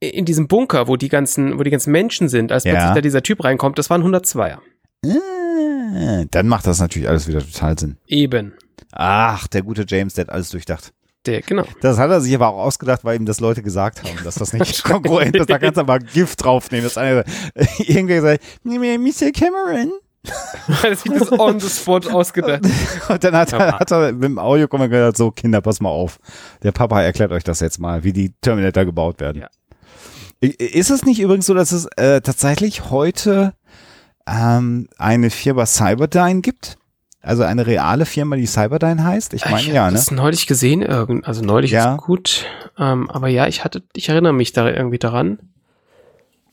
[0.00, 2.72] in diesem Bunker, wo die ganzen, wo die ganzen Menschen sind, als Ja.
[2.72, 4.58] plötzlich da dieser Typ reinkommt, das waren 102er.
[5.04, 7.96] Ah, Dann macht das natürlich alles wieder total Sinn.
[8.06, 8.54] Eben.
[8.92, 10.92] Ach, der gute James, der hat alles durchdacht.
[11.26, 11.64] Der, genau.
[11.80, 14.52] Das hat er sich aber auch ausgedacht, weil ihm das Leute gesagt haben, dass das
[14.52, 15.50] nicht konkurrent ist.
[15.50, 16.84] Da kannst du aber Gift draufnehmen.
[16.84, 17.24] Das eine,
[17.78, 19.30] irgendwie gesagt, Mr.
[19.32, 19.92] Cameron.
[20.82, 22.62] Hat sich das on the spot ausgedacht.
[23.08, 26.18] Und dann hat, er, hat er mit dem Audio gesagt, so Kinder, pass mal auf.
[26.62, 29.42] Der Papa erklärt euch das jetzt mal, wie die Terminator gebaut werden.
[29.42, 29.48] Ja.
[30.40, 33.54] Ist es nicht übrigens so, dass es äh, tatsächlich heute
[34.26, 36.78] ähm, eine Firma Cyberdyne gibt?
[37.20, 39.34] Also eine reale Firma, die Cyberdyne heißt?
[39.34, 39.96] Ich meine ich ja, ne?
[39.96, 40.86] das neulich gesehen,
[41.24, 41.94] also neulich Ja.
[41.96, 42.46] ist gut.
[42.78, 45.40] Ähm, aber ja, ich hatte, ich erinnere mich da irgendwie daran.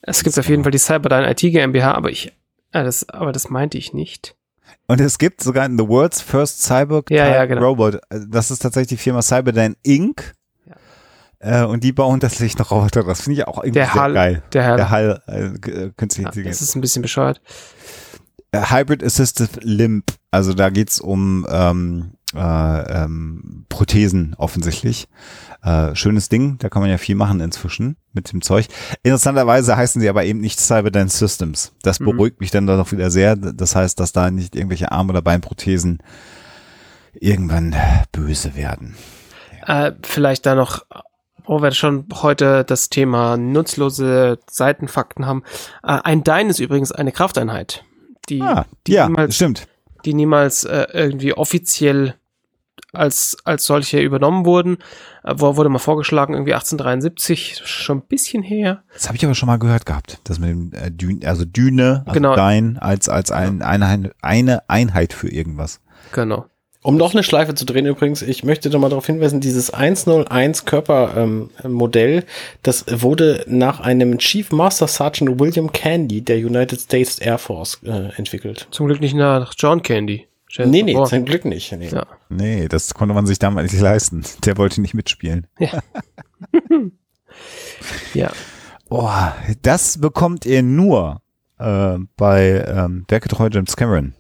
[0.02, 2.28] Es gibt auf jeden Fall die Cyberdyne IT GmbH, aber ich,
[2.72, 4.36] äh, das, aber das meinte ich nicht.
[4.88, 7.62] Und es gibt sogar The World's First Cyber Ja, ja, genau.
[7.70, 8.00] Robot.
[8.10, 10.34] Also Das ist tatsächlich die Firma Cyberdyne Inc.
[11.46, 13.04] Äh, und die bauen tatsächlich noch Roboter.
[13.04, 14.44] Das finde ich auch irgendwie Der sehr Hall, geil.
[14.54, 14.78] der Hall.
[14.78, 16.60] Der Hall, äh, äh, künstliche Ja, Intelligenz.
[16.60, 17.42] das ist ein bisschen bescheuert.
[18.52, 20.06] Äh, Hybrid Assistive Limb.
[20.32, 22.40] Also da geht's um ähm, äh,
[23.04, 25.08] ähm, Prothesen offensichtlich.
[25.64, 28.68] Äh, schönes Ding, da kann man ja viel machen inzwischen mit dem Zeug.
[29.04, 31.74] Interessanterweise heißen sie aber eben nicht Cyberdyne Systems.
[31.84, 32.06] Das Mhm.
[32.06, 33.36] beruhigt mich dann doch wieder sehr.
[33.36, 36.00] Das heißt, dass da nicht irgendwelche Arm- oder Beinprothesen
[37.14, 37.76] irgendwann
[38.12, 38.96] böse werden.
[39.66, 40.86] Äh, vielleicht da noch,
[41.48, 45.44] wo wir schon heute das Thema nutzlose Seitenfakten haben.
[45.84, 47.84] Äh, ein Dyne ist übrigens eine Krafteinheit,
[48.30, 49.68] die, Ah, die ja, niemals, stimmt.
[50.06, 52.16] die niemals äh, irgendwie offiziell
[52.94, 54.78] als, als solche übernommen wurden.
[55.24, 58.84] Äh, wo wurde mal vorgeschlagen, irgendwie 1873, schon ein bisschen her.
[58.94, 60.20] Das habe ich aber schon mal gehört gehabt.
[60.24, 62.36] Das mit dem äh, Dün also Düne, also Genau.
[62.36, 65.82] Dyne als, als ein, eine, eine Einheit für irgendwas.
[66.14, 66.46] Genau.
[66.86, 70.66] Um noch eine Schleife zu drehen übrigens, ich möchte doch mal darauf hinweisen, dieses 101
[70.66, 72.24] Körpermodell, ähm,
[72.62, 78.16] das wurde nach einem Chief Master Sergeant William Candy der United States Air Force äh,
[78.18, 78.68] entwickelt.
[78.70, 80.28] Zum Glück nicht nach John Candy.
[80.46, 81.06] Stell Nee, das nee, vor.
[81.08, 81.72] zum Glück nicht.
[81.72, 81.90] Nee.
[81.90, 82.06] Ja.
[82.30, 84.24] Nee, das konnte man sich damals nicht leisten.
[84.46, 85.48] Der wollte nicht mitspielen.
[88.14, 88.32] ja.
[88.90, 89.10] Oh,
[89.64, 91.24] das bekommt ihr nur
[91.58, 94.14] äh, bei ähm, Werketreu James Cameron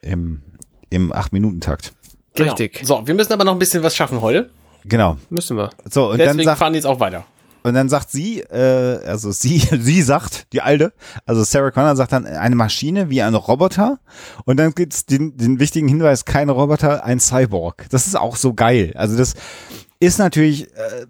[0.00, 0.42] im,
[0.88, 1.92] im 8-Minuten-Takt.
[2.34, 2.50] Genau.
[2.52, 2.80] Richtig.
[2.84, 4.50] So, wir müssen aber noch ein bisschen was schaffen heute.
[4.84, 5.16] Genau.
[5.30, 5.70] Müssen wir.
[5.90, 7.24] So, und dann, Deswegen sagt, fahren die jetzt auch weiter.
[7.62, 10.92] und dann sagt sie, äh, also sie, sie sagt, die Alte,
[11.26, 13.98] also Sarah Connor sagt dann, eine Maschine wie ein Roboter.
[14.44, 17.86] Und dann gibt's den, den wichtigen Hinweis, kein Roboter, ein Cyborg.
[17.90, 18.92] Das ist auch so geil.
[18.96, 19.34] Also das
[20.00, 21.06] ist natürlich äh,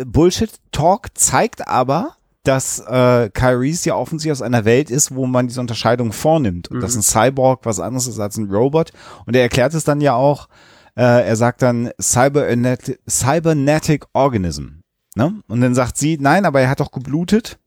[0.00, 5.48] äh, Bullshit-Talk, zeigt aber, dass äh, Kyries ja offensichtlich aus einer Welt ist, wo man
[5.48, 6.68] diese Unterscheidung vornimmt.
[6.68, 8.92] Und dass ein Cyborg was anderes ist als ein Robot.
[9.26, 10.48] Und er erklärt es dann ja auch,
[10.96, 14.80] äh, er sagt dann Cybernetic, Cybernetic Organism.
[15.14, 15.42] Ne?
[15.48, 17.58] Und dann sagt sie, nein, aber er hat doch geblutet.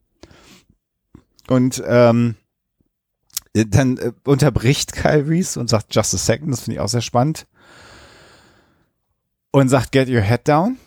[1.47, 2.35] Und ähm,
[3.53, 7.01] dann äh, unterbricht Kyle Reese und sagt just a second, das finde ich auch sehr
[7.01, 7.45] spannend.
[9.51, 10.77] Und sagt get your head down.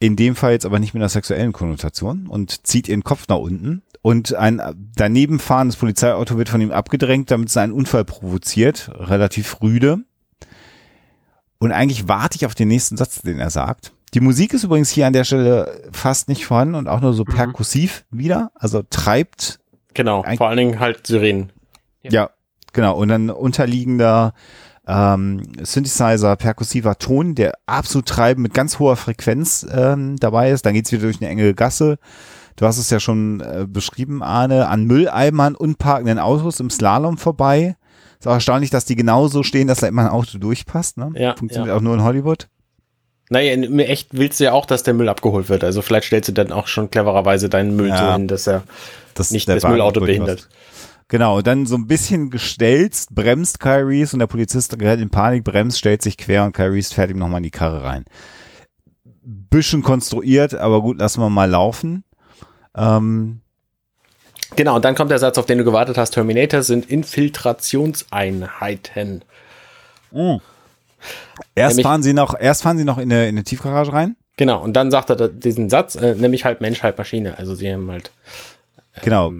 [0.00, 3.36] In dem Fall jetzt aber nicht mit einer sexuellen Konnotation und zieht ihren Kopf nach
[3.36, 3.82] unten.
[4.02, 4.60] Und ein
[4.96, 8.90] daneben fahrendes Polizeiauto wird von ihm abgedrängt, damit es einen Unfall provoziert.
[8.94, 9.98] Relativ rüde.
[11.58, 13.92] Und eigentlich warte ich auf den nächsten Satz, den er sagt.
[14.14, 17.24] Die Musik ist übrigens hier an der Stelle fast nicht vorhanden und auch nur so
[17.24, 18.50] perkussiv wieder.
[18.54, 19.60] Also treibt
[19.94, 21.52] Genau, vor allen Dingen halt Sirenen.
[22.02, 22.10] Ja.
[22.10, 22.30] ja,
[22.72, 22.96] genau.
[22.96, 24.34] Und dann unterliegender
[24.90, 30.66] ähm, Synthesizer, perkussiver Ton, der absolut treibend mit ganz hoher Frequenz ähm, dabei ist.
[30.66, 31.98] Dann geht's wieder durch eine enge Gasse.
[32.56, 37.18] Du hast es ja schon äh, beschrieben, Arne, an Mülleimern und parkenden Autos im Slalom
[37.18, 37.76] vorbei.
[38.18, 40.98] Ist auch erstaunlich, dass die genauso stehen, dass da immer ein Auto durchpasst.
[40.98, 41.12] Ne?
[41.14, 41.76] Ja, Funktioniert ja.
[41.76, 42.48] auch nur in Hollywood.
[43.30, 45.62] Naja, in echt willst du ja auch, dass der Müll abgeholt wird.
[45.62, 47.96] Also vielleicht stellst du dann auch schon clevererweise deinen Müll Ja.
[47.98, 48.64] so hin, dass er
[49.14, 50.48] Das nicht das Müllauto behindert.
[51.10, 55.42] Genau, und dann so ein bisschen gestelzt, bremst Kyries und der Polizist gerät in Panik,
[55.44, 58.04] bremst, stellt sich quer und Kyries fährt ihm nochmal in die Karre rein.
[59.22, 62.04] Bisschen konstruiert, aber gut, lassen wir mal laufen.
[62.76, 63.40] Ähm,
[64.56, 66.10] Genau, und dann kommt der Satz, auf den du gewartet hast.
[66.10, 69.22] Terminator sind Infiltrationseinheiten.
[70.12, 70.42] erst
[71.76, 74.16] Nämlich- fahren sie noch, erst fahren sie noch in eine, in eine Tiefgarage rein.
[74.36, 77.38] Genau, und dann sagt er diesen Satz, äh, nämlich halb Mensch, halb Maschine.
[77.38, 78.10] Also sie haben halt
[79.02, 79.32] Genau.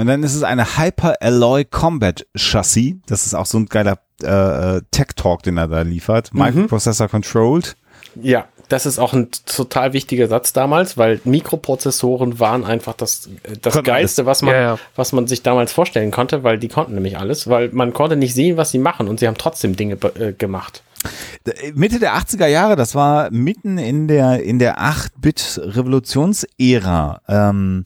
[0.00, 2.94] Und dann ist es eine Hyper Alloy Combat Chassis.
[3.04, 6.32] Das ist auch so ein geiler äh, Tech Talk, den er da liefert.
[6.32, 7.76] Microprocessor controlled.
[8.14, 13.28] Ja, das ist auch ein total wichtiger Satz damals, weil Mikroprozessoren waren einfach das,
[13.60, 14.78] das Konnten Geilste, was man, Ja, ja.
[14.96, 18.34] was man sich damals vorstellen konnte, weil die konnten nämlich alles, weil man konnte nicht
[18.34, 20.82] sehen, was sie machen und sie haben trotzdem Dinge äh, gemacht.
[21.74, 27.20] Mitte der 80er Jahre, das war mitten in der, in der 8-Bit-Revolutionsära.
[27.28, 27.82] Ähm,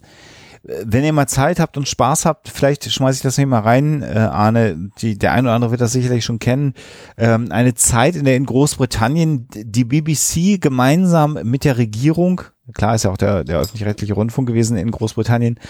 [0.64, 4.02] wenn ihr mal Zeit habt und Spaß habt, vielleicht schmeiße ich das hier mal rein,
[4.02, 6.74] äh, Arne, die, der eine oder andere wird das sicherlich schon kennen,
[7.18, 12.40] ähm, eine Zeit, in der in Großbritannien die BBC gemeinsam mit der Regierung,
[12.72, 15.60] klar ist ja auch der, der öffentlich-rechtliche Rundfunk gewesen in Großbritannien,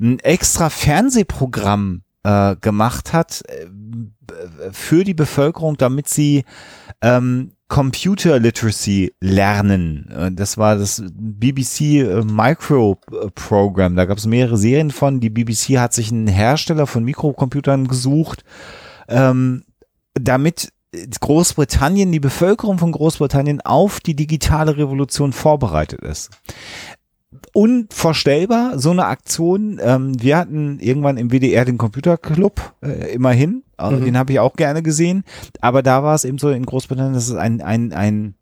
[0.00, 3.66] ein extra Fernsehprogramm äh, gemacht hat äh,
[4.70, 6.44] für die Bevölkerung, damit sie
[7.00, 10.10] ähm, Computer Literacy lernen.
[10.10, 13.96] Äh, Das war das BBC äh, Micro äh, Program.
[13.96, 15.20] Da gab es mehrere Serien von.
[15.20, 18.44] Die BBC hat sich einen Hersteller von Mikrocomputern gesucht,
[19.08, 19.64] ähm,
[20.14, 20.72] damit
[21.20, 26.30] Großbritannien, die Bevölkerung von Großbritannien auf die digitale Revolution vorbereitet ist
[27.54, 29.80] unvorstellbar, so eine Aktion.
[29.82, 33.62] Ähm, wir hatten irgendwann im WDR den Computerclub, äh, immerhin.
[33.76, 34.04] Also Mhm.
[34.04, 35.24] Den habe ich auch gerne gesehen.
[35.60, 38.34] Aber da war es eben so in Großbritannien, dass es ein, ein, ein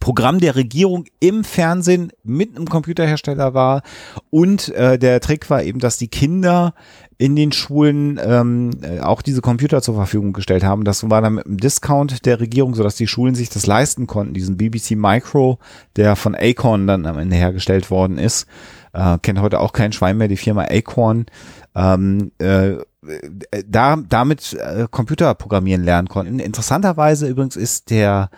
[0.00, 3.82] Programm der Regierung im Fernsehen mit einem Computerhersteller war.
[4.30, 6.74] Und äh, der Trick war eben, dass die Kinder
[7.18, 10.84] in den Schulen ähm, äh, auch diese Computer zur Verfügung gestellt haben.
[10.84, 14.34] Das war dann mit einem Discount der Regierung, sodass die Schulen sich das leisten konnten,
[14.34, 15.58] diesen BBC Micro,
[15.96, 18.46] der von Acorn dann am Ende hergestellt worden ist.
[18.92, 21.26] Äh, kennt heute auch kein Schwein mehr, die Firma Acorn.
[21.74, 22.76] Ähm, äh,
[23.66, 26.38] da damit äh, Computer programmieren lernen konnten.
[26.38, 28.30] Interessanterweise übrigens ist der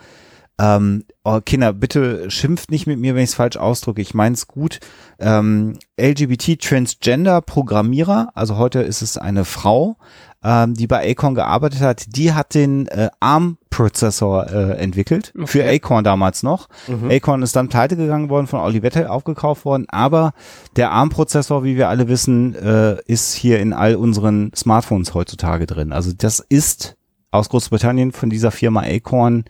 [0.59, 4.01] ähm, oh, Kinder, bitte schimpft nicht mit mir, wenn ich es falsch ausdrücke.
[4.01, 4.79] Ich meine es gut.
[5.19, 9.97] Ähm, LGBT Transgender Programmierer, also heute ist es eine Frau,
[10.43, 12.15] ähm, die bei Acorn gearbeitet hat.
[12.15, 16.69] Die hat den äh, ARM-Prozessor äh, entwickelt für Acorn damals noch.
[17.09, 19.85] Acorn ist dann pleite gegangen worden, von Olivetti aufgekauft worden.
[19.89, 20.33] Aber
[20.75, 25.93] der ARM-Prozessor, wie wir alle wissen, äh, ist hier in all unseren Smartphones heutzutage drin.
[25.93, 26.95] Also das ist
[27.29, 29.45] aus Großbritannien von dieser Firma Acorn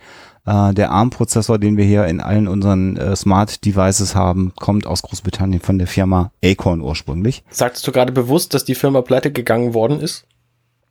[0.47, 5.01] äh, der ARM-Prozessor, den wir hier in allen unseren äh, Smart Devices haben, kommt aus
[5.01, 7.43] Großbritannien von der Firma Acorn ursprünglich.
[7.49, 10.25] Sagtest du gerade bewusst, dass die Firma pleite gegangen worden ist?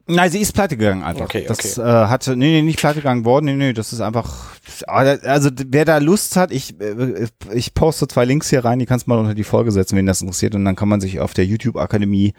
[0.09, 1.25] Nein, sie ist pleite gegangen einfach.
[1.25, 4.51] Okay, Das äh, hatte, nee, nee, nicht pleite gegangen worden, nee, nee, das ist einfach,
[4.87, 9.07] also wer da Lust hat, ich, äh, ich poste zwei Links hier rein, die kannst
[9.07, 11.35] du mal unter die Folge setzen, wenn das interessiert und dann kann man sich auf
[11.35, 12.35] der YouTube-Akademie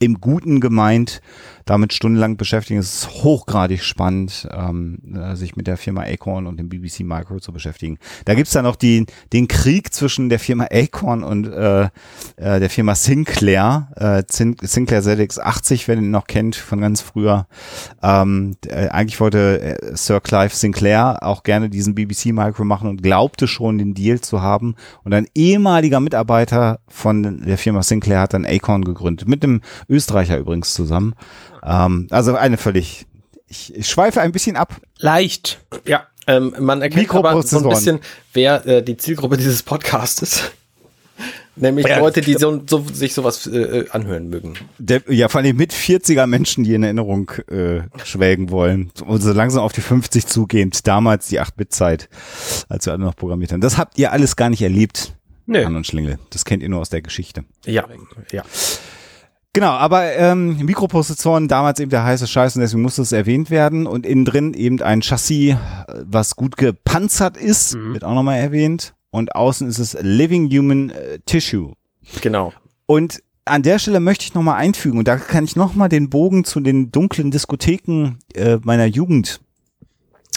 [0.00, 1.22] im Guten gemeint
[1.68, 2.80] damit stundenlang beschäftigen.
[2.80, 7.40] Es ist hochgradig spannend, ähm, äh, sich mit der Firma Acorn und dem BBC Micro
[7.40, 7.98] zu beschäftigen.
[8.24, 9.04] Da gibt's dann noch die,
[9.34, 11.90] den Krieg zwischen der Firma Acorn und äh, äh,
[12.36, 17.46] der Firma Sinclair, äh, Sin Sinclair ZX80, wenn ihr ihn noch kennt von ganz früher.
[18.02, 23.02] Ähm, äh, eigentlich wollte äh, Sir Clive Sinclair auch gerne diesen BBC Micro machen und
[23.02, 24.74] glaubte schon, den Deal zu haben.
[25.04, 30.38] Und ein ehemaliger Mitarbeiter von der Firma Sinclair hat dann Acorn gegründet, mit einem Österreicher
[30.38, 31.14] übrigens zusammen.
[31.68, 33.06] Ähm, also eine völlig,
[33.46, 34.76] ich, ich schweife ein bisschen ab.
[34.98, 35.60] Leicht.
[35.86, 36.06] Ja.
[36.26, 38.00] Ähm, man erkennt aber so ein bisschen,
[38.32, 40.52] wer äh, die Zielgruppe dieses Podcasts ist.
[41.56, 44.54] Nämlich Ja, Leute, die so, so, sich sowas äh, anhören mögen.
[44.78, 48.92] Der, ja, vor allem mit 40er Menschen, die in Erinnerung äh, schwelgen wollen.
[49.04, 50.86] Und so langsam auf die 50 zugehend.
[50.86, 52.08] Damals die 8-Bit-Zeit,
[52.68, 53.60] als wir alle noch programmiert haben.
[53.60, 55.14] Das habt ihr alles gar nicht erlebt,
[55.46, 55.64] Nö.
[55.64, 56.18] Ann und Schlingel.
[56.30, 57.44] Das kennt ihr nur aus der Geschichte.
[57.64, 57.86] Ja,
[58.30, 58.44] ja.
[59.54, 63.86] Genau, aber ähm, Mikroprozessoren, damals eben der heiße Scheiß und deswegen musste es erwähnt werden.
[63.86, 65.56] Und innen drin eben ein Chassis, äh,
[66.04, 68.94] was gut gepanzert ist, wird auch nochmal erwähnt.
[69.10, 71.72] Und außen ist es Living Human äh, Tissue.
[72.20, 72.52] Genau.
[72.86, 76.44] Und an der Stelle möchte ich nochmal einfügen, und da kann ich nochmal den Bogen
[76.44, 79.40] zu den dunklen Diskotheken äh, meiner Jugend.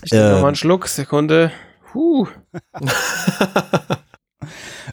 [0.04, 1.52] Ich nehme Äh, noch mal einen Schluck, Sekunde.
[1.94, 2.28] Huh.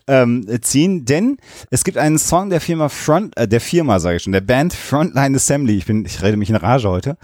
[0.09, 1.37] ähm, ziehen, denn
[1.71, 4.73] es gibt einen Song der Firma Front, äh, der Firma sage ich schon, der Band
[4.73, 5.77] Frontline Assembly.
[5.77, 7.17] Ich bin, ich rede mich in Rage heute.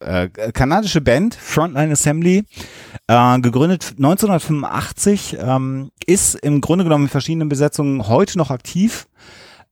[0.00, 2.44] Äh, kanadische Band Frontline Assembly,
[3.06, 9.06] äh, gegründet 1985, ähm, ist im Grunde genommen in verschiedenen Besetzungen heute noch aktiv.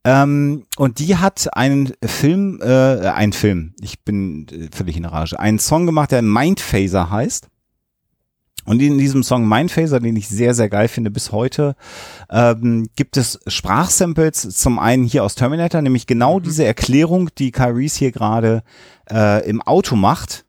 [0.04, 5.38] Ähm, und die hat einen Film, äh, einen Film, ich bin äh, völlig in Rage,
[5.38, 7.48] einen Song gemacht, der Mindphaser heißt.
[8.64, 11.74] Und in diesem Song Mindphaser, den ich sehr, sehr geil finde bis heute,
[12.30, 17.74] ähm, gibt es Sprachsamples zum einen hier aus Terminator, nämlich genau diese Erklärung, die Kyle
[17.74, 18.62] Reese hier gerade
[19.10, 20.44] äh, im Auto macht.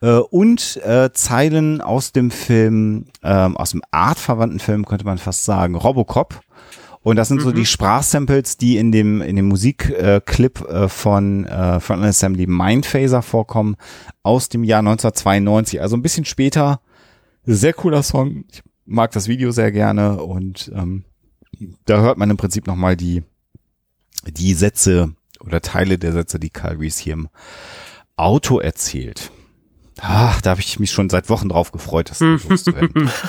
[0.00, 5.44] Äh, und äh, Zeilen aus dem Film, ähm, aus dem artverwandten Film könnte man fast
[5.44, 6.40] sagen, Robocop.
[7.04, 11.80] Und das sind so die Sprachsamples, die in dem, in dem Musikclip äh, von äh,
[11.80, 13.76] Frontline Assembly Mindphaser vorkommen
[14.22, 15.80] aus dem Jahr 1992.
[15.80, 16.80] Also ein bisschen später.
[17.44, 18.44] Sehr cooler Song.
[18.50, 21.04] Ich mag das Video sehr gerne und ähm,
[21.84, 23.22] da hört man im Prinzip nochmal die,
[24.26, 27.28] die Sätze oder Teile der Sätze, die Reese hier im
[28.16, 29.32] Auto erzählt.
[30.00, 33.10] Ach, da habe ich mich schon seit Wochen drauf gefreut, das loszuwerden.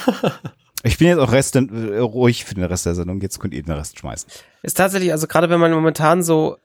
[0.85, 3.22] Ich bin jetzt auch Rest, äh, ruhig für den Rest der Sendung.
[3.22, 4.30] Jetzt könnt ihr den Rest schmeißen.
[4.64, 6.57] Ist tatsächlich, also gerade wenn man momentan so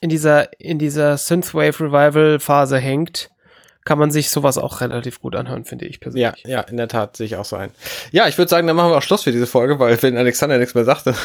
[0.00, 3.30] in dieser, in dieser Synthwave Revival Phase hängt,
[3.84, 6.22] kann man sich sowas auch relativ gut anhören, finde ich persönlich.
[6.44, 7.70] Ja, ja, in der Tat sehe ich auch so ein.
[8.12, 10.58] Ja, ich würde sagen, dann machen wir auch Schluss für diese Folge, weil wenn Alexander
[10.58, 11.14] nichts mehr sagte.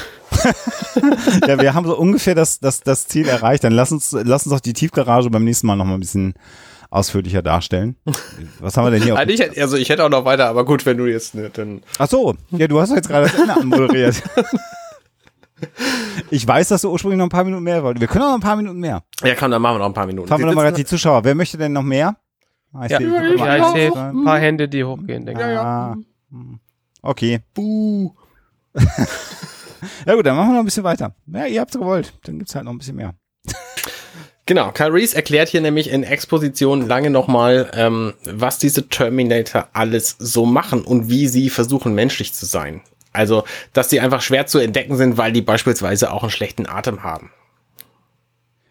[1.47, 3.63] Ja, wir haben so ungefähr das, das, das Ziel erreicht.
[3.63, 6.33] Dann lass uns, lass uns doch die Tiefgarage beim nächsten Mal noch mal ein bisschen
[6.89, 7.95] ausführlicher darstellen.
[8.59, 9.13] Was haben wir denn hier?
[9.13, 11.49] auf- Eigentlich, hätte- also ich hätte auch noch weiter, aber gut, wenn du jetzt ne,
[11.51, 11.81] dann.
[11.99, 14.21] Ach so, ja, du hast doch jetzt gerade das Ende anmoderiert.
[16.29, 17.99] Ich weiß, dass du ursprünglich noch ein paar Minuten mehr wolltest.
[17.99, 19.03] Wir können auch noch ein paar Minuten mehr.
[19.23, 20.27] Ja, komm, dann machen wir noch ein paar Minuten.
[20.29, 21.25] Fragen wir nochmal gerade die Zuschauer.
[21.25, 22.15] Wer möchte denn noch mehr?
[22.73, 22.97] Ah, ich Ja.
[22.99, 23.39] sehe- ich.
[23.39, 25.57] Ja, sehe ein paar Hände, die hochgehen, denke ich.
[25.57, 25.95] Ah,
[26.31, 26.59] hm.
[27.01, 27.39] okay.
[27.53, 28.11] Buh.
[30.05, 31.15] Ja gut, dann machen wir noch ein bisschen weiter.
[31.27, 32.13] Ja, ihr habt's gewollt.
[32.23, 33.13] Dann gibt's halt noch ein bisschen mehr.
[34.45, 40.15] Genau, Kyle Reese erklärt hier nämlich in Exposition lange nochmal, ähm, was diese Terminator alles
[40.19, 42.81] so machen und wie sie versuchen, menschlich zu sein.
[43.13, 43.43] Also,
[43.73, 47.31] dass sie einfach schwer zu entdecken sind, weil die beispielsweise auch einen schlechten Atem haben.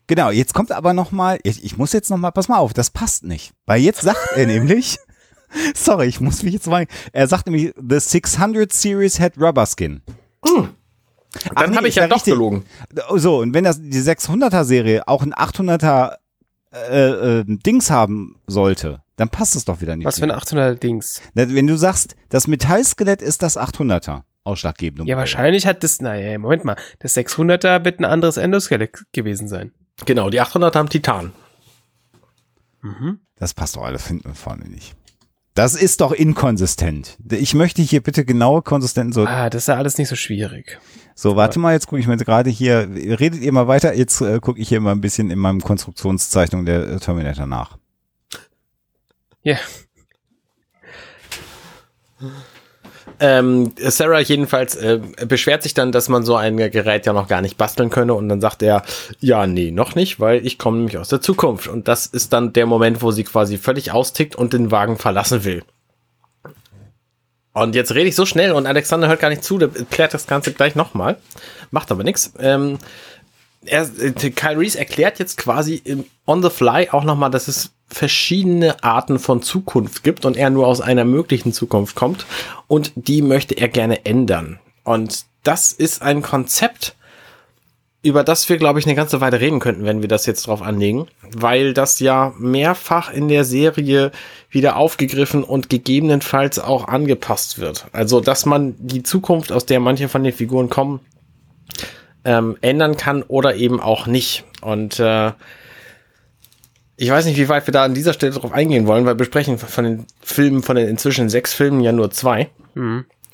[0.09, 2.72] Genau, jetzt kommt aber noch mal, ich, ich muss jetzt noch mal, pass mal auf,
[2.72, 3.52] das passt nicht.
[3.66, 4.98] Weil jetzt sagt er nämlich,
[5.74, 10.02] sorry, ich muss mich jetzt mal, er sagt nämlich, the 600 Series had rubber skin.
[10.43, 10.68] Ach
[11.55, 12.32] Dann nee, habe ich ja doch richtig.
[12.32, 12.64] gelogen.
[13.14, 16.16] So, und wenn das die 600er Serie auch ein 800er
[16.72, 20.06] äh, äh, Dings haben sollte, dann passt es doch wieder nicht.
[20.06, 21.20] Was für ein 800er Dings.
[21.35, 25.06] Na, Wenn du sagst, das Metallskelett ist das 800er, ausschlaggebend.
[25.06, 29.72] Ja, wahrscheinlich hat das, naja, Moment mal, das 600er wird ein anderes Endoskelett gewesen sein.
[30.07, 31.33] Genau, die 800 haben Titan.
[33.37, 34.95] Das passt doch alles hinten und vorne nicht.
[35.55, 37.19] Das ist doch inkonsistent.
[37.31, 39.12] Ich möchte hier bitte genaue Konsistenzen.
[39.12, 40.79] So, Ah, das ist ja alles nicht so schwierig.
[41.16, 44.39] so warte mal, jetzt gucke ich mir gerade hier, redet ihr mal weiter, jetzt äh,
[44.41, 47.77] gucke ich hier mal ein bisschen in meinem Konstruktionszeichnung der äh, Terminator nach.
[49.43, 49.59] Ja,
[53.20, 57.40] Ähm, Sarah jedenfalls äh, beschwert sich dann, dass man so ein Gerät ja noch gar
[57.40, 58.82] nicht basteln könne und dann sagt er,
[59.19, 61.66] ja, nee, noch nicht, weil ich komme nämlich aus der Zukunft.
[61.66, 65.45] Und das ist dann der Moment, wo sie quasi völlig austickt und den Wagen verlassen
[65.45, 65.65] will.
[67.53, 70.28] Und jetzt rede ich so schnell und Alexander hört gar nicht zu, der klärt das
[70.28, 71.16] Ganze gleich nochmal.
[71.73, 72.32] Macht aber nichts.
[72.39, 72.78] Ähm,
[73.65, 75.82] er, äh, Kyle Reese erklärt jetzt quasi
[76.24, 80.66] on the fly auch nochmal, dass es verschiedene Arten von Zukunft gibt und er nur
[80.66, 82.27] aus einer möglichen Zukunft kommt
[82.66, 84.60] und die möchte er gerne ändern.
[84.85, 86.94] Und das ist ein Konzept,
[88.02, 90.62] über das wir, glaube ich, eine ganze Weile reden könnten, wenn wir das jetzt drauf
[90.62, 94.12] anlegen, weil das ja mehrfach in der Serie
[94.51, 97.86] wieder aufgegriffen und gegebenenfalls auch angepasst wird.
[97.93, 101.01] Also, dass man die Zukunft, aus der manche von den Figuren kommen,
[102.24, 104.44] ähm, ändern kann oder eben auch nicht.
[104.60, 105.32] Und äh,
[107.01, 109.19] ich weiß nicht, wie weit wir da an dieser Stelle drauf eingehen wollen, weil wir
[109.19, 112.51] besprechen von den Filmen, von den inzwischen sechs Filmen ja nur zwei.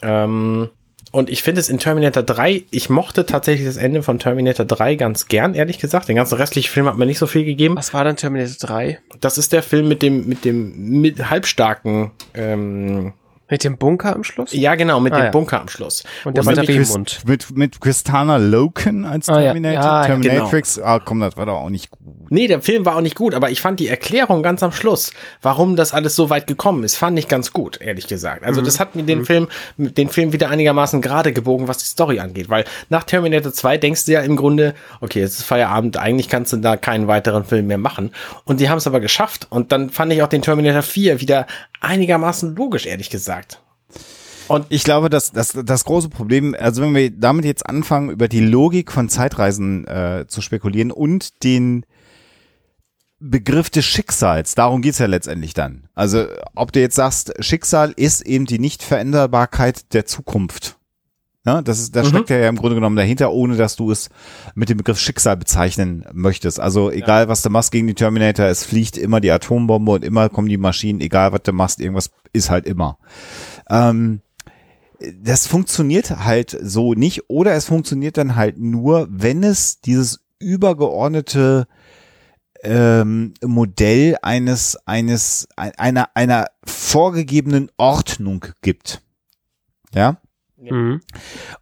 [0.03, 0.69] Ähm,
[1.13, 4.97] und ich finde es in Terminator 3, ich mochte tatsächlich das Ende von Terminator 3
[4.97, 6.09] ganz gern, ehrlich gesagt.
[6.09, 7.77] Den ganzen restlichen Film hat mir nicht so viel gegeben.
[7.77, 8.99] was war dann Terminator 3?
[9.21, 13.15] Das ist der Film mit dem, mit dem mit halbstarken, ähm,
[13.51, 14.53] Mit dem Bunker am Schluss?
[14.53, 15.31] ja genau, mit Ah, dem ja.
[15.31, 16.03] Bunker am Schluss.
[16.25, 17.21] Und der Wo nämlich Batteriemund.
[17.27, 19.39] Mit, mit Christana Loken als Ah.
[19.41, 20.79] Terminator, Ja, ja, Terminatrix.
[20.79, 22.01] Ah, komm, das war doch auch nicht gut.
[22.31, 25.13] Nee, der Film war auch nicht gut, aber ich fand die Erklärung ganz am Schluss,
[25.43, 28.45] warum das alles so weit gekommen ist, fand ich ganz gut, ehrlich gesagt.
[28.45, 32.21] Also das hat mir den Film, den Film wieder einigermaßen gerade gebogen, was die Story
[32.21, 36.31] angeht, weil nach Terminator 2 denkst du ja im Grunde, okay, jetzt ist Feierabend, eigentlich
[36.31, 38.11] kannst du da keinen weiteren Film mehr machen.
[38.45, 39.47] Und die haben es aber geschafft.
[39.51, 41.47] Und dann fand ich auch den Terminator 4 wieder
[41.81, 43.34] einigermaßen logisch, ehrlich gesagt.
[44.49, 48.29] Und Ich glaube, dass das, das große Problem, also wenn wir damit jetzt anfangen, über
[48.29, 51.87] die Logik von Zeitreisen äh, zu spekulieren und den
[53.21, 55.89] Begriff des Schicksals, darum geht's ja letztendlich dann.
[55.95, 60.77] Also ob du jetzt sagst, Schicksal ist eben die Nichtveränderbarkeit der Zukunft.
[61.47, 64.09] Ja, das ist, das steckt ja im Grunde genommen dahinter, ohne dass du es
[64.55, 66.59] mit dem Begriff Schicksal bezeichnen möchtest.
[66.59, 70.31] Also egal, was du machst gegen die Terminator, es fliegt immer die Atombombe und immer
[70.31, 72.97] kommen die Maschinen, egal was du machst, irgendwas ist halt immer.
[73.69, 74.23] Ähm,
[75.21, 81.67] das funktioniert halt so nicht oder es funktioniert dann halt nur, wenn es dieses übergeordnete
[82.63, 89.03] ähm, Modell eines eines ein- einer einer vorgegebenen Ordnung gibt.
[89.93, 90.17] Ja?
[90.73, 91.01] Mhm.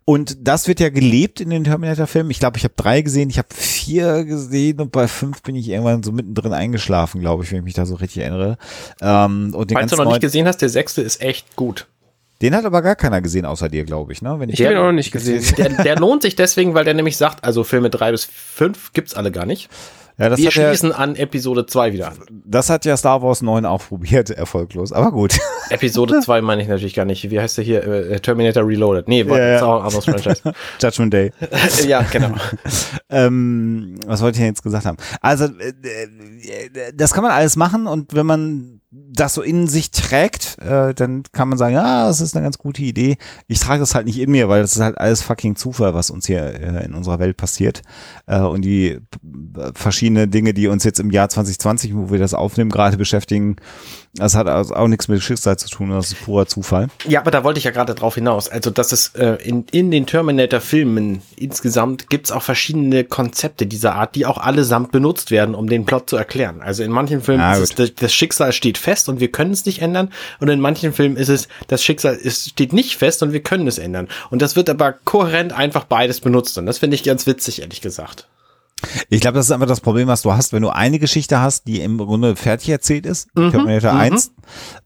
[0.05, 2.31] Und das wird ja gelebt in den Terminator-Filmen.
[2.31, 5.69] Ich glaube, ich habe drei gesehen, ich habe vier gesehen und bei fünf bin ich
[5.69, 8.59] irgendwann so mittendrin eingeschlafen, glaube ich, wenn ich mich da so richtig erinnere.
[9.01, 11.87] Ähm, und den Falls du noch nicht gesehen hast, der sechste ist echt gut.
[12.43, 14.21] den hat aber gar keiner gesehen außer dir, glaube ich.
[14.23, 14.39] Ne?
[14.39, 15.45] Wenn ich, Ich habe ihn auch noch nicht gesehen.
[15.57, 19.15] Der, der lohnt sich deswegen, weil der nämlich sagt, also Filme drei bis fünf gibt's
[19.15, 19.69] alle gar nicht.
[20.19, 22.19] Ja, das, Wir hat ja, schließen an Episode zwei wieder an.
[22.45, 24.93] das hat ja Star Wars 9 auch probiert, erfolglos.
[24.93, 25.39] Aber gut.
[25.71, 27.31] Episode zwei meine ich natürlich gar nicht.
[27.31, 27.83] Wie heißt der hier?
[27.87, 29.09] Äh, Terminator Reloaded.
[29.09, 30.43] Nee, war Ja, auch ein anderes Franchise.
[30.81, 31.33] Judgment Day.
[31.87, 32.35] ja, genau.
[33.11, 34.99] ähm, was wollte ich denn jetzt gesagt haben?
[35.21, 38.81] Also, äh, äh, das kann man alles machen und wenn man
[39.13, 42.59] das so in sich trägt, äh, dann kann man sagen, ja, das ist eine ganz
[42.59, 43.19] gute Idee.
[43.47, 46.11] Ich trage das halt nicht in mir, weil das ist halt alles fucking Zufall, was
[46.11, 47.83] uns hier äh, in unserer Welt passiert.
[48.27, 49.01] Äh, und die äh,
[49.75, 53.57] verschiedene Dinge, die uns jetzt im Jahr 2020, wo wir das aufnehmen, gerade beschäftigen,
[54.15, 56.89] das hat also auch nichts mit Schicksal zu tun, das ist purer Zufall.
[57.07, 58.49] Ja, aber da wollte ich ja gerade drauf hinaus.
[58.49, 64.15] Also, dass es äh, in, in den Terminator-Filmen insgesamt gibt's auch verschiedene Konzepte dieser Art,
[64.15, 66.61] die auch allesamt benutzt werden, um den Plot zu erklären.
[66.61, 69.53] Also in manchen Filmen Ah, ist es, das, das Schicksal steht fest und wir können
[69.53, 70.11] es nicht ändern.
[70.41, 73.67] Und in manchen Filmen ist es, das Schicksal ist, steht nicht fest und wir können
[73.67, 74.09] es ändern.
[74.31, 76.59] Und das wird aber kohärent einfach beides benutzt.
[76.59, 78.29] Und das finde ich ganz witzig, ehrlich gesagt.
[79.11, 81.69] Ich glaube, das ist einfach das Problem, was du hast, wenn du eine Geschichte hast,
[81.69, 84.33] die im Grunde fertig erzählt ist, Mhm, Terminator 1,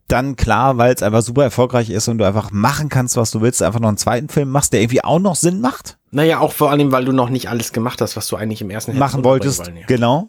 [0.09, 3.41] dann klar, weil es einfach super erfolgreich ist und du einfach machen kannst, was du
[3.41, 6.53] willst, einfach noch einen zweiten Film machst, der irgendwie auch noch Sinn macht, Naja, auch
[6.53, 9.25] vor allem, weil du noch nicht alles gemacht hast, was du eigentlich im ersten machen
[9.25, 9.87] wolltest, wollen, ja.
[9.87, 10.29] genau.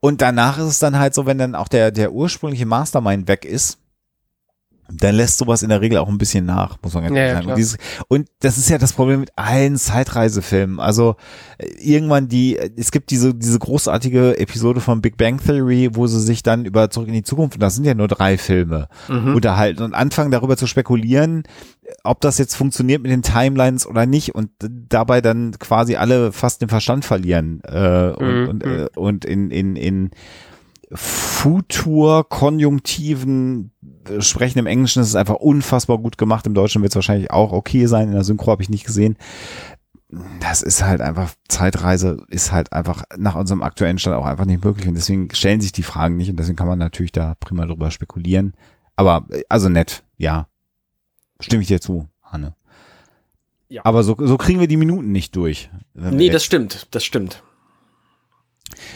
[0.00, 3.44] Und danach ist es dann halt so, wenn dann auch der, der ursprüngliche Mastermind weg
[3.44, 3.78] ist,
[4.90, 7.28] dann lässt sowas in der Regel auch ein bisschen nach, muss man ganz Ja, ja,
[7.34, 7.42] sagen.
[7.44, 7.54] klar.
[7.54, 7.76] Und, dieses,
[8.08, 10.80] und das ist ja das Problem mit allen Zeitreisefilmen.
[10.80, 11.16] Also
[11.58, 16.20] äh, irgendwann die, es gibt diese, diese großartige Episode von Big Bang Theory, wo sie
[16.20, 19.34] sich dann über Zurück in die Zukunft, und das sind ja nur drei Filme, Mhm.
[19.34, 21.42] unterhalten und anfangen darüber zu spekulieren,
[22.04, 26.60] ob das jetzt funktioniert mit den Timelines oder nicht und dabei dann quasi alle fast
[26.62, 28.48] den Verstand verlieren äh, und, Mhm.
[28.48, 30.10] und, äh, und in, in, in
[30.90, 33.77] Futur-Konjunktiven äh,
[34.20, 36.46] sprechen im Englischen ist es einfach unfassbar gut gemacht.
[36.46, 38.08] Im Deutschen wird es wahrscheinlich auch okay sein.
[38.08, 39.16] In der Synchro habe ich nicht gesehen.
[40.40, 44.64] Das ist halt einfach, Zeitreise ist halt einfach nach unserem aktuellen Stand auch einfach nicht
[44.64, 44.88] möglich.
[44.88, 47.90] Und deswegen stellen sich die Fragen nicht und deswegen kann man natürlich da prima drüber
[47.90, 48.54] spekulieren.
[48.96, 50.48] Aber, äh, also nett, ja.
[51.40, 52.54] Stimme ich dir zu, Hanne.
[53.68, 53.82] Ja.
[53.84, 55.70] Aber so, so kriegen wir die Minuten nicht durch.
[55.94, 57.42] Nee, das stimmt, das stimmt.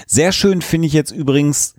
[0.07, 1.75] Sehr schön finde ich jetzt übrigens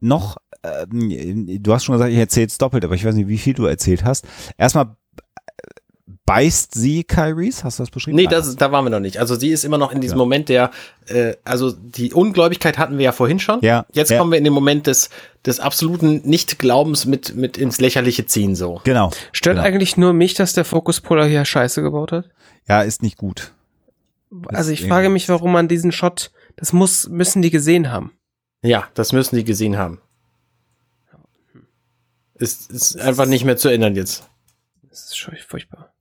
[0.00, 3.38] noch, ähm, du hast schon gesagt, ich erzähle es doppelt, aber ich weiß nicht, wie
[3.38, 4.26] viel du erzählt hast.
[4.56, 8.16] Erstmal äh, beißt sie Kyries, hast du das beschrieben?
[8.16, 8.30] Nee, Nein.
[8.30, 9.18] das, da waren wir noch nicht.
[9.18, 10.24] Also sie ist immer noch in diesem Ja.
[10.24, 10.70] Moment der,
[11.06, 13.60] äh, also die Ungläubigkeit hatten wir ja vorhin schon.
[13.60, 14.18] Ja, Jetzt ja.
[14.18, 15.10] kommen wir in den Moment des,
[15.44, 18.80] des absoluten Nicht-Glaubens mit, mit ins Lächerliche ziehen so.
[18.84, 19.10] Genau.
[19.32, 19.66] Stört genau.
[19.66, 22.30] eigentlich nur mich, dass der Fokuspuller hier Scheiße gebaut hat?
[22.66, 23.52] Ja, ist nicht gut.
[24.48, 28.12] Also ich frage mich, warum man diesen Shot, das muss, müssen die gesehen haben.
[28.62, 30.00] Ja, das müssen die gesehen haben.
[32.44, 34.28] Ist, ist einfach nicht mehr zu ändern jetzt.
[34.90, 35.92] Das ist schon furchtbar.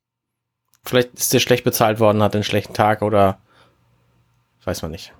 [0.84, 3.40] Vielleicht ist der schlecht bezahlt worden, hat einen schlechten Tag oder
[4.66, 5.14] weiß man nicht.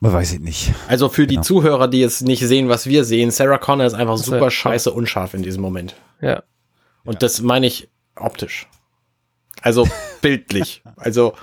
[0.00, 0.72] Man weiß ich nicht.
[0.88, 1.44] Also für die Genau.
[1.46, 4.92] Zuhörer, die jetzt nicht sehen, was wir sehen, Sarah Connor ist einfach super wär- scheiße
[4.92, 5.94] unscharf in diesem Moment.
[6.20, 6.42] Ja.
[7.04, 8.68] Und das meine ich optisch.
[9.60, 9.88] Also
[10.22, 10.82] bildlich.
[10.96, 11.34] Also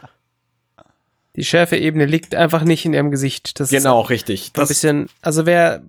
[1.39, 3.61] Die Schärfeebene liegt einfach nicht in ihrem Gesicht.
[3.61, 4.51] Das genau richtig.
[4.53, 5.81] ist ein bisschen, also wer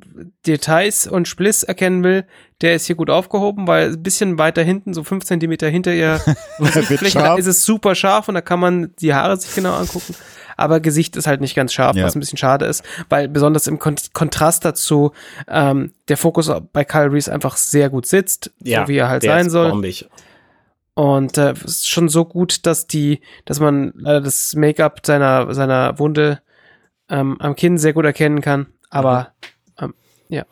[0.47, 2.25] Details und Spliss erkennen will,
[2.61, 6.21] der ist hier gut aufgehoben, weil ein bisschen weiter hinten, so fünf Zentimeter hinter ihr
[7.15, 10.15] da ist es super scharf und da kann man die Haare sich genau angucken.
[10.57, 12.05] Aber Gesicht ist halt nicht ganz scharf, Ja.
[12.05, 15.11] was ein bisschen schade ist, weil besonders im Kon Kontrast dazu
[15.49, 19.51] ähm, der Fokus bei Kyle Reese einfach sehr gut sitzt, so wie er halt sein
[19.51, 19.71] soll.
[19.71, 20.09] bombig.
[21.01, 25.55] Und äh, es ist schon so gut, dass die, dass man leider das Make-up seiner
[25.55, 26.43] seiner Wunde
[27.09, 28.67] ähm, am Kinn sehr gut erkennen kann.
[28.91, 29.33] Aber
[29.79, 29.95] ähm,
[30.29, 30.45] ja,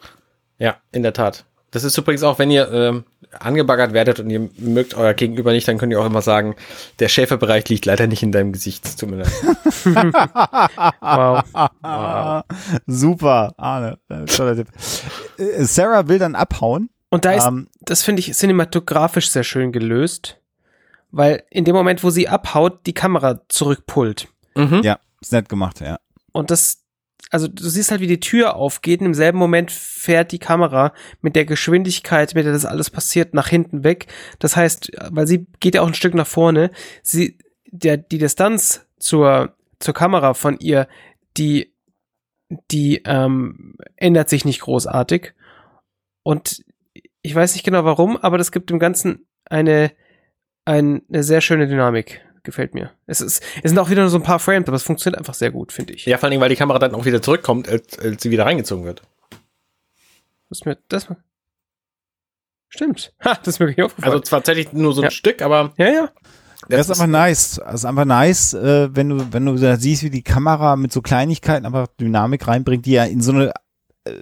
[0.59, 1.45] Ja, in der Tat.
[1.71, 3.05] Das ist übrigens auch, wenn ihr ähm,
[3.39, 6.57] angebaggert werdet und ihr mögt euer Gegenüber nicht, dann könnt ihr auch immer sagen,
[6.99, 8.87] der Schäferbereich liegt leider nicht in deinem Gesicht.
[8.87, 9.33] Es Tut mir leid.
[11.03, 11.45] wow.
[11.83, 12.43] Ah,
[12.87, 13.99] super, Arne.
[14.09, 14.69] äh, Toller Tipp.
[15.37, 16.89] Äh, Sarah will dann abhauen.
[17.11, 20.38] Und da ist, Ähm, das finde ich cinematografisch sehr schön gelöst,
[21.11, 24.29] weil in dem Moment, wo sie abhaut, die Kamera zurückpullt.
[24.55, 24.83] Mhm.
[24.83, 25.99] ja, ist nett gemacht, ja.
[26.33, 26.85] Und das,
[27.31, 30.93] also du siehst halt, wie die Tür aufgeht und im selben Moment fährt die Kamera
[31.21, 34.07] mit der Geschwindigkeit, mit der das alles passiert, nach hinten weg.
[34.39, 36.71] Das heißt, weil sie geht ja auch ein Stück nach vorne,
[37.03, 40.89] sie, der, die Distanz zur, zur Kamera von ihr,
[41.37, 41.75] die,
[42.71, 45.35] die ähm, ändert sich nicht großartig.
[46.23, 46.65] Und
[47.23, 49.93] ich weiß nicht genau warum, aber das gibt dem Ganzen eine,
[50.69, 52.21] ein, eine sehr schöne Dynamik.
[52.45, 52.93] Gefällt mir.
[53.07, 55.35] Es, ist, es sind auch wieder nur so ein paar Frames, aber es funktioniert einfach
[55.35, 56.07] sehr gut, finde ich.
[56.07, 58.47] Ja, vor allen Dingen, weil die Kamera dann auch wieder zurückkommt, als, als sie wieder
[58.47, 59.03] reingezogen wird.
[60.49, 61.09] Das ist mir, das,
[62.69, 63.13] stimmt.
[63.25, 64.13] Ha, das ist mir nicht aufgefallen.
[64.13, 65.11] Also zwar tatsächlich nur so ein Ja.
[65.11, 66.11] Stück, aber ja, ja.
[66.69, 67.61] Das, ist einfach nice.
[67.65, 70.93] Das ist einfach nice, äh, wenn du, wenn du da siehst, wie die Kamera mit
[70.93, 73.53] so Kleinigkeiten einfach Dynamik reinbringt, die ja in so eine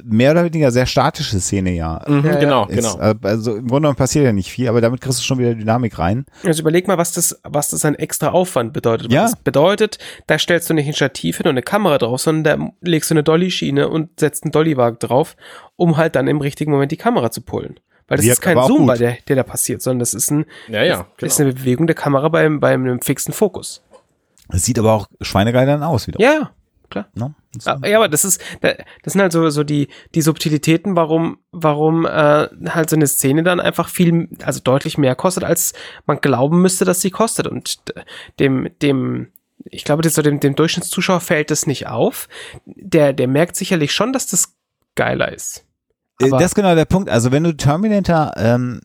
[0.04, 2.02] mehr oder weniger sehr statische Szene ja.
[2.06, 2.76] Mhm, Ja, genau, ist.
[2.76, 2.98] genau.
[2.98, 5.54] Äh, Also im Grunde genommen passiert ja nicht viel, aber damit kriegst du schon wieder
[5.54, 6.26] Dynamik rein.
[6.44, 9.12] Also überleg mal, was das, was das an extra Aufwand bedeutet.
[9.12, 9.22] Ja.
[9.22, 12.70] Das bedeutet, da stellst du nicht ein Stativ hin und eine Kamera drauf, sondern da
[12.80, 15.36] legst du eine Dolly-Schiene und setzt einen Dollywagen drauf,
[15.76, 17.78] um halt dann im richtigen Moment die Kamera zu pullen.
[18.08, 20.46] Weil das Wirkt ist kein Zoom, bei der, der da passiert, sondern das ist ein,
[20.68, 21.48] Ja, ja, das ist genau.
[21.50, 23.82] eine Bewegung der Kamera beim, beim einem fixen Fokus.
[24.48, 26.20] Es sieht aber auch schweinegeil dann aus wieder.
[26.20, 26.50] Ja,
[26.90, 27.08] klar.
[27.54, 30.94] Das- Ah, Ja, aber das ist, da- das sind halt so, so die, die Subtilitäten,
[30.96, 35.72] warum, warum äh, halt so eine Szene dann einfach viel, also deutlich mehr kostet, als
[36.06, 37.46] man glauben müsste, dass sie kostet.
[37.46, 37.92] Und d-
[38.38, 39.28] dem, dem,
[39.64, 42.28] ich glaube, das so dem, dem Durchschnittszuschauer fällt das nicht auf.
[42.66, 44.54] Der, der merkt sicherlich schon, dass das
[44.94, 45.64] geiler ist.
[46.20, 47.08] Äh, Aber- das ist genau der Punkt.
[47.10, 48.80] Also wenn du Terminator ähm,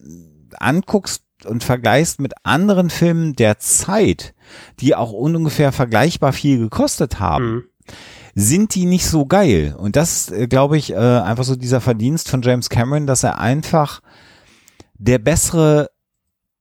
[0.60, 4.34] anguckst und vergleichst mit anderen Filmen der Zeit,
[4.80, 7.64] die auch ungefähr vergleichbar viel gekostet haben, Mhm.
[8.36, 9.76] Sind die nicht so geil.
[9.78, 13.24] Und das ist, äh, glaube ich, äh, einfach so dieser Verdienst von James Cameron, dass
[13.24, 14.02] er einfach
[14.96, 15.90] der bessere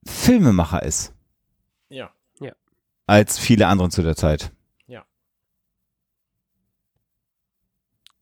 [0.06, 1.12] Filmemacher ist
[1.88, 2.10] Ja.
[3.06, 4.52] als viele anderen zu der Zeit.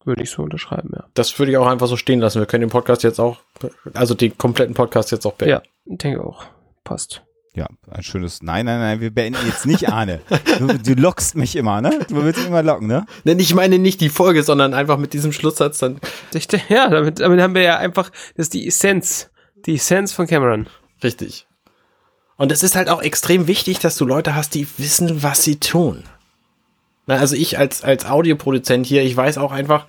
[0.05, 1.05] Würde ich so unterschreiben, ja.
[1.13, 2.39] Das würde ich auch einfach so stehen lassen.
[2.39, 3.41] Wir können den Podcast jetzt auch,
[3.93, 5.63] also den kompletten Podcast jetzt auch beenden.
[5.85, 6.47] Ja, denke auch.
[6.83, 7.23] Passt.
[7.59, 8.41] Ja, ein schönes.
[8.41, 10.21] Nein, nein, nein, wir beenden jetzt nicht, Arne.
[10.61, 12.07] Du, du lockst mich immer, ne?
[12.09, 13.05] Du willst mich immer locken, ne?
[13.25, 15.99] Denn ich meine nicht die Folge, sondern einfach mit diesem Schlusssatz dann.
[16.69, 19.31] Ja, damit, damit haben wir ja einfach, das ist die Essenz.
[19.67, 20.69] Die Essenz von Cameron.
[21.03, 21.49] Richtig.
[22.37, 25.59] Und es ist halt auch extrem wichtig, dass du Leute hast, die wissen, was sie
[25.59, 26.05] tun.
[27.09, 29.87] Na, also ich als, als Audioproduzent hier, ich weiß auch einfach,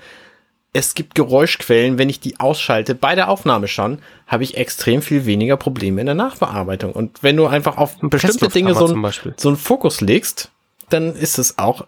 [0.72, 5.26] es gibt Geräuschquellen, wenn ich die ausschalte, bei der Aufnahme schon, habe ich extrem viel
[5.26, 6.94] weniger Probleme in der Nachbearbeitung.
[6.94, 10.52] Und wenn du einfach auf bestimmte Dinge so, ein, so einen Fokus legst,
[10.90, 11.88] dann ist es auch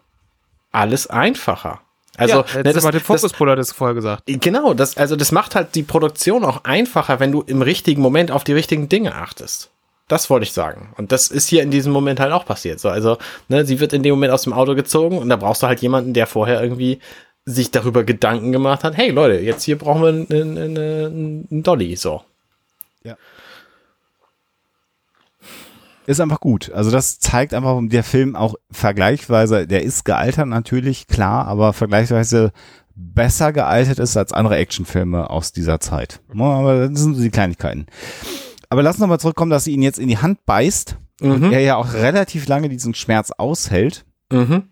[0.72, 1.82] alles einfacher.
[2.18, 4.24] Also, ja, ne, jetzt das, mal den das, Fokuspuller das vorher gesagt.
[4.26, 8.32] Genau, das, also das macht halt die Produktion auch einfacher, wenn du im richtigen Moment
[8.32, 9.70] auf die richtigen Dinge achtest.
[10.08, 10.94] Das wollte ich sagen.
[10.98, 12.80] Und das ist hier in diesem Moment halt auch passiert.
[12.80, 13.18] So, also,
[13.48, 15.82] ne, sie wird in dem Moment aus dem Auto gezogen und da brauchst du halt
[15.82, 17.00] jemanden, der vorher irgendwie
[17.46, 20.78] sich darüber Gedanken gemacht hat, hey Leute, jetzt hier brauchen wir einen, einen,
[21.50, 22.22] einen, Dolly, so.
[26.08, 26.72] Ist einfach gut.
[26.74, 32.52] Also das zeigt einfach, der Film auch vergleichsweise, der ist gealtert natürlich, klar, aber vergleichsweise
[32.96, 36.20] besser gealtert ist als andere Actionfilme aus dieser Zeit.
[36.34, 37.86] Ja, Aber das sind so die Kleinigkeiten.
[38.70, 41.54] Aber lass uns nochmal zurückkommen, dass sie ihn jetzt in die Hand beißt und Mhm.
[41.54, 44.04] er ja auch relativ lange diesen Schmerz aushält.
[44.32, 44.64] Mhm.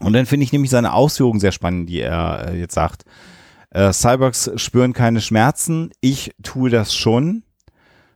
[0.00, 3.04] Und dann finde ich nämlich seine Ausführungen sehr spannend, die er äh, jetzt sagt.
[3.70, 7.42] Äh, Cyborgs spüren keine Schmerzen, ich tue das schon.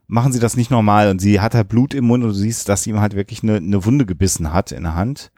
[0.06, 2.68] Machen sie das nicht normal und sie hat halt Blut im Mund und du siehst,
[2.68, 5.30] dass sie ihm halt wirklich eine, eine Wunde gebissen hat in der Hand.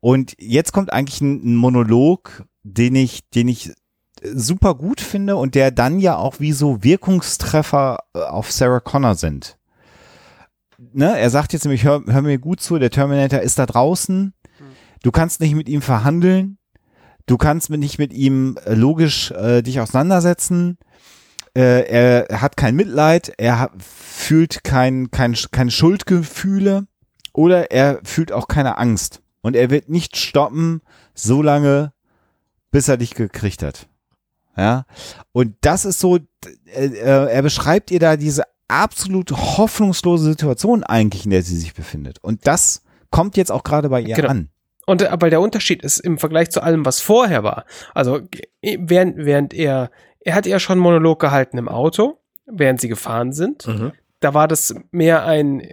[0.00, 3.72] Und jetzt kommt eigentlich ein, ein Monolog, den ich, den ich
[4.22, 9.14] super gut finde und der dann ja auch wie so Wirkungstreffer äh, auf Sarah Connor
[9.14, 9.58] sind.
[10.92, 11.18] Ne?
[11.18, 14.32] Er sagt jetzt nämlich, hör, hör mir gut zu, der Terminator ist da draußen,
[15.02, 16.58] Du kannst nicht mit ihm verhandeln.
[17.26, 20.78] Du kannst nicht mit ihm äh, logisch äh, dich auseinandersetzen.
[21.54, 23.32] Äh, er hat kein Mitleid.
[23.38, 26.86] Er fühlt kein, kein, keine Schuldgefühle.
[27.32, 29.22] Oder er fühlt auch keine Angst.
[29.42, 30.82] Und er wird nicht stoppen,
[31.14, 31.42] so
[32.70, 33.88] bis er dich gekriegt hat.
[34.56, 34.84] Ja.
[35.32, 41.24] Und das ist so, äh, äh, er beschreibt ihr da diese absolut hoffnungslose Situation eigentlich,
[41.24, 42.18] in der sie sich befindet.
[42.22, 44.28] Und das kommt jetzt auch gerade bei ihr Genau.
[44.28, 44.48] an.
[44.86, 47.64] Und äh, weil der Unterschied ist im Vergleich zu allem, was vorher war.
[47.94, 48.20] Also
[48.62, 49.90] äh, während, während er,
[50.20, 53.66] er hat ja schon Monolog gehalten im Auto, während sie gefahren sind.
[53.66, 53.92] Mhm.
[54.20, 55.68] Da war das mehr ein,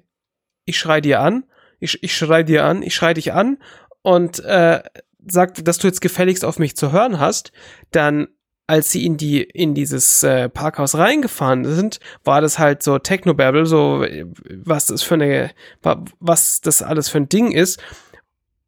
[0.66, 1.46] ich schrei dir an,
[1.80, 3.58] ich, ich schrei dir an, ich schrei dich an
[4.02, 4.82] und äh,
[5.28, 7.52] sag, dass du jetzt gefälligst auf mich zu hören hast,
[7.92, 8.28] dann
[8.70, 13.66] als sie in die in dieses äh, Parkhaus reingefahren sind, war das halt so Technobabble,
[13.66, 14.26] so äh,
[14.66, 15.52] was das für eine
[15.82, 17.80] wa- was das alles für ein Ding ist.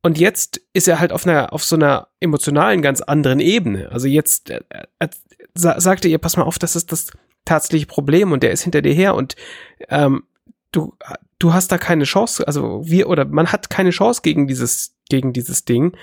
[0.01, 3.91] Und jetzt ist er halt auf einer auf so einer emotionalen ganz anderen Ebene.
[3.91, 4.61] Also jetzt äh,
[4.99, 5.07] äh,
[5.55, 7.11] sa sagte ihr, pass mal auf, das ist das
[7.45, 9.35] tatsächliche Problem und der ist hinter dir her und
[9.89, 10.23] ähm,
[10.71, 10.95] du
[11.39, 15.33] du hast da keine Chance, also wir oder man hat keine Chance gegen dieses gegen
[15.33, 15.95] dieses Ding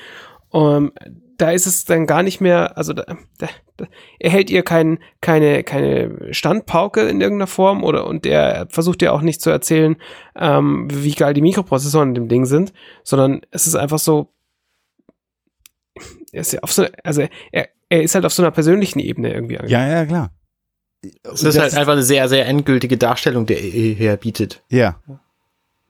[0.56, 0.92] ähm,
[1.38, 3.04] da ist es dann gar nicht mehr, also da,
[3.38, 3.86] da, da,
[4.18, 9.12] er hält ihr kein, keine, keine Standpauke in irgendeiner Form oder und er versucht ihr
[9.12, 9.96] auch nicht zu erzählen,
[10.34, 12.72] ähm, wie geil die Mikroprozessoren in dem Ding sind,
[13.04, 14.32] sondern es ist einfach so,
[16.32, 19.32] er ist ja auf so, also er, er ist halt auf so einer persönlichen Ebene
[19.32, 19.58] irgendwie.
[19.66, 20.32] Ja, ja, klar.
[21.22, 24.64] Es ist halt einfach eine sehr, sehr endgültige Darstellung, der er hier bietet.
[24.68, 25.00] Ja.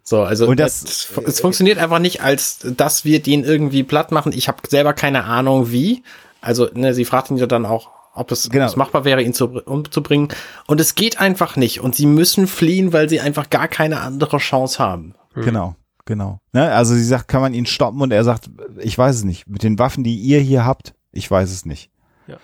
[0.09, 4.13] So, also Und das- es, es funktioniert einfach nicht, als dass wir den irgendwie platt
[4.13, 4.31] machen.
[4.33, 6.05] Ich habe selber keine Ahnung wie.
[6.41, 8.67] Also, ne, sie fragt ihn ja dann auch, ob es, Genau.
[8.67, 10.29] ob es machbar wäre, ihn zu, umzubringen.
[10.69, 11.81] Und es geht einfach nicht.
[11.81, 15.15] Und sie müssen fliehen, weil sie einfach gar keine andere Chance haben.
[15.35, 15.75] Genau,
[16.05, 16.39] genau.
[16.53, 16.73] Ne?
[16.73, 19.49] Also sie sagt, kann man ihn stoppen und er sagt, ich weiß es nicht.
[19.49, 21.91] Mit den Waffen, die ihr hier habt, ich weiß es nicht.
[22.29, 22.37] Ja.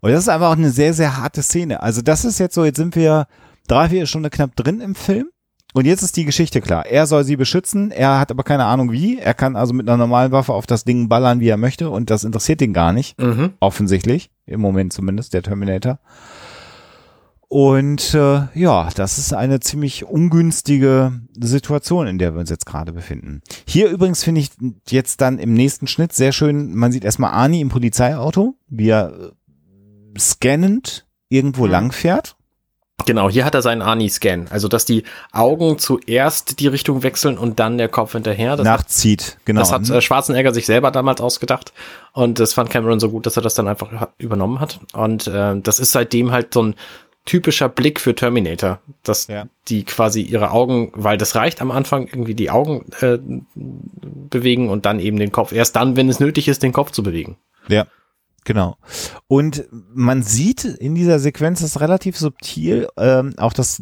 [0.00, 1.82] Und das ist einfach auch eine sehr, sehr harte Szene.
[1.82, 3.26] Also das ist jetzt so, jetzt sind wir
[3.66, 5.30] drei, vier Stunden knapp drin im Film.
[5.74, 6.86] Und jetzt ist die Geschichte klar.
[6.86, 9.18] Er soll sie beschützen, er hat aber keine Ahnung wie.
[9.18, 11.90] Er kann also mit einer normalen Waffe auf das Ding ballern, wie er möchte.
[11.90, 13.20] Und das interessiert ihn gar nicht.
[13.20, 13.52] Mhm.
[13.60, 14.30] Offensichtlich.
[14.46, 15.98] Im Moment zumindest, der Terminator.
[17.48, 22.92] Und äh, ja, das ist eine ziemlich ungünstige Situation, in der wir uns jetzt gerade
[22.92, 23.40] befinden.
[23.66, 24.50] Hier übrigens finde ich
[24.90, 29.12] jetzt dann im nächsten Schnitt sehr schön, man sieht erstmal Arnie im Polizeiauto, wie er
[29.12, 31.70] äh, scannend irgendwo Mhm.
[31.72, 32.36] lang fährt.
[33.08, 34.48] Genau, hier hat er seinen Ani-Scan.
[34.50, 35.02] Also, dass die
[35.32, 38.54] Augen zuerst die Richtung wechseln und dann der Kopf hinterher.
[38.54, 39.60] Das nachzieht, genau.
[39.60, 41.72] Das hat äh, Schwarzenegger sich selber damals ausgedacht
[42.12, 44.78] und das fand Cameron so gut, dass er das dann einfach übernommen hat.
[44.92, 46.74] Und äh, das ist seitdem halt so ein
[47.24, 49.46] typischer Blick für Terminator, dass Ja.
[49.68, 53.16] die quasi ihre Augen, weil das reicht am Anfang irgendwie die Augen äh,
[53.54, 55.52] bewegen und dann eben den Kopf.
[55.52, 57.38] Erst dann, wenn es nötig ist, den Kopf zu bewegen.
[57.68, 57.86] Ja,
[58.48, 58.76] genau.
[59.28, 63.80] Und man sieht in dieser Sequenz das relativ subtil, ähm, auch das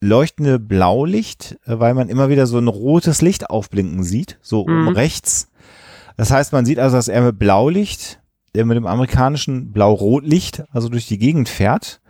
[0.00, 4.88] leuchtende Blaulicht, äh, weil man immer wieder so ein rotes Licht aufblinken sieht, so Mhm.
[4.88, 5.48] oben rechts.
[6.18, 8.20] Das heißt, man sieht also, dass er mit Blaulicht,
[8.54, 12.00] der mit dem amerikanischen Blau-Rot-Licht, also durch die Gegend fährt.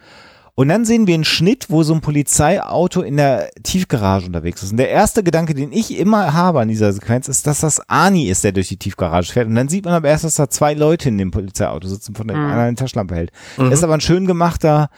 [0.61, 4.73] Und dann sehen wir einen Schnitt, wo so ein Polizeiauto in der Tiefgarage unterwegs ist.
[4.73, 8.29] Und der erste Gedanke, den ich immer habe an dieser Sequenz, ist, dass das Ani
[8.29, 9.47] ist, der durch die Tiefgarage fährt.
[9.47, 12.29] Und dann sieht man aber erst, dass da zwei Leute in dem Polizeiauto sitzen, von
[12.29, 12.51] dem Mhm.
[12.51, 13.33] einer eine Taschenlampe hält.
[13.57, 14.91] Das ist aber ein schön gemachter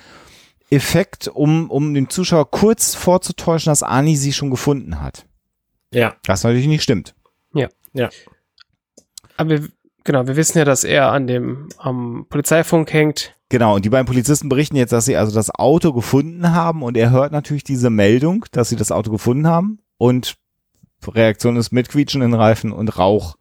[0.68, 5.26] Effekt, um, um dem Zuschauer kurz vorzutäuschen, dass Ani sie schon gefunden hat.
[5.94, 7.14] Ja, Was natürlich nicht stimmt.
[9.36, 9.68] Aber wir,
[10.04, 13.36] genau, wir wissen ja, dass er an dem am Polizeifunk hängt.
[13.48, 16.96] Genau, und die beiden Polizisten berichten jetzt, dass sie also das Auto gefunden haben und
[16.96, 20.36] er hört natürlich diese Meldung, dass sie das Auto gefunden haben und
[21.06, 23.36] Reaktion ist mit quietschenden Reifen und Rauch.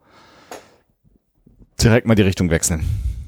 [1.82, 2.84] Direkt mal die Richtung wechseln.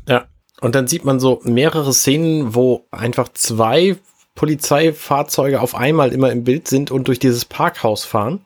[0.08, 0.26] ja.
[0.62, 3.98] Und dann sieht man so mehrere Szenen, wo einfach zwei
[4.36, 8.46] Polizeifahrzeuge auf einmal immer im Bild sind und durch dieses Parkhaus fahren.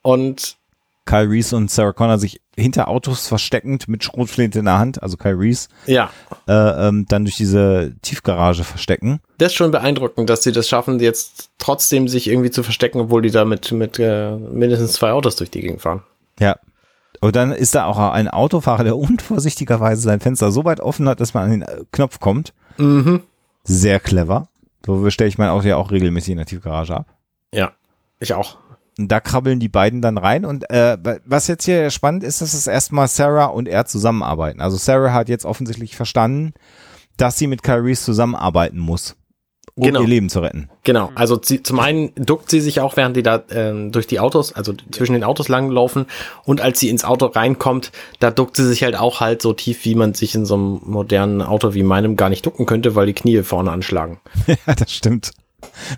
[0.00, 0.56] Und
[1.04, 5.16] Kyle Reese und Sarah Connor sich hinter Autos versteckend mit Schrotflinte in der Hand, also
[5.16, 6.10] Kyle Reese, ja,
[6.48, 9.20] äh, ähm, dann durch diese Tiefgarage verstecken.
[9.38, 13.22] das ist schon beeindruckend, dass sie das schaffen, jetzt trotzdem sich irgendwie zu verstecken, obwohl
[13.22, 16.02] die da mit, mit äh, mindestens zwei Autos durch die Gegend fahren.
[16.40, 16.56] Ja.
[17.20, 21.20] Und dann ist da auch ein Autofahrer, der unvorsichtigerweise sein Fenster so weit offen hat,
[21.20, 22.54] dass man an den äh, Knopf kommt.
[22.78, 23.22] Mhm.
[23.64, 24.48] Sehr clever.
[24.84, 27.06] So stelle ich mein Auto ja auch regelmäßig in der Tiefgarage ab.
[27.52, 27.72] Ja,
[28.20, 28.58] ich auch.
[28.98, 30.44] Und da krabbeln die beiden dann rein.
[30.44, 30.96] Und äh,
[31.26, 34.60] was jetzt hier spannend ist, dass es erstmal Sarah und er zusammenarbeiten.
[34.60, 36.54] Also Sarah hat jetzt offensichtlich verstanden,
[37.16, 39.16] dass sie mit Kyle Reese zusammenarbeiten muss,
[39.74, 40.00] um Genau.
[40.00, 40.70] ihr Leben zu retten.
[40.84, 44.20] Genau, also sie, zum einen duckt sie sich auch, während die da ähm, durch die
[44.20, 46.06] Autos, also zwischen den Autos langlaufen
[46.44, 49.84] und als sie ins Auto reinkommt, da duckt sie sich halt auch halt so tief,
[49.84, 53.06] wie man sich in so einem modernen Auto wie meinem gar nicht ducken könnte, weil
[53.06, 54.20] die Knie vorne anschlagen.
[54.46, 55.32] ja, das stimmt.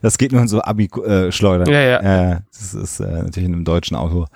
[0.02, 1.68] Das geht nur in so Abi-Schleudern.
[1.68, 2.32] Ja, ja.
[2.32, 4.26] Äh, das ist äh, natürlich in einem deutschen Auto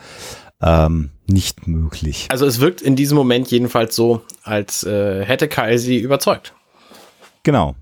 [0.61, 2.29] ähm, nicht möglich.
[2.31, 6.55] Also es wirkt in diesem Moment jedenfalls so, als äh, hätte Kyle sie überzeugt.
[7.43, 7.75] Genau.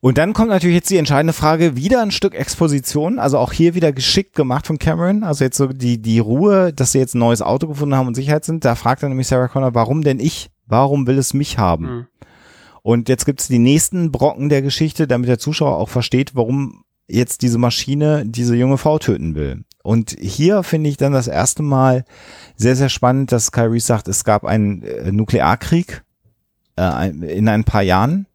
[0.00, 3.74] Und dann kommt natürlich jetzt die entscheidende Frage, wieder ein Stück Exposition, also auch hier
[3.74, 7.18] wieder geschickt gemacht von Cameron, also jetzt so die, die Ruhe, dass sie jetzt ein
[7.18, 10.20] neues Auto gefunden haben und Sicherheit sind, da fragt dann nämlich Sarah Connor, warum denn
[10.20, 10.50] ich?
[10.66, 11.84] Warum will es mich haben?
[11.86, 12.06] Mhm.
[12.86, 17.42] Und jetzt gibt's die nächsten Brocken der Geschichte, damit der Zuschauer auch versteht, warum jetzt
[17.42, 19.64] diese Maschine diese junge Frau töten will.
[19.82, 22.04] Und hier finde ich dann das erste Mal
[22.54, 26.04] sehr, sehr spannend, dass Kyrie sagt, es gab einen äh, Nuklearkrieg
[26.78, 28.28] äh, in ein paar Jahren.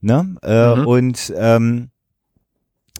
[0.00, 0.36] Ne?
[0.42, 0.86] Äh, Mhm.
[0.86, 1.90] Und ähm,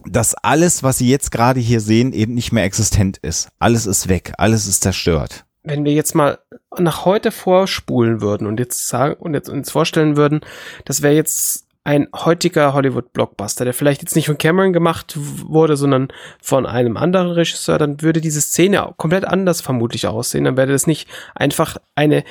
[0.05, 3.49] dass alles, was sie jetzt gerade hier sehen, eben nicht mehr existent ist.
[3.57, 5.46] Alles ist weg, alles ist zerstört.
[5.67, 6.39] Wenn wir jetzt mal
[6.77, 10.41] nach heute vorspulen würden und jetzt sagen und jetzt uns vorstellen würden,
[10.85, 16.09] das wäre jetzt ein heutiger Hollywood-Blockbuster, der vielleicht jetzt nicht von Cameron gemacht wurde, sondern
[16.41, 20.43] von einem anderen Regisseur, dann würde diese Szene komplett anders vermutlich aussehen.
[20.43, 22.25] Dann wäre das nicht einfach eine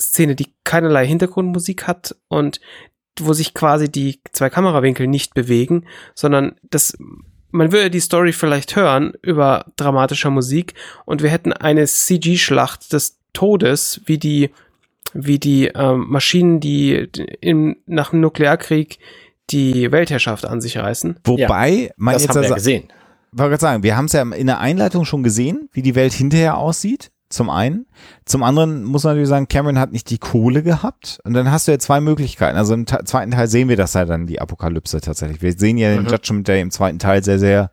[0.00, 2.60] Szene, die keinerlei Hintergrundmusik hat und
[3.20, 5.86] wo sich quasi die zwei Kamerawinkel nicht bewegen,
[6.16, 6.96] sondern das
[7.50, 13.18] man würde die Story vielleicht hören über dramatischer Musik und wir hätten eine CG-Schlacht des
[13.32, 14.50] Todes, wie die
[15.14, 17.08] wie die ähm, Maschinen, die
[17.40, 18.98] im, nach dem Nuklearkrieg
[19.50, 21.18] die Weltherrschaft an sich reißen.
[21.24, 22.88] Wobei ja, man das jetzt haben wir also, ja gesehen.
[23.32, 26.12] wollte gerade sagen, wir haben es ja in der Einleitung schon gesehen, wie die Welt
[26.12, 27.10] hinterher aussieht.
[27.30, 27.86] Zum einen.
[28.24, 31.18] Zum anderen muss man natürlich sagen, Cameron hat nicht die Kohle gehabt.
[31.24, 32.56] Und dann hast du ja zwei Möglichkeiten.
[32.56, 35.42] Also im zweiten Teil sehen wir das ja dann, die Apokalypse tatsächlich.
[35.42, 36.08] Wir sehen ja den Mhm.
[36.08, 37.70] Judgment Day im zweiten Teil sehr, sehr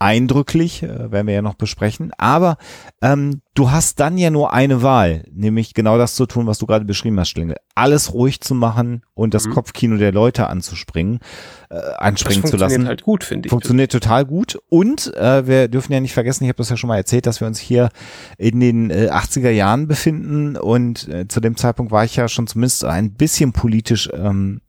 [0.00, 2.10] eindrücklich, äh, werden wir ja noch besprechen.
[2.16, 2.56] Aber
[3.02, 6.66] ähm, du hast dann ja nur eine Wahl, nämlich genau das zu tun, was du
[6.66, 7.56] gerade beschrieben hast, Schlingel.
[7.74, 9.52] Alles ruhig zu machen und das Mhm.
[9.52, 11.20] Kopfkino der Leute anzuspringen,
[11.68, 12.88] äh, anspringen zu funktioniert lassen.
[12.88, 13.50] halt gut, finde ich.
[13.50, 14.58] Funktioniert total gut.
[14.70, 17.40] Und äh, wir dürfen ja nicht vergessen, ich habe das ja schon mal erzählt, dass
[17.40, 17.90] wir uns hier
[18.38, 20.56] in den äh, 80er Jahren befinden.
[20.56, 24.62] Und äh, zu dem Zeitpunkt war ich ja schon zumindest ein bisschen politisch ähm,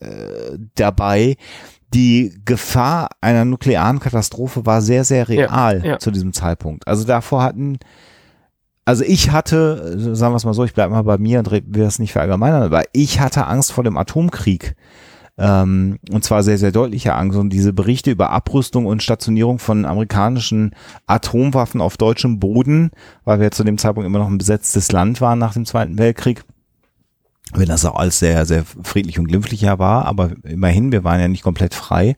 [0.00, 1.36] äh, dabei.
[1.92, 5.98] Die Gefahr einer nuklearen Katastrophe war sehr, sehr real ja.
[5.98, 6.86] zu diesem Zeitpunkt.
[6.86, 7.78] Also davor hatten
[8.90, 11.62] also ich hatte, sagen wir es mal so, ich bleibe mal bei mir und will
[11.84, 14.74] das nicht verallgemeinern, aber ich hatte Angst vor dem Atomkrieg.
[15.38, 17.38] Ähm, und zwar sehr, sehr deutliche Angst.
[17.38, 20.74] Und diese Berichte über Abrüstung und Stationierung von amerikanischen
[21.06, 22.90] Atomwaffen auf deutschem Boden,
[23.24, 26.42] weil wir zu dem Zeitpunkt immer noch ein besetztes Land waren nach dem Zweiten Weltkrieg,
[27.54, 31.20] wenn das auch alles sehr, sehr friedlich und glimpflich ja war, aber immerhin, wir waren
[31.20, 32.16] ja nicht komplett frei.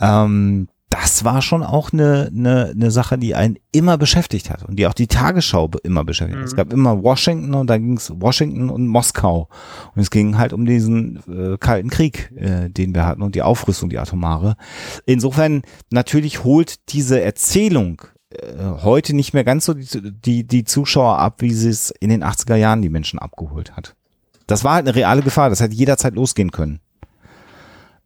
[0.00, 4.76] Ähm, das war schon auch eine, eine, eine Sache, die einen immer beschäftigt hat und
[4.76, 6.46] die auch die Tagesschau immer beschäftigt hat.
[6.46, 6.56] Es Mhm.
[6.56, 9.48] gab immer Washington und da ging es Washington und Moskau.
[9.96, 13.42] Und es ging halt um diesen äh, Kalten Krieg, äh, den wir hatten und die
[13.42, 14.54] Aufrüstung, die atomare.
[15.04, 18.36] Insofern natürlich holt diese Erzählung äh,
[18.84, 22.22] heute nicht mehr ganz so die, die, die Zuschauer ab, wie sie es in den
[22.22, 23.96] 80er Jahren die Menschen abgeholt hat.
[24.46, 26.80] Das war halt eine reale Gefahr, das hätte jederzeit losgehen können.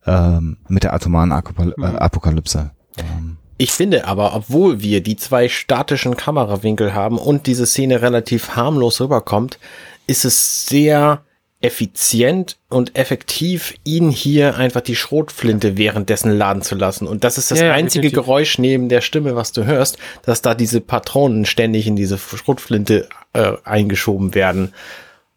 [0.06, 1.84] Ähm, mit der atomaren Akopal Mhm.
[1.84, 2.70] äh, Apokalypse.
[2.96, 8.54] Ähm, Ich finde aber, obwohl wir die zwei statischen Kamerawinkel haben und diese Szene relativ
[8.54, 9.58] harmlos rüberkommt,
[10.06, 11.22] ist es sehr
[11.60, 17.08] effizient und effektiv, ihn hier einfach die Schrotflinte währenddessen laden zu lassen.
[17.08, 18.24] Und das ist das ja, einzige definitiv.
[18.26, 23.08] Geräusch neben der Stimme, was du hörst, dass da diese Patronen ständig in diese Schrotflinte
[23.32, 24.72] äh, eingeschoben werden.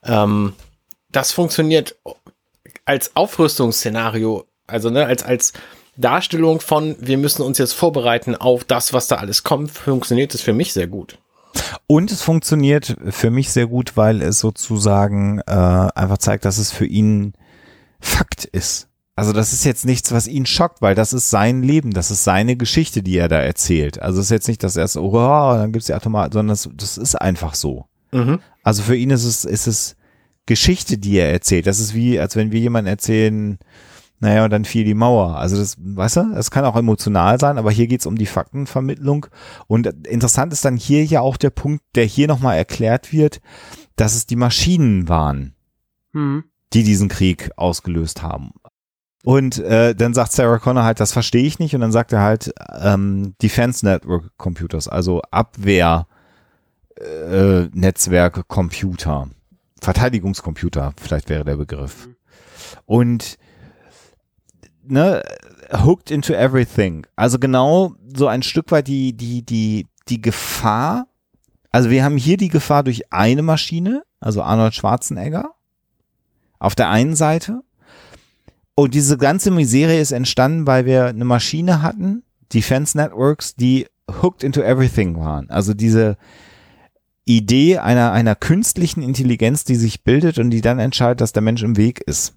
[0.03, 0.53] Ähm,
[1.11, 1.95] das funktioniert
[2.85, 5.53] als Aufrüstungsszenario, also ne, als, als
[5.97, 10.41] Darstellung von, wir müssen uns jetzt vorbereiten auf das, was da alles kommt, funktioniert es
[10.41, 11.17] für mich sehr gut.
[11.88, 16.71] Und es funktioniert für mich sehr gut, weil es sozusagen äh, einfach zeigt, dass es
[16.71, 17.33] für ihn
[17.99, 18.88] Fakt ist.
[19.15, 22.23] Also das ist jetzt nichts, was ihn schockt, weil das ist sein Leben, das ist
[22.23, 24.01] seine Geschichte, die er da erzählt.
[24.01, 26.69] Also es ist jetzt nicht, dass er es, oh, dann gibt's die Automat, sondern das,
[26.73, 27.85] das ist einfach so.
[28.11, 28.39] Mhm.
[28.63, 29.95] Also für ihn ist es, ist es
[30.45, 31.68] Geschichte, die er erzählt.
[31.68, 33.57] Das ist wie, als wenn wir jemanden erzählen,
[34.19, 35.38] naja, und dann fiel die Mauer.
[35.38, 39.26] Also das, weißt du, das kann auch emotional sein, aber hier geht's um die Faktenvermittlung.
[39.68, 43.41] Und interessant ist dann hier ja auch der Punkt, der hier nochmal erklärt wird,
[43.95, 45.55] dass es die Maschinen waren,
[46.13, 46.43] Mhm.
[46.73, 48.51] die diesen Krieg ausgelöst haben.
[49.23, 51.73] Und äh, dann sagt Sarah Connor halt, das verstehe ich nicht.
[51.76, 56.07] Und dann sagt er halt ähm, Defense Network Computers, also Abwehr
[56.99, 59.30] äh, Netzwerke Computer,
[59.81, 62.07] Verteidigungscomputer, vielleicht wäre der Begriff.
[62.85, 63.37] Und
[64.83, 65.23] ne,
[65.71, 67.05] hooked into everything.
[67.15, 71.07] Also genau so ein Stück weit die die die die Gefahr.
[71.71, 75.55] Also wir haben hier die Gefahr durch eine Maschine, also Arnold Schwarzenegger
[76.59, 77.61] auf der einen Seite.
[78.75, 83.87] Und diese ganze Miserie ist entstanden, weil wir eine Maschine hatten, Defense Networks, die
[84.21, 85.49] hooked into everything waren.
[85.49, 86.17] Also diese
[87.26, 91.64] Idee einer, einer künstlichen Intelligenz, die sich bildet und die dann entscheidet, dass der Mensch
[91.64, 92.34] im Weg ist.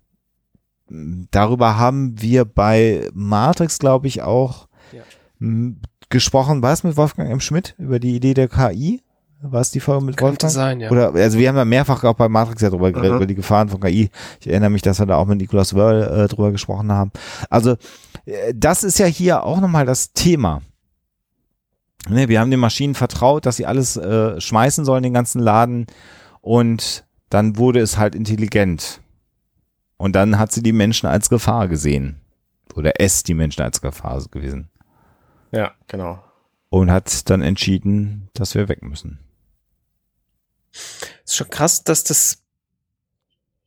[1.31, 5.03] Darüber haben wir bei Matrix, glaube ich, auch Ja.
[6.11, 6.63] gesprochen.
[6.63, 7.41] War es mit Wolfgang M.
[7.41, 9.01] Schmidt über die Idee der KI?
[9.41, 10.53] War es die Folge mit Könnte Wolfgang?
[10.53, 10.91] sein, ja.
[10.91, 13.17] Oder, also wir haben ja mehrfach auch bei Matrix ja drüber geredet, Mhm.
[13.17, 14.11] über die Gefahren von KI.
[14.41, 17.11] Ich erinnere mich, dass wir da auch mit Nicolas Wörl äh, drüber gesprochen haben.
[17.51, 17.73] Also,
[18.27, 20.63] äh, das ist ja hier auch nochmal das Thema.
[22.09, 25.87] Ne, wir haben den Maschinen vertraut, dass sie alles äh, schmeißen sollen, den ganzen Laden.
[26.41, 29.01] Und dann wurde es halt intelligent.
[29.97, 32.21] Und dann hat sie die Menschen als Gefahr gesehen.
[32.75, 34.69] Oder es die Menschen als Gefahr gewesen.
[35.51, 36.23] Ja, genau.
[36.69, 39.21] Und hat dann entschieden, dass wir weg müssen.
[40.73, 42.43] ist schon krass, dass das,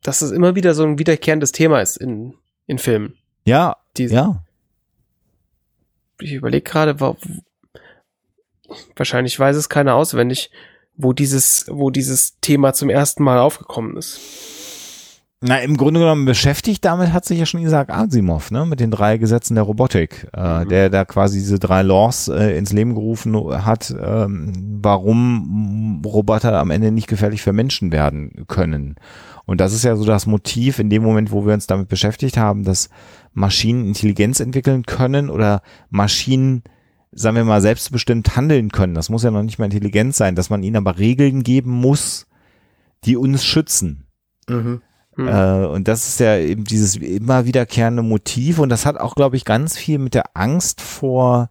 [0.03, 2.35] dass das immer wieder so ein wiederkehrendes Thema ist in
[2.68, 3.18] in Filmen.
[3.45, 4.43] Ja, Die, ja.
[6.19, 6.99] Ich überlege gerade,
[8.95, 10.52] wahrscheinlich weiß es keiner auswendig,
[10.95, 14.19] wo dieses, wo dieses Thema zum ersten Mal aufgekommen ist.
[15.39, 18.89] Na, im Grunde genommen beschäftigt damit hat sich ja schon Isaac Asimov, ne, mit den
[18.89, 20.69] drei Gesetzen der Robotik, äh, Mhm.
[20.69, 26.72] der da quasi diese drei Laws äh, ins Leben gerufen hat, ähm, warum Roboter am
[26.72, 28.95] Ende nicht gefährlich für Menschen werden können.
[29.45, 32.35] Und das ist ja so das Motiv in dem Moment, wo wir uns damit beschäftigt
[32.38, 32.89] haben, dass
[33.34, 35.61] Maschinen Intelligenz entwickeln können oder
[35.91, 36.64] Maschinen
[37.18, 38.94] sagen wir mal, selbstbestimmt handeln können.
[38.94, 42.27] Das muss ja noch nicht mal intelligent sein, dass man ihnen aber Regeln geben muss,
[43.06, 44.06] die uns schützen.
[44.48, 44.81] Mhm.
[45.15, 45.27] Hm.
[45.27, 49.35] Äh, und das ist ja eben dieses immer wiederkehrende Motiv und das hat auch, glaube
[49.35, 51.49] ich, ganz viel mit der Angst vor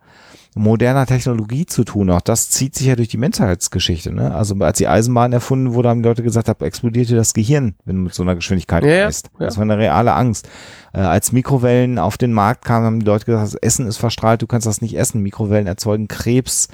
[0.58, 2.10] moderner Technologie zu tun.
[2.10, 4.12] Auch das zieht sich ja durch die Menschheitsgeschichte.
[4.12, 4.34] Ne?
[4.34, 7.74] Also als die Eisenbahn erfunden wurde, haben die Leute gesagt, da explodiert dir das Gehirn,
[7.84, 9.30] wenn du mit so einer Geschwindigkeit Ja, reist.
[9.38, 9.46] ja.
[9.46, 10.48] Das war eine reale Angst.
[10.92, 14.40] Äh, als Mikrowellen auf den Markt kamen, haben die Leute gesagt, das Essen ist verstrahlt,
[14.42, 15.22] du kannst das nicht essen.
[15.22, 16.68] Mikrowellen erzeugen Krebs.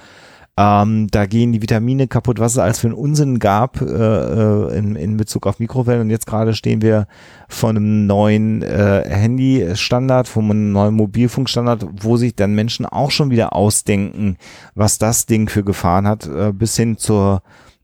[0.59, 4.77] Ähm, da gehen die Vitamine kaputt, was es als für einen Unsinn gab äh, äh,
[4.77, 6.03] in, in Bezug auf Mikrowellen.
[6.03, 7.07] Und jetzt gerade stehen wir
[7.49, 13.31] vor einem neuen äh, Handy-Standard, vor einem neuen Mobilfunkstandard, wo sich dann Menschen auch schon
[13.31, 14.37] wieder ausdenken,
[14.75, 17.43] was das Ding für Gefahren hat, äh, bis hin zur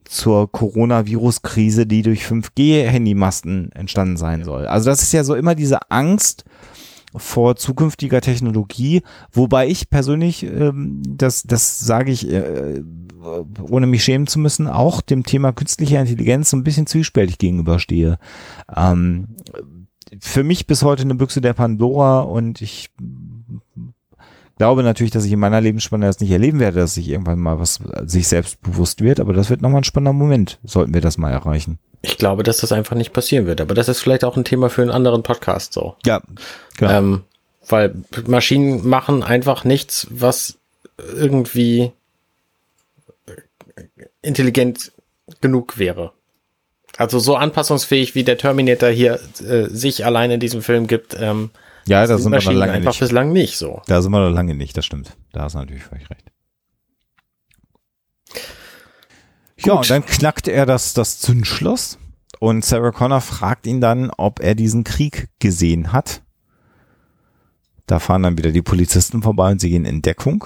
[0.08, 4.66] zur Coronavirus-Krise, die durch 5G-Handymasten entstanden sein soll.
[4.66, 6.46] Also das ist ja so immer diese Angst,
[7.18, 12.82] vor zukünftiger Technologie, wobei ich persönlich, ähm, das, das sage ich, äh,
[13.68, 18.18] ohne mich schämen zu müssen, auch dem Thema künstliche Intelligenz so ein bisschen zwiespältig gegenüberstehe.
[18.74, 19.28] Ähm,
[20.20, 22.90] für mich bis heute eine Büchse der Pandora und ich
[24.59, 27.59] glaube natürlich, dass ich in meiner Lebensspanne das nicht erleben werde, dass sich irgendwann mal
[27.59, 31.16] was sich selbst bewusst wird, aber das wird nochmal ein spannender Moment, sollten wir das
[31.16, 31.78] mal erreichen.
[32.02, 33.60] Ich glaube, dass das einfach nicht passieren wird.
[33.60, 35.97] Aber das ist vielleicht auch ein Thema für einen anderen Podcast so.
[36.05, 36.20] Ja,
[36.76, 36.93] genau.
[36.93, 37.22] Ähm,
[37.68, 37.94] weil
[38.26, 40.59] Maschinen machen einfach nichts, was
[40.97, 41.93] irgendwie
[44.22, 44.93] intelligent
[45.40, 46.12] genug wäre.
[46.97, 51.51] Also so anpassungsfähig wie der Terminator hier äh, sich allein in diesem Film gibt, ähm,
[51.89, 53.01] ja, da sind wir noch lange einfach nicht.
[53.01, 53.82] bislang nicht so.
[53.86, 55.16] Da sind wir noch lange nicht, das stimmt.
[55.32, 56.31] Da hast du natürlich völlig recht.
[59.59, 61.98] Ja, und dann knackt er das, das Zündschloss
[62.39, 66.23] und Sarah Connor fragt ihn dann, ob er diesen Krieg gesehen hat.
[67.86, 70.44] Da fahren dann wieder die Polizisten vorbei und sie gehen in Deckung.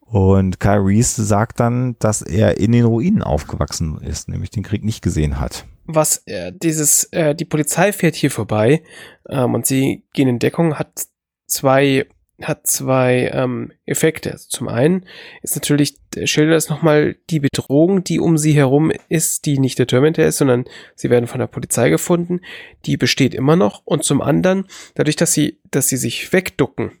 [0.00, 4.84] Und Kyle Reese sagt dann, dass er in den Ruinen aufgewachsen ist, nämlich den Krieg
[4.84, 5.64] nicht gesehen hat.
[5.86, 8.82] Was äh, dieses, äh, die Polizei fährt hier vorbei
[9.28, 11.06] ähm, und sie gehen in Deckung, hat
[11.46, 12.06] zwei,
[12.40, 14.32] hat zwei ähm, Effekte.
[14.32, 15.06] Also zum einen
[15.42, 19.78] ist natürlich, äh, schildert es nochmal die Bedrohung, die um sie herum ist, die nicht
[19.78, 22.40] der Terminator ist, sondern sie werden von der Polizei gefunden.
[22.86, 23.82] Die besteht immer noch.
[23.84, 26.92] Und zum anderen, dadurch, dass sie, dass sie sich wegducken,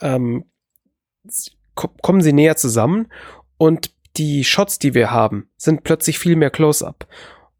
[0.00, 0.44] ähm,
[1.74, 3.08] ko- kommen sie näher zusammen
[3.58, 7.06] und die Shots, die wir haben, sind plötzlich viel mehr Close-up.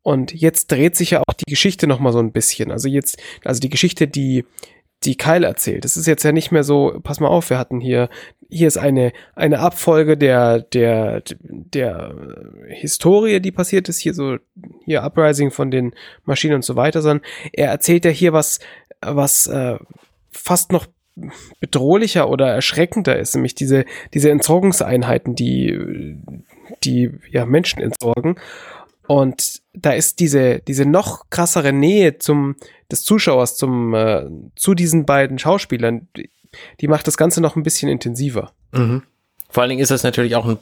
[0.06, 2.70] Und jetzt dreht sich ja auch die Geschichte noch mal so ein bisschen.
[2.70, 4.44] Also jetzt, also die Geschichte, die
[5.02, 5.84] die Kyle erzählt.
[5.84, 8.08] Das ist jetzt ja nicht mehr so, pass mal auf, wir hatten hier,
[8.48, 12.14] hier ist eine, eine Abfolge der, der, der
[12.68, 14.36] Historie, die passiert ist, hier so,
[14.84, 15.92] hier Uprising von den
[16.24, 18.60] Maschinen und so weiter, sondern er erzählt ja hier was,
[19.00, 19.76] was äh,
[20.30, 20.86] fast noch
[21.58, 23.84] bedrohlicher oder erschreckender ist, nämlich diese,
[24.14, 26.16] diese Entsorgungseinheiten, die,
[26.84, 28.36] die ja Menschen entsorgen.
[29.06, 32.56] Und da ist diese, diese noch krassere Nähe zum,
[32.90, 34.24] des Zuschauers zum, äh,
[34.56, 36.30] zu diesen beiden Schauspielern, die,
[36.80, 38.52] die macht das Ganze noch ein bisschen intensiver.
[38.72, 39.02] Mhm.
[39.48, 40.58] Vor allen Dingen ist das natürlich auch ein,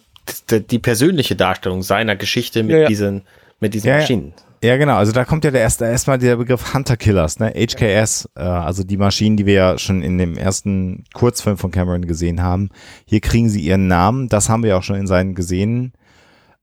[0.51, 2.89] die, persönliche Darstellung seiner Geschichte mit Ja, ja.
[2.89, 3.23] diesen,
[3.61, 4.01] mit diesen Ja, ja.
[4.01, 4.35] Maschinen.
[4.63, 4.97] Ja, genau.
[4.97, 7.53] Also da kommt ja der erste erstmal der Begriff Hunter Killers, ne?
[7.55, 12.07] HKS, äh, also die Maschinen, die wir ja schon in dem ersten Kurzfilm von Cameron
[12.07, 12.71] gesehen haben.
[13.05, 14.31] Hier kriegen sie ihren Namen.
[14.31, 15.93] Das haben wir ja auch schon in seinen gesehen.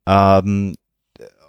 [0.07, 0.73] Ähm,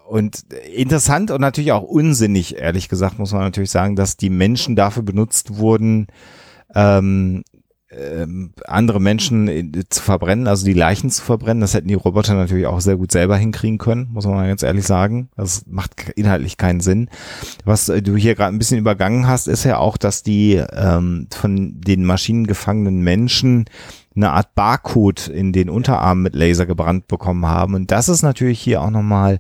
[0.07, 4.77] und interessant und natürlich auch unsinnig, ehrlich gesagt, muss man natürlich sagen, dass die Menschen
[4.77, 6.07] dafür benutzt wurden,
[6.75, 7.43] ähm,
[7.95, 11.61] ähm, andere Menschen äh, zu verbrennen, also die Leichen zu verbrennen.
[11.61, 14.63] Das hätten die Roboter natürlich auch sehr gut selber hinkriegen können, muss man mal ganz
[14.63, 15.29] ehrlich sagen.
[15.37, 17.09] Das macht inhaltlich keinen Sinn.
[17.65, 21.29] Was äh, du hier gerade ein bisschen übergangen hast, ist ja auch, dass die ähm,
[21.31, 23.67] von den Maschinen gefangenen Menschen
[24.15, 27.75] eine Art Barcode in den Unterarm mit Laser gebrannt bekommen haben.
[27.75, 29.39] Und das ist natürlich hier auch nochmal,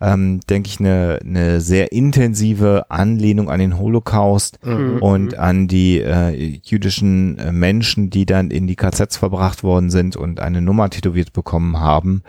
[0.00, 4.98] ähm, denke ich, eine, eine sehr intensive Anlehnung an den Holocaust Mhm.
[5.02, 10.16] und an die äh, jüdischen äh, Menschen, die dann in die KZs verbracht worden sind
[10.16, 12.22] und eine Nummer tätowiert bekommen haben.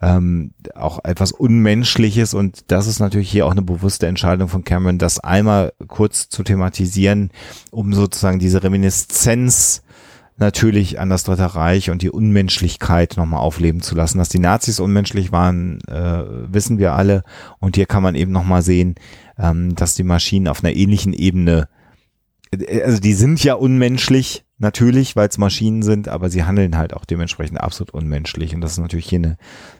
[0.00, 4.98] Ähm, auch etwas Unmenschliches und das ist natürlich hier auch eine bewusste Entscheidung von Cameron,
[4.98, 7.30] das einmal kurz zu thematisieren,
[7.70, 9.82] um sozusagen diese Reminiszenz
[10.36, 14.18] natürlich an das Dritte Reich und die Unmenschlichkeit nochmal aufleben zu lassen.
[14.18, 17.22] Dass die Nazis unmenschlich waren, äh, wissen wir alle.
[17.58, 18.94] Und hier kann man eben nochmal sehen,
[19.38, 21.68] ähm, dass die Maschinen auf einer ähnlichen Ebene,
[22.50, 26.94] äh, also die sind ja unmenschlich, natürlich, weil es Maschinen sind, aber sie handeln halt
[26.94, 28.54] auch dementsprechend absolut unmenschlich.
[28.54, 29.36] Und das ist natürlich hier eine,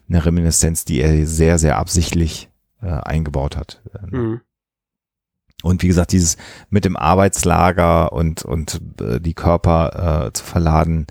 [0.07, 2.49] eine Reminiszenz, die er sehr, sehr absichtlich
[2.81, 3.81] äh, eingebaut hat.
[4.11, 4.41] Mhm.
[5.61, 6.37] Und wie gesagt, dieses
[6.69, 11.07] mit dem Arbeitslager und, und äh, die Körper äh, zu verladen,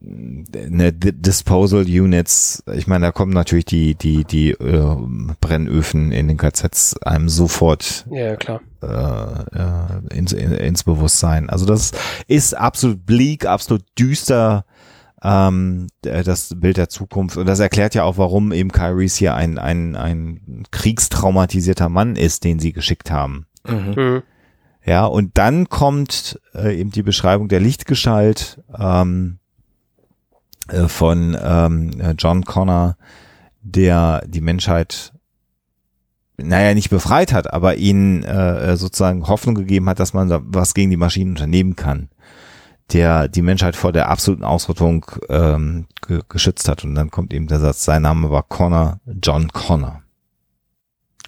[0.00, 4.96] ne, D- Disposal Units, ich meine, da kommen natürlich die, die, die äh,
[5.40, 8.60] Brennöfen in den KZs einem sofort Ja, klar.
[8.82, 11.50] äh, äh, ins, in, ins Bewusstsein.
[11.50, 11.92] Also das
[12.26, 14.64] ist absolut bleak, absolut düster,
[15.22, 17.36] ähm, das Bild der Zukunft.
[17.36, 22.44] Und das erklärt ja auch, warum eben Kyries hier ein, ein, ein kriegstraumatisierter Mann ist,
[22.44, 23.46] den sie geschickt haben.
[23.66, 23.94] Mhm.
[23.96, 24.22] Mhm.
[24.84, 29.38] Ja, und dann kommt äh, eben die Beschreibung der Lichtgestalt ähm,
[30.68, 32.96] äh, von ähm, äh, John Connor,
[33.60, 35.12] der die Menschheit,
[36.36, 40.74] naja, nicht befreit hat, aber ihnen äh, sozusagen Hoffnung gegeben hat, dass man da was
[40.74, 42.08] gegen die Maschinen unternehmen kann.
[42.92, 46.84] Der die Menschheit vor der absoluten Ausrottung ähm, ge geschützt hat.
[46.84, 50.02] Und dann kommt eben der Satz, sein Name war Connor, John Connor.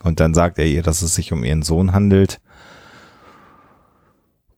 [0.02, 2.40] Und dann sagt er ihr, dass es sich um ihren Sohn handelt.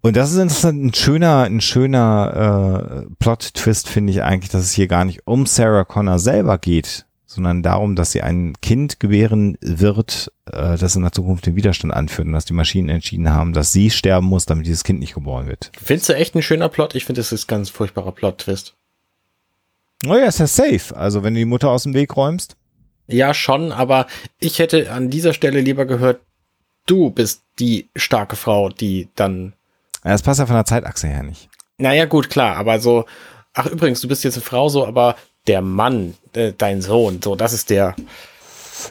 [0.03, 4.73] Und das ist interessant, ein schöner, ein schöner äh, Plot-Twist finde ich eigentlich, dass es
[4.73, 9.57] hier gar nicht um Sarah Connor selber geht, sondern darum, dass sie ein Kind gebären
[9.61, 13.53] wird, äh, das in der Zukunft den Widerstand anführt und dass die Maschinen entschieden haben,
[13.53, 15.71] dass sie sterben muss, damit dieses Kind nicht geboren wird.
[15.81, 16.97] Findest du echt ein schöner Plot?
[16.97, 18.75] Ich finde, es ist ein ganz furchtbarer Plot-Twist.
[20.09, 20.97] Oh ja, ist ja safe.
[20.97, 22.57] Also wenn du die Mutter aus dem Weg räumst.
[23.07, 24.07] Ja, schon, aber
[24.39, 26.21] ich hätte an dieser Stelle lieber gehört,
[26.87, 29.55] du bist die starke Frau, die dann.
[30.05, 31.49] Ja, Das passt ja von der Zeitachse her nicht.
[31.79, 33.05] Naja, gut, klar, aber so,
[33.55, 35.17] ach übrigens, du bist jetzt eine Frau so, aber
[35.47, 37.95] der Mann, äh, dein Sohn, so, das ist der.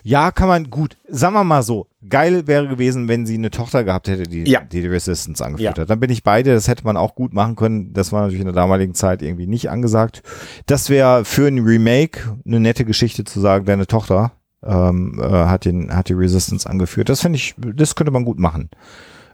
[0.03, 0.97] Ja, kann man gut.
[1.07, 1.87] Sagen wir mal so.
[2.07, 4.61] Geil wäre gewesen, wenn sie eine Tochter gehabt hätte, die Ja.
[4.61, 5.81] die, die Resistance angeführt Ja.
[5.83, 5.89] hat.
[5.89, 6.53] Dann bin ich beide.
[6.53, 7.93] Das hätte man auch gut machen können.
[7.93, 10.23] Das war natürlich in der damaligen Zeit irgendwie nicht angesagt.
[10.65, 14.31] Das wäre für ein Remake eine nette Geschichte zu sagen, deine Tochter
[14.63, 17.09] ähm, äh, hat, den, hat die Resistance angeführt.
[17.09, 18.69] Das finde ich, das könnte man gut machen.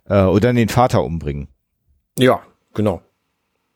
[0.10, 1.48] Äh, oder den Vater umbringen,
[2.18, 2.40] Ja,
[2.74, 3.02] genau.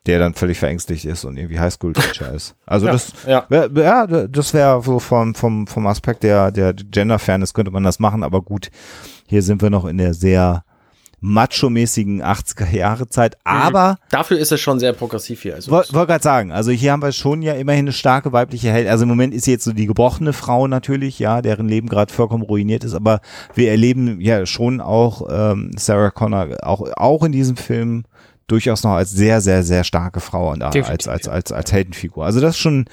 [0.07, 2.56] Der dann völlig verängstigt ist und irgendwie Highschool-Teacher ist.
[2.65, 3.45] Also Ja, das, ja.
[3.49, 8.23] ja, das wäre so vom, vom, vom Aspekt der, der Gender-Fairness könnte man das machen,
[8.23, 8.69] aber gut,
[9.28, 10.64] hier sind wir noch in der sehr
[11.23, 15.53] macho-mäßigen 80er-Jahre-Zeit, aber Dafür ist es schon sehr progressiv hier.
[15.53, 18.72] Also, wollte wollt gerade sagen, also hier haben wir schon ja immerhin eine starke weibliche
[18.72, 18.88] Held.
[18.88, 22.44] Also im Moment ist jetzt so die gebrochene Frau natürlich, ja, deren Leben gerade vollkommen
[22.44, 23.22] ruiniert ist, aber
[23.53, 28.03] wir erleben ja schon auch ähm, Sarah Connor auch, auch in diesem Film
[28.52, 32.26] durchaus noch als sehr, sehr, sehr starke Frau und als, Definitiv, als, als, als Heldenfigur.
[32.26, 32.86] Also das schon,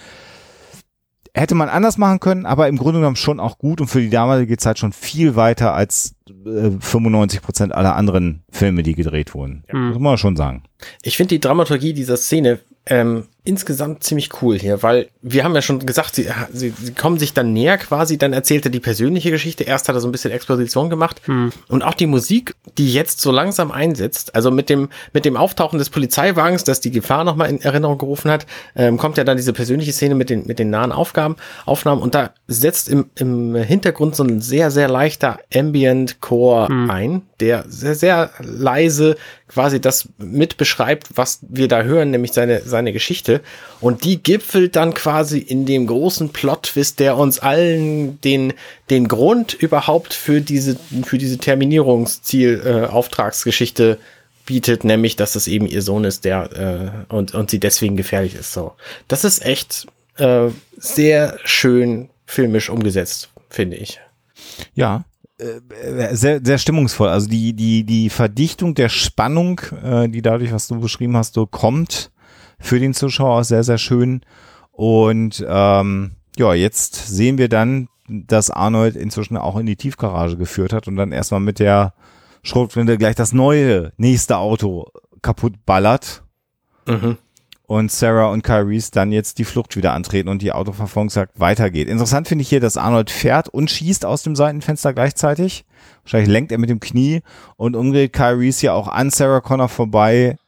[1.35, 4.11] hätte man anders machen können, aber im Grunde genommen schon auch gut und für die
[4.11, 6.15] damalige Zeit schon viel weiter als
[6.47, 9.65] äh, 95 Prozent aller anderen Filme, die gedreht wurden.
[9.73, 9.91] Mhm.
[9.91, 10.63] Muss man schon sagen.
[11.03, 15.63] Ich finde die Dramaturgie dieser Szene ähm, insgesamt ziemlich cool hier, weil wir haben ja
[15.63, 19.31] schon gesagt, sie, sie, sie kommen sich dann näher quasi, dann erzählt er die persönliche
[19.31, 19.65] Geschichte.
[19.65, 21.53] Erst hat er so ein bisschen Exposition gemacht Hm.
[21.69, 25.79] und auch die Musik, die jetzt so langsam einsetzt, also mit dem mit dem Auftauchen
[25.79, 28.47] des Polizeiwagens, das die Gefahr nochmal in Erinnerung gerufen hat,
[28.77, 32.15] ähm, kommt ja dann diese persönliche Szene mit den mit den nahen Aufgaben, Aufnahmen und
[32.15, 37.95] da setzt im, im Hintergrund so ein sehr sehr leichter Ambient Core ein, der sehr
[37.95, 39.17] sehr leise
[39.49, 43.41] quasi das mit beschreibt, was wir da hören, nämlich seine, seine Geschichte.
[43.81, 48.53] Und die gipfelt dann quasi in dem großen Plot-Twist, der uns allen den,
[48.91, 53.97] den Grund überhaupt für diese, für diese Terminierungsziel, äh,
[54.47, 58.35] bietet, nämlich, dass es eben ihr Sohn ist, der, äh, und, und sie deswegen gefährlich
[58.35, 58.73] ist, so.
[59.07, 59.87] Das ist echt,
[60.17, 60.49] äh,
[60.79, 64.01] sehr schön filmisch umgesetzt, finde ich.
[64.75, 65.05] Ja,
[65.39, 67.09] äh, sehr, sehr stimmungsvoll.
[67.09, 71.47] Also die, die, die Verdichtung der Spannung, äh, die dadurch, was du beschrieben hast, so
[71.47, 72.11] kommt
[72.59, 74.23] für den Zuschauer sehr, sehr schön.
[74.73, 80.73] Und ähm, ja, jetzt sehen wir dann, dass Arnold inzwischen auch in die Tiefgarage geführt
[80.73, 81.93] hat und dann erstmal mit der
[82.43, 84.87] Schrotflinte gleich das neue nächste Auto
[85.21, 86.23] kaputt ballert.
[86.87, 87.19] Mhm.
[87.67, 91.87] und Sarah und Kyrese dann jetzt die Flucht wieder antreten und die Autoverfolgung sagt, weitergeht.
[91.87, 95.67] Interessant finde ich hier, dass Arnold fährt und schießt aus dem Seitenfenster gleichzeitig.
[96.03, 97.21] Wahrscheinlich lenkt er mit dem Knie
[97.57, 100.39] und umdreht Kyrese ja auch an Sarah Connor vorbei,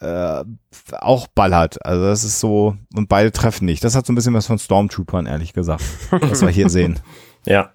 [0.00, 0.44] äh,
[0.92, 1.84] auch ballert.
[1.84, 3.82] Also das ist so, und beide treffen nicht.
[3.84, 7.00] Das hat so ein bisschen was von Stormtroopern, ehrlich gesagt, was wir hier sehen.
[7.48, 7.70] Ja.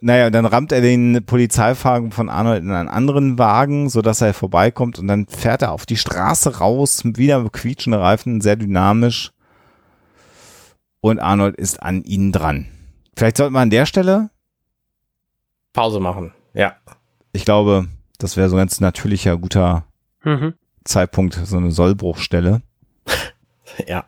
[0.00, 4.98] Naja, dann rammt er den Polizeiwagen von Arnold in einen anderen Wagen, sodass er vorbeikommt
[4.98, 9.32] und dann fährt er auf die Straße raus, wieder mit quietschenden Reifen, sehr dynamisch.
[11.02, 12.66] Und Arnold ist an ihnen dran.
[13.14, 14.30] Vielleicht sollte man an der Stelle,
[15.74, 16.32] Pause machen.
[16.54, 16.76] Ja.
[17.32, 19.84] ich glaube, das wäre so ein ganz natürlicher, guter
[20.24, 20.54] Mhm.
[20.86, 22.62] Zeitpunkt, so eine Sollbruchstelle,
[23.86, 24.04] Ja.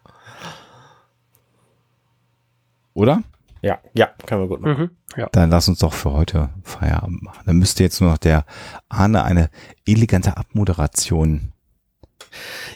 [2.95, 3.23] oder?
[3.63, 3.79] Ja.
[3.95, 4.09] Ja.
[4.27, 4.83] Können wir gut machen.
[4.83, 4.91] Mhm.
[5.17, 5.29] Ja.
[5.33, 7.43] Dann lass uns doch für heute Feierabend machen.
[7.47, 8.45] Dann müsste jetzt nur noch der
[8.89, 9.51] Arne eine
[9.87, 11.53] elegante Abmoderation.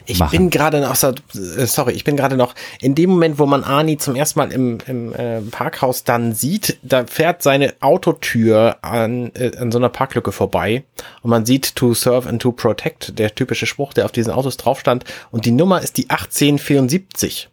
[0.05, 0.37] Ich machen.
[0.37, 3.97] bin gerade noch, äh, sorry, ich bin gerade noch in dem Moment, wo man Arnie
[3.97, 9.55] zum ersten Mal im, im äh, Parkhaus dann sieht, da fährt seine Autotür an, äh,
[9.57, 10.83] an so einer Parklücke vorbei
[11.21, 14.57] und man sieht to serve and to protect, der typische Spruch, der auf diesen Autos
[14.57, 17.49] drauf stand und die Nummer ist die 1874.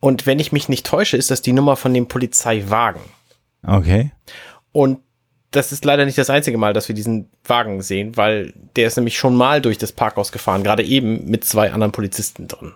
[0.00, 3.00] Und wenn ich mich nicht täusche, ist das die Nummer von dem Polizeiwagen.
[3.66, 4.10] Okay.
[4.70, 4.98] Und
[5.54, 8.96] das ist leider nicht das einzige Mal, dass wir diesen Wagen sehen, weil der ist
[8.96, 12.72] nämlich schon mal durch das Parkhaus gefahren, gerade eben mit zwei anderen Polizisten drin.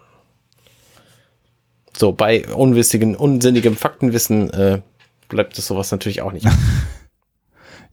[1.97, 4.81] So, bei unwissigen, unsinnigem Faktenwissen äh,
[5.29, 6.47] bleibt es sowas natürlich auch nicht.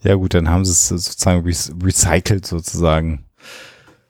[0.03, 1.53] Ja gut, dann haben sie es sozusagen re
[1.84, 3.26] recycelt sozusagen.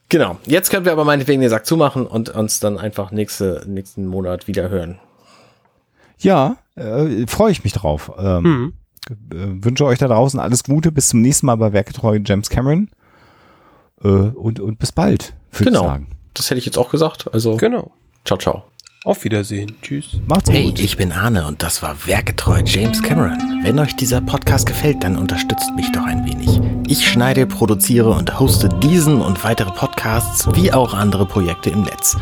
[0.10, 0.38] genau.
[0.46, 4.46] Jetzt können wir aber meinetwegen den Sack zumachen und uns dann einfach nächste, nächsten Monat
[4.48, 5.00] wieder hören.
[6.18, 8.12] Ja, äh, freue ich mich drauf.
[8.18, 8.74] Ähm, Mhm.
[9.10, 9.16] Äh,
[9.64, 10.92] wünsche euch da draußen alles Gute.
[10.92, 12.90] Bis zum nächsten Mal bei Werketreu James Cameron.
[14.04, 15.82] Äh, und, und bis bald, würde Genau.
[15.82, 16.08] ich sagen.
[16.34, 17.34] Das hätte ich jetzt auch gesagt.
[17.34, 17.92] Also, Genau.
[18.26, 18.64] ciao, ciao.
[19.06, 19.76] Auf Wiedersehen.
[19.84, 20.20] Tschüss.
[20.28, 20.80] Macht's Hey, gut.
[20.80, 23.38] ich bin Arne und das war Werketreu James Cameron.
[23.62, 26.60] Wenn euch dieser Podcast gefällt, dann unterstützt mich doch ein wenig.
[26.88, 32.18] Ich schneide, produziere und hoste diesen und weitere Podcasts wie auch andere Projekte im Netz.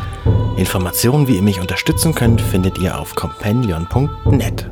[0.58, 4.70] Informationen, wie ihr mich unterstützen könnt, findet ihr auf companion.net.